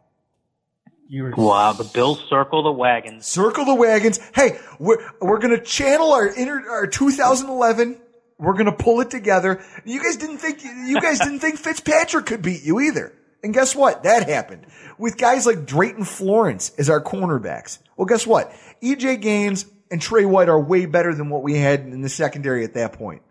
[1.11, 3.27] Wow, the Bills circle the wagons.
[3.27, 4.19] Circle the wagons.
[4.35, 8.01] Hey, we're we're gonna channel our inner our 2011.
[8.39, 9.63] We're gonna pull it together.
[9.85, 13.13] You guys didn't think you guys didn't think Fitzpatrick could beat you either.
[13.45, 14.05] And guess what?
[14.05, 14.67] That happened
[14.99, 17.79] with guys like Drayton Florence as our cornerbacks.
[17.97, 18.51] Well, guess what?
[18.83, 22.65] EJ Gaines and Tre White are way better than what we had in the secondary
[22.65, 23.23] at that point.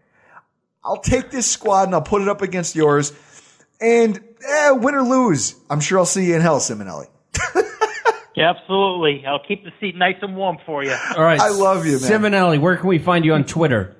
[0.83, 3.11] I'll take this squad and I'll put it up against yours.
[3.81, 4.17] And
[4.47, 7.07] eh, win or lose, I'm sure I'll see you in hell, Simonelli.
[8.33, 9.25] Yeah, absolutely.
[9.27, 10.95] I'll keep the seat nice and warm for you.
[11.17, 11.39] All right.
[11.39, 12.09] I love you, man.
[12.09, 13.95] Simonelli, where can we find you on Twitter?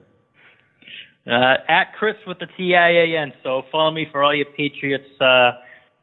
[1.28, 3.34] Uh, at Chris with the T-I-A-N.
[3.44, 5.52] So follow me for all your Patriots, uh,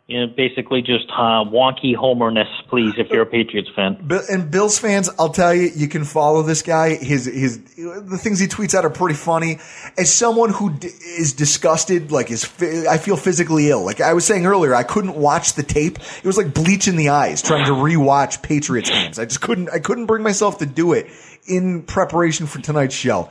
[0.09, 4.11] you know, basically just uh, wonky homerness, please, if you're a Patriots fan.
[4.31, 6.95] And Bills fans, I'll tell you, you can follow this guy.
[6.97, 9.59] His his the things he tweets out are pretty funny.
[9.99, 12.45] As someone who d- is disgusted, like is
[12.89, 13.85] I feel physically ill.
[13.85, 15.99] Like I was saying earlier, I couldn't watch the tape.
[15.99, 19.19] It was like bleach in the eyes trying to rewatch Patriots games.
[19.19, 19.69] I just couldn't.
[19.71, 21.07] I couldn't bring myself to do it
[21.47, 23.31] in preparation for tonight's show.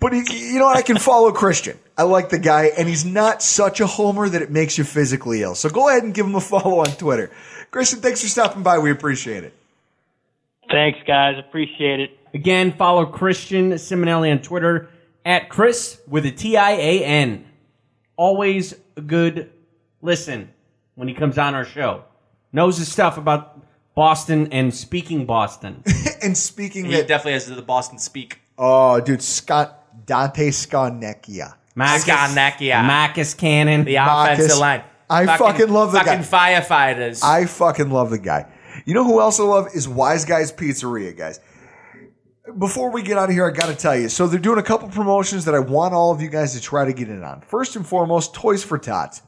[0.00, 0.76] But he, you know what?
[0.76, 1.78] I can follow Christian.
[1.96, 5.42] I like the guy, and he's not such a homer that it makes you physically
[5.42, 5.54] ill.
[5.54, 7.30] So go ahead and give him a follow on Twitter.
[7.70, 8.78] Christian, thanks for stopping by.
[8.78, 9.54] We appreciate it.
[10.70, 11.36] Thanks, guys.
[11.38, 12.18] Appreciate it.
[12.32, 14.88] Again, follow Christian Simonelli on Twitter
[15.24, 17.44] at Chris with a T I A N.
[18.16, 19.52] Always a good
[20.02, 20.50] listen
[20.94, 22.04] when he comes on our show.
[22.52, 23.60] Knows his stuff about
[23.94, 25.82] Boston and speaking Boston.
[26.22, 28.40] and speaking He that, definitely has the Boston speak.
[28.58, 31.54] Oh, dude, Scott Dante Scarnecchia.
[31.76, 32.84] Skarnakia.
[32.84, 33.84] Marcus Cannon.
[33.84, 34.38] The Marcus.
[34.38, 34.82] offensive line.
[35.10, 36.04] I fucking love the guy.
[36.04, 37.22] fucking firefighters.
[37.22, 38.46] I fucking love the guy.
[38.84, 41.40] You know who else I love is Wise Guys Pizzeria, guys.
[42.58, 44.08] Before we get out of here, I got to tell you.
[44.08, 46.84] So they're doing a couple promotions that I want all of you guys to try
[46.84, 47.40] to get in on.
[47.42, 49.22] First and foremost, Toys for Tots.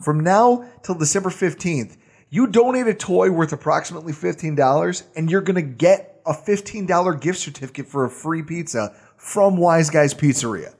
[0.00, 1.96] From now till December 15th,
[2.30, 7.38] you donate a toy worth approximately $15 and you're going to get a $15 gift
[7.38, 10.74] certificate for a free pizza from Wise Guys Pizzeria.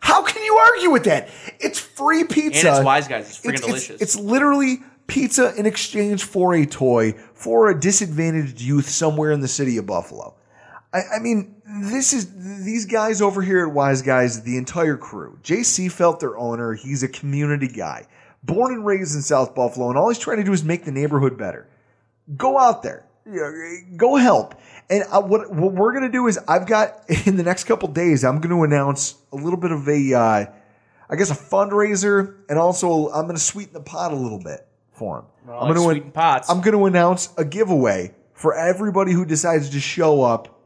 [0.00, 1.28] How can you argue with that?
[1.58, 2.68] It's free pizza.
[2.68, 3.28] And it's Wise Guys.
[3.28, 4.00] It's freaking It's- delicious.
[4.00, 9.48] It's literally pizza in exchange for a toy for a disadvantaged youth somewhere in the
[9.48, 10.34] city of Buffalo.
[10.92, 15.38] I, I mean, this is these guys over here at Wise Guys, the entire crew.
[15.42, 16.74] JC felt their owner.
[16.74, 18.06] He's a community guy,
[18.42, 20.90] born and raised in South Buffalo, and all he's trying to do is make the
[20.92, 21.68] neighborhood better.
[22.36, 23.04] Go out there,
[23.96, 24.54] go help.
[24.90, 28.24] And uh, what what we're gonna do is, I've got in the next couple days,
[28.24, 30.46] I'm going to announce a little bit of a, uh,
[31.08, 34.66] I guess, a fundraiser, and also I'm going to sweeten the pot a little bit
[34.92, 35.24] for him.
[35.46, 36.50] Well, I'm like going sweeten pots.
[36.50, 40.60] I'm going to announce a giveaway for everybody who decides to show up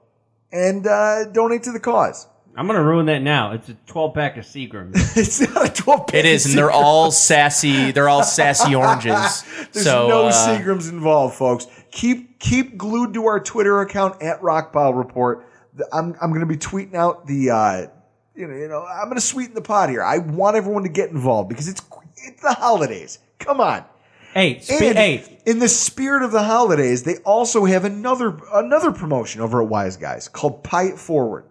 [0.50, 2.26] and uh, donate to the cause.
[2.56, 3.52] I'm going to ruin that now.
[3.52, 5.16] It's a 12 pack of Seagram's.
[5.16, 6.14] it's not a 12 pack.
[6.14, 7.90] It is, and they're all sassy.
[7.90, 9.42] They're all sassy oranges.
[9.72, 11.66] There's so no uh, Seagram's involved, folks.
[11.94, 15.46] Keep keep glued to our Twitter account at Rockpile Report.
[15.92, 17.86] I'm I'm going to be tweeting out the uh,
[18.34, 20.02] you know you know I'm going to sweeten the pot here.
[20.02, 21.80] I want everyone to get involved because it's
[22.16, 23.20] it's the holidays.
[23.38, 23.84] Come on.
[24.32, 29.40] Hey, spe- hey, in the spirit of the holidays, they also have another another promotion
[29.40, 31.44] over at Wise Guys called Pie It Forward.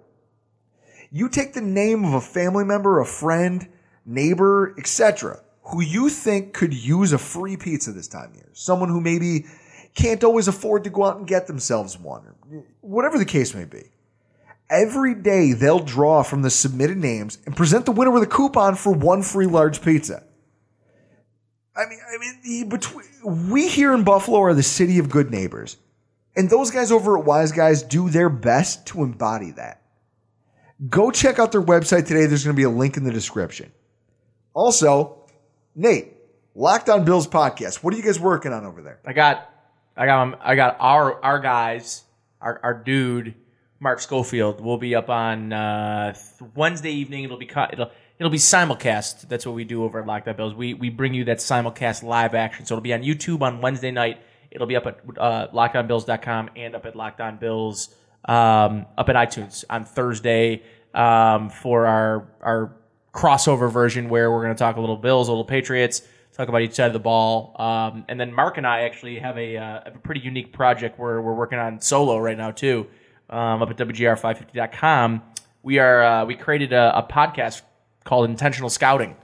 [1.09, 3.69] You take the name of a family member, a friend,
[4.05, 8.49] neighbor, etc., who you think could use a free pizza this time of year.
[8.51, 9.45] Someone who maybe
[9.93, 12.23] can't always afford to go out and get themselves one,
[12.81, 13.83] whatever the case may be.
[14.69, 18.75] Every day they'll draw from the submitted names and present the winner with a coupon
[18.75, 20.23] for one free large pizza.
[21.75, 23.05] I mean, I mean, between,
[23.51, 25.77] we here in Buffalo are the city of good neighbors,
[26.35, 29.81] and those guys over at Wise Guys do their best to embody that.
[30.89, 32.25] Go check out their website today.
[32.25, 33.71] There's going to be a link in the description.
[34.53, 35.25] Also,
[35.75, 36.13] Nate,
[36.55, 37.77] Locked On Bills podcast.
[37.77, 38.99] What are you guys working on over there?
[39.05, 39.49] I got,
[39.95, 42.03] I got, I got our our guys,
[42.41, 43.35] our our dude,
[43.79, 46.15] Mark Schofield will be up on uh,
[46.55, 47.23] Wednesday evening.
[47.25, 47.73] It'll be cut.
[47.73, 49.27] It'll it'll be simulcast.
[49.27, 50.55] That's what we do over at Locked On Bills.
[50.55, 52.65] We we bring you that simulcast live action.
[52.65, 54.21] So it'll be on YouTube on Wednesday night.
[54.49, 57.93] It'll be up at uh, lockedonbills.com and up at Locked On Bills,
[58.25, 60.63] um, up at iTunes on Thursday
[60.93, 62.75] um, for our our
[63.13, 66.01] crossover version where we're going to talk a little Bills, a little Patriots,
[66.33, 67.55] talk about each side of the ball.
[67.59, 71.21] Um, and then Mark and I actually have a, uh, a pretty unique project where
[71.21, 72.87] we're working on solo right now too.
[73.29, 75.21] Um, up at WGR550.com,
[75.63, 77.61] we are uh, we created a, a podcast
[78.03, 79.15] called Intentional Scouting,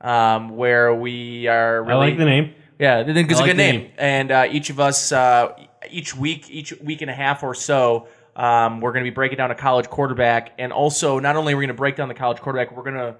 [0.00, 2.54] um, where we are I like the name.
[2.78, 3.80] yeah, it's I a like good name.
[3.82, 3.92] name.
[3.96, 5.52] And uh, each of us, uh,
[5.90, 9.38] each week, each week and a half or so, um, we're going to be breaking
[9.38, 10.52] down a college quarterback.
[10.58, 12.96] And also, not only are we going to break down the college quarterback, we're going
[12.96, 13.16] to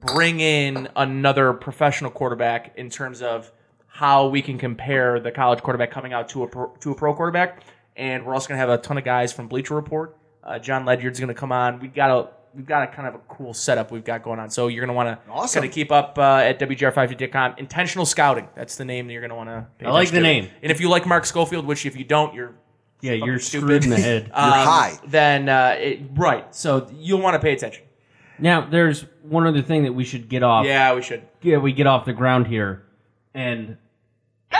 [0.00, 3.50] bring in another professional quarterback in terms of
[3.86, 7.14] how we can compare the college quarterback coming out to a pro, to a pro
[7.14, 7.62] quarterback.
[7.96, 10.16] And we're also going to have a ton of guys from Bleacher Report.
[10.44, 11.80] Uh, Jon Ledyard's going to come on.
[11.80, 14.50] We got a we've got a kind of a cool setup we've got going on.
[14.50, 15.60] So you're going to want to Awesome.
[15.60, 17.54] kind of keep up uh, at WGR550.com.
[17.58, 18.48] Intentional Scouting.
[18.54, 19.48] That's the name that you're going to want
[19.78, 19.86] to.
[19.86, 20.48] I like the name.
[20.62, 22.54] And if you like Mark Schofield, which if you don't, you're
[23.00, 23.66] Yeah, you're stupid.
[23.66, 24.30] screwed in the head.
[24.34, 24.98] Um, You're high.
[25.06, 26.54] Then uh, it, right.
[26.54, 27.84] So you'll want to pay attention.
[28.38, 30.64] Now, there's one other thing that we should get off.
[30.66, 31.22] Yeah, we should.
[31.42, 32.84] Yeah, we get off the ground here,
[33.34, 33.76] and
[34.50, 34.58] Hey,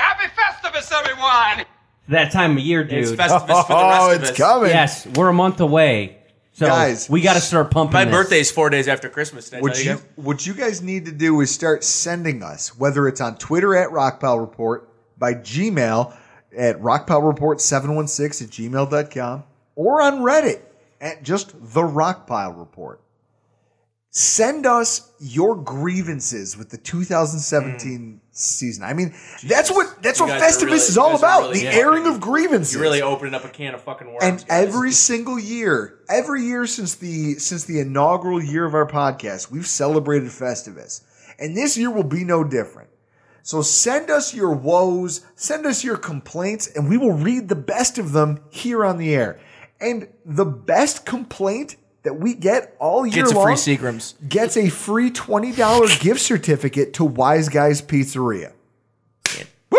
[0.00, 1.66] happy Festivus, everyone!
[2.08, 2.98] that time of year, dude.
[3.04, 4.36] It's Festivus for the rest Oh, of it's us.
[4.36, 4.70] coming.
[4.70, 6.18] Yes, we're a month away,
[6.52, 7.94] so Guys, we got to start pumping.
[7.94, 8.12] My this.
[8.12, 9.50] birthday's four days after Christmas.
[9.50, 9.96] Did I What tell you you?
[9.96, 10.04] guys?
[10.16, 13.90] what you guys need to do is start sending us, whether it's on Twitter at
[13.90, 14.88] Rockpile Report,
[15.18, 16.14] by Gmail
[16.56, 20.60] at rockpilereport716 at gmail.com, or on Reddit
[21.00, 23.00] at just the Rockpile Report.
[24.10, 28.18] Send us your grievances with the 2017 mm.
[28.30, 28.82] season.
[28.82, 29.14] I mean,
[29.44, 31.42] that's what that's You what Festivus really- is all about.
[31.42, 32.72] really the fucking- airing of grievances.
[32.72, 34.22] You're really opening up a can of fucking worms.
[34.22, 34.46] And guys.
[34.48, 39.66] every single year, every year since the since the inaugural year of our podcast, we've
[39.66, 41.02] celebrated Festivus.
[41.38, 42.88] And this year will be no different.
[43.42, 47.96] So send us your woes, send us your complaints, and we will read the best
[47.96, 49.38] of them here on the air.
[49.80, 54.14] And the best complaint that we get all year Gets a free Seagram's.
[54.28, 58.52] gets a free $20 gift certificate to Wise Guys Pizzeria.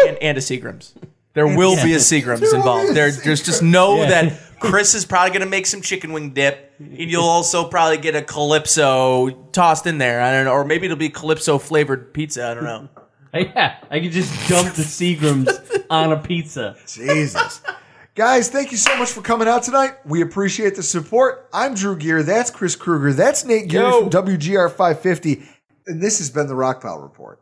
[0.07, 0.93] and, and a Seagram's.
[1.33, 2.95] There will be a Seagram's involved.
[2.95, 4.09] There, there's just know Yeah.
[4.09, 7.97] that Chris is probably going to make some chicken wing dip, and you'll also probably
[7.99, 10.19] get a calypso tossed in there.
[10.21, 12.47] I don't know, or maybe it'll be calypso flavored pizza.
[12.49, 12.89] I don't know.
[13.33, 16.75] Yeah, I could just dump the Seagram's on a pizza.
[16.87, 17.61] Jesus.
[18.17, 19.93] Guys, thank you so much for coming out tonight.
[20.03, 21.47] We appreciate the support.
[21.53, 22.23] I'm Drew Gear.
[22.23, 23.13] That's Chris Kruger.
[23.13, 25.43] That's Nate Geary from WGR 550.
[25.85, 27.39] And this has been the Rockpile Report.